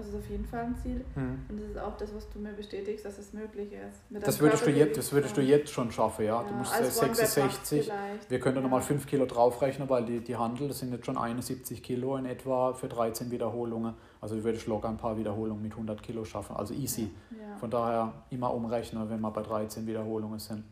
Also 0.00 0.16
ist 0.16 0.24
auf 0.24 0.30
jeden 0.30 0.46
Fall 0.46 0.60
ein 0.60 0.76
Ziel. 0.76 1.04
Mhm. 1.14 1.44
Und 1.48 1.60
das 1.60 1.70
ist 1.70 1.78
auch 1.78 1.96
das, 1.98 2.14
was 2.14 2.28
du 2.30 2.38
mir 2.38 2.52
bestätigst, 2.52 3.04
dass 3.04 3.18
es 3.18 3.34
möglich 3.34 3.70
ist. 3.72 4.24
das 4.24 4.40
würdest, 4.40 4.66
du 4.66 4.70
jetzt, 4.70 4.96
das 4.96 5.12
würdest 5.12 5.36
du 5.36 5.42
jetzt 5.42 5.70
schon 5.70 5.92
schaffen, 5.92 6.24
ja. 6.24 6.42
ja 6.42 6.48
du 6.48 6.54
musst 6.54 6.72
66, 6.74 7.92
wir 8.28 8.40
können 8.40 8.56
ja. 8.56 8.62
nochmal 8.62 8.80
5 8.80 9.06
Kilo 9.06 9.26
draufrechnen, 9.26 9.90
weil 9.90 10.06
die, 10.06 10.20
die 10.20 10.36
Handel, 10.36 10.68
das 10.68 10.78
sind 10.78 10.92
jetzt 10.92 11.04
schon 11.04 11.18
71 11.18 11.82
Kilo 11.82 12.16
in 12.16 12.24
etwa 12.24 12.72
für 12.72 12.88
13 12.88 13.30
Wiederholungen. 13.30 13.92
Also 14.22 14.36
du 14.36 14.44
würdest 14.44 14.66
locker 14.66 14.88
ein 14.88 14.96
paar 14.96 15.18
Wiederholungen 15.18 15.62
mit 15.62 15.72
100 15.72 16.02
Kilo 16.02 16.24
schaffen, 16.24 16.56
also 16.56 16.72
easy. 16.72 17.10
Ja. 17.30 17.56
Von 17.58 17.70
daher 17.70 18.12
immer 18.30 18.54
umrechnen, 18.54 19.10
wenn 19.10 19.20
wir 19.20 19.30
bei 19.30 19.42
13 19.42 19.86
Wiederholungen 19.86 20.38
sind. 20.38 20.64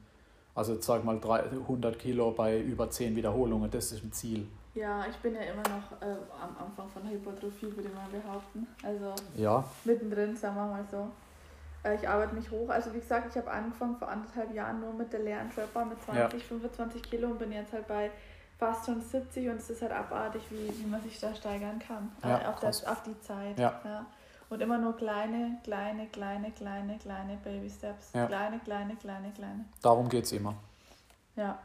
Also 0.55 0.81
sag 0.81 1.05
mal 1.05 1.21
100 1.23 1.99
Kilo 1.99 2.31
bei 2.31 2.59
über 2.61 2.89
10 2.89 3.15
Wiederholungen, 3.15 3.71
das 3.71 3.93
ist 3.93 4.03
ein 4.03 4.13
Ziel. 4.13 4.47
Ja, 4.79 5.05
ich 5.11 5.17
bin 5.17 5.35
ja 5.35 5.41
immer 5.41 5.63
noch 5.63 6.01
äh, 6.01 6.15
am 6.41 6.57
Anfang 6.65 6.89
von 6.89 7.03
der 7.03 7.13
Hypertrophie, 7.13 7.75
würde 7.75 7.89
mal 7.89 8.07
behaupten. 8.11 8.67
Also 8.85 9.13
ja. 9.37 9.65
mittendrin, 9.85 10.37
sagen 10.37 10.55
wir 10.55 10.67
mal 10.67 10.85
so. 10.89 11.09
Äh, 11.83 11.97
ich 11.97 12.09
arbeite 12.09 12.35
mich 12.37 12.49
hoch. 12.49 12.69
Also 12.69 12.95
wie 12.95 13.01
gesagt, 13.01 13.29
ich 13.31 13.37
habe 13.37 13.51
angefangen 13.51 13.97
vor 13.97 14.09
anderthalb 14.09 14.55
Jahren 14.55 14.81
nur 14.81 14.93
mit 14.93 15.13
der 15.13 15.21
leeren 15.21 15.51
Trapper 15.51 15.85
mit 15.85 16.01
20, 16.05 16.41
ja. 16.41 16.47
25 16.49 17.03
Kilo 17.03 17.29
und 17.29 17.41
bin 17.41 17.51
jetzt 17.51 17.73
halt 17.73 17.89
bei 17.89 18.13
fast 18.57 18.87
schon 18.87 19.01
70 19.01 19.49
und 19.49 19.57
es 19.57 19.69
ist 19.69 19.83
halt 19.83 19.93
abartig, 19.93 20.43
wie, 20.51 20.73
wie 20.79 20.87
man 20.87 21.03
sich 21.03 21.19
da 21.19 21.35
steigern 21.35 21.81
kann. 21.81 22.13
Ja, 22.23 22.43
äh, 22.43 22.45
auf, 22.47 22.61
das, 22.61 22.85
auf 22.85 23.03
die 23.03 23.19
Zeit. 23.21 23.59
Ja. 23.59 23.81
ja. 23.85 24.07
Und 24.49 24.63
immer 24.63 24.79
nur 24.79 24.97
kleine, 24.97 25.59
kleine, 25.65 26.07
kleine, 26.07 26.53
kleine, 26.53 26.99
kleine 26.99 27.37
Baby 27.43 27.69
Steps. 27.69 28.13
Ja. 28.15 28.27
Kleine, 28.27 28.61
kleine, 28.61 28.95
kleine, 28.95 29.33
kleine. 29.33 29.65
Darum 29.83 30.09
geht 30.09 30.25
es 30.25 30.33
immer. 30.33 30.55
Ja. 31.35 31.59